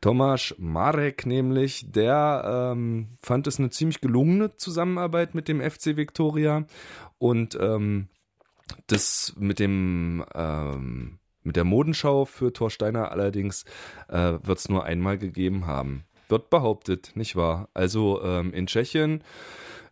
Tomasz 0.02 0.54
Marek 0.58 1.26
nämlich, 1.26 1.92
der 1.92 2.72
ähm, 2.74 3.18
fand 3.20 3.48
es 3.48 3.60
eine 3.60 3.70
ziemlich 3.70 4.02
gelungene 4.02 4.56
Zusammenarbeit 4.56 5.34
mit 5.36 5.48
dem 5.48 5.62
FC 5.62 5.98
Victoria 5.98 6.66
und 7.18 7.58
ähm, 7.60 8.08
das 8.88 9.34
mit 9.38 9.60
dem 9.60 10.24
ähm, 10.36 11.20
mit 11.44 11.56
der 11.56 11.64
Modenschau 11.64 12.26
für 12.26 12.52
Thorsteiner 12.52 13.12
allerdings 13.12 13.64
äh, 14.10 14.34
wird 14.44 14.60
es 14.60 14.70
nur 14.70 14.84
einmal 14.84 15.18
gegeben 15.18 15.66
haben. 15.66 16.04
Wird 16.30 16.50
behauptet, 16.50 17.12
nicht 17.16 17.36
wahr? 17.36 17.70
Also 17.74 18.22
ähm, 18.24 18.54
in 18.54 18.68
Tschechien 18.68 19.24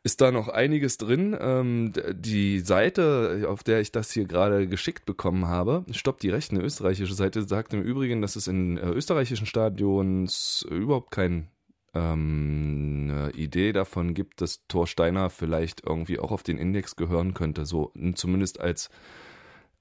ist 0.04 0.22
da 0.22 0.32
noch 0.32 0.50
einiges 0.50 0.98
drin. 0.98 1.36
Ähm, 1.40 1.94
die 2.12 2.60
Seite, 2.60 3.48
auf 3.50 3.64
der 3.64 3.80
ich 3.82 3.92
das 3.92 4.12
hier 4.12 4.26
gerade 4.26 4.68
geschickt 4.68 5.06
bekommen 5.06 5.48
habe, 5.48 5.84
stoppt 5.92 6.22
die 6.22 6.30
rechte 6.30 6.58
österreichische 6.58 7.16
Seite, 7.16 7.42
sagt 7.42 7.74
im 7.74 7.82
Übrigen, 7.82 8.22
dass 8.22 8.36
es 8.36 8.48
in 8.48 8.78
äh, 8.78 8.90
österreichischen 8.90 9.48
Stadions 9.48 10.66
überhaupt 10.70 11.10
kein 11.12 11.50
ähm, 11.96 13.32
Idee 13.34 13.72
davon 13.72 14.14
gibt, 14.14 14.42
dass 14.42 14.68
Thorsteiner 14.68 15.30
vielleicht 15.30 15.84
irgendwie 15.84 16.20
auch 16.20 16.32
auf 16.32 16.44
den 16.44 16.58
Index 16.58 16.96
gehören 16.96 17.34
könnte, 17.34 17.66
so 17.66 17.92
zumindest 18.16 18.60
als 18.60 18.90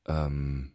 ähm, 0.06 0.70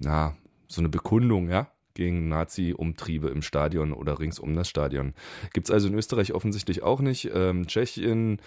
na, 0.00 0.36
so 0.68 0.80
eine 0.80 0.88
Bekundung, 0.88 1.50
ja, 1.50 1.68
gegen 1.94 2.28
Nazi-Umtriebe 2.28 3.28
im 3.28 3.42
Stadion 3.42 3.92
oder 3.92 4.18
rings 4.18 4.38
um 4.38 4.54
das 4.54 4.68
Stadion. 4.68 5.14
Gibt's 5.52 5.70
also 5.70 5.88
in 5.88 5.94
Österreich 5.94 6.32
offensichtlich 6.32 6.82
auch 6.82 7.00
nicht. 7.00 7.30
Ähm, 7.34 7.66
Tschechien 7.66 8.40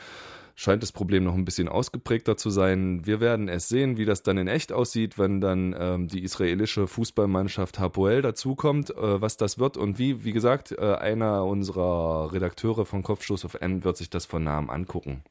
scheint 0.58 0.82
das 0.82 0.91
Problem 0.91 1.24
noch 1.24 1.36
ein 1.36 1.45
bisschen 1.45 1.70
ausgeprägter 1.70 2.36
zu 2.36 2.50
sein. 2.50 3.06
Wir 3.06 3.20
werden 3.22 3.48
es 3.48 3.70
sehen, 3.70 3.98
wie 3.98 4.06
das 4.06 4.24
dann 4.24 4.38
in 4.38 4.48
echt 4.48 4.74
aussieht, 4.74 5.20
wenn 5.20 5.39
dann 5.39 5.76
ähm, 5.78 6.08
die 6.08 6.24
israelische 6.24 6.88
Fußballmannschaft 6.88 7.78
Hapoel 7.78 8.24
dazukommt, 8.24 8.89
äh, 8.89 9.22
was 9.22 9.38
das 9.38 9.60
wird 9.60 9.78
und 9.78 10.00
wie. 10.00 10.24
Wie 10.24 10.34
gesagt, 10.34 10.72
äh, 10.72 10.95
einer 10.95 11.45
unserer 11.45 12.34
Redakteure 12.34 12.86
von 12.86 13.04
Kopfstoß 13.04 13.45
auf 13.45 13.54
N 13.62 13.84
wird 13.84 13.98
sich 13.98 14.10
das 14.10 14.26
von 14.26 14.43
nahem 14.43 14.72
angucken. 14.72 15.24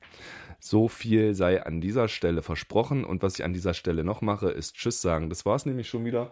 So 0.61 0.87
viel 0.89 1.35
sei 1.35 1.62
an 1.62 1.81
dieser 1.81 2.07
Stelle 2.07 2.43
versprochen 2.43 3.05
und 3.05 3.23
was 3.23 3.35
ich 3.35 3.45
an 3.45 3.53
dieser 3.53 3.75
Stelle 3.75 4.05
noch 4.05 4.21
mache, 4.21 4.49
ist 4.49 4.77
Tschüss 4.77 5.03
sagen. 5.03 5.29
Das 5.29 5.45
war 5.45 5.57
es 5.57 5.67
nämlich 5.67 5.89
schon 5.89 6.05
wieder. 6.05 6.31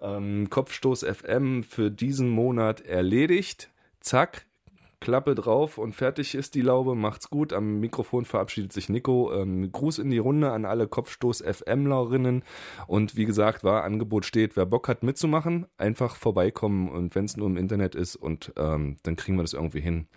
Ähm, 0.00 0.48
Kopfstoß 0.50 1.04
FM 1.04 1.62
für 1.62 1.90
diesen 1.90 2.28
Monat 2.28 2.80
erledigt. 2.80 3.70
Zack, 4.00 4.46
Klappe 5.00 5.34
drauf 5.34 5.78
und 5.78 5.94
fertig 5.94 6.34
ist 6.34 6.54
die 6.54 6.62
Laube. 6.62 6.94
Macht's 6.94 7.28
gut. 7.28 7.52
Am 7.52 7.80
Mikrofon 7.80 8.24
verabschiedet 8.24 8.72
sich 8.72 8.88
Nico. 8.88 9.32
Ähm, 9.32 9.70
Gruß 9.70 9.98
in 9.98 10.10
die 10.10 10.18
Runde 10.18 10.50
an 10.52 10.64
alle 10.64 10.88
Kopfstoß 10.88 11.42
FMlerinnen. 11.42 12.42
Und 12.86 13.16
wie 13.16 13.26
gesagt, 13.26 13.62
war 13.62 13.84
Angebot 13.84 14.24
steht, 14.24 14.56
wer 14.56 14.66
Bock 14.66 14.88
hat 14.88 15.02
mitzumachen, 15.02 15.66
einfach 15.76 16.16
vorbeikommen 16.16 16.88
und 16.88 17.14
wenn 17.14 17.26
es 17.26 17.36
nur 17.36 17.46
im 17.46 17.56
Internet 17.56 17.94
ist 17.94 18.16
und 18.16 18.52
ähm, 18.56 18.96
dann 19.02 19.16
kriegen 19.16 19.36
wir 19.36 19.42
das 19.42 19.52
irgendwie 19.52 19.80
hin. 19.80 20.08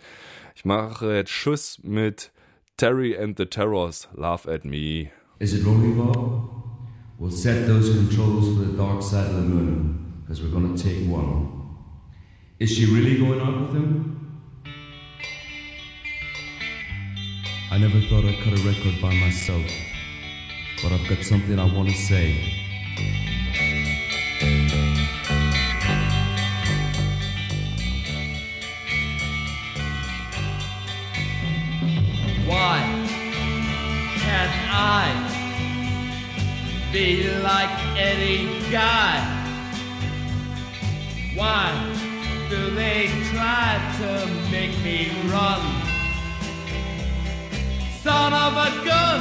Ich 0.54 0.64
mache 0.64 1.14
jetzt 1.14 1.30
Schuss 1.30 1.78
mit 1.82 2.32
Terry 2.76 3.16
and 3.16 3.36
the 3.36 3.46
Terrors. 3.46 4.08
Laugh 4.14 4.48
at 4.48 4.64
me. 4.64 5.10
Is 5.38 5.52
it 5.52 5.64
rolling, 5.64 5.96
Bob? 5.96 6.69
We'll 7.20 7.30
set 7.30 7.66
those 7.66 7.90
controls 7.90 8.56
for 8.56 8.64
the 8.64 8.78
dark 8.78 9.02
side 9.02 9.26
of 9.26 9.34
the 9.34 9.42
moon, 9.42 10.22
because 10.22 10.42
we're 10.42 10.48
gonna 10.48 10.74
take 10.74 11.06
one. 11.06 11.76
Is 12.58 12.74
she 12.74 12.86
really 12.86 13.18
going 13.18 13.42
out 13.42 13.60
with 13.60 13.74
him? 13.74 14.40
I 17.70 17.76
never 17.76 18.00
thought 18.08 18.24
I'd 18.24 18.42
cut 18.42 18.58
a 18.58 18.62
record 18.66 19.02
by 19.02 19.12
myself. 19.16 19.70
but 20.82 20.92
I've 20.92 21.06
got 21.10 21.22
something 21.22 21.58
I 21.58 21.64
want 21.76 21.90
to 21.90 21.94
say. 21.94 22.36
Why 32.46 32.78
can't 34.16 34.52
I 34.72 35.29
be 36.92 37.30
like 37.38 37.70
any 37.96 38.48
guy? 38.70 39.20
Why 41.36 41.70
do 42.48 42.70
they 42.74 43.06
try 43.30 43.78
to 43.98 44.26
make 44.50 44.76
me 44.82 45.10
run? 45.30 45.60
Son 48.02 48.32
of 48.32 48.54
a 48.54 48.84
gun! 48.84 49.20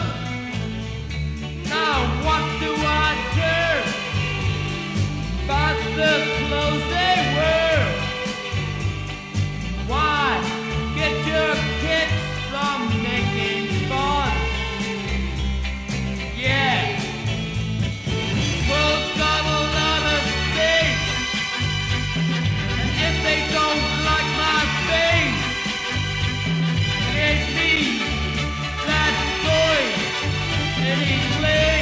Now 1.66 1.98
what 2.26 2.44
do 2.60 2.74
I 2.76 3.10
care? 3.38 3.84
About 5.44 5.78
the 6.00 6.14
clothes 6.48 6.86
they 6.90 7.18
wear? 7.38 7.80
Why 9.86 10.42
get 10.96 11.14
your 11.28 11.54
kids 11.82 12.18
from 12.50 13.04
making 13.04 13.39
city 30.90 31.20
place. 31.38 31.79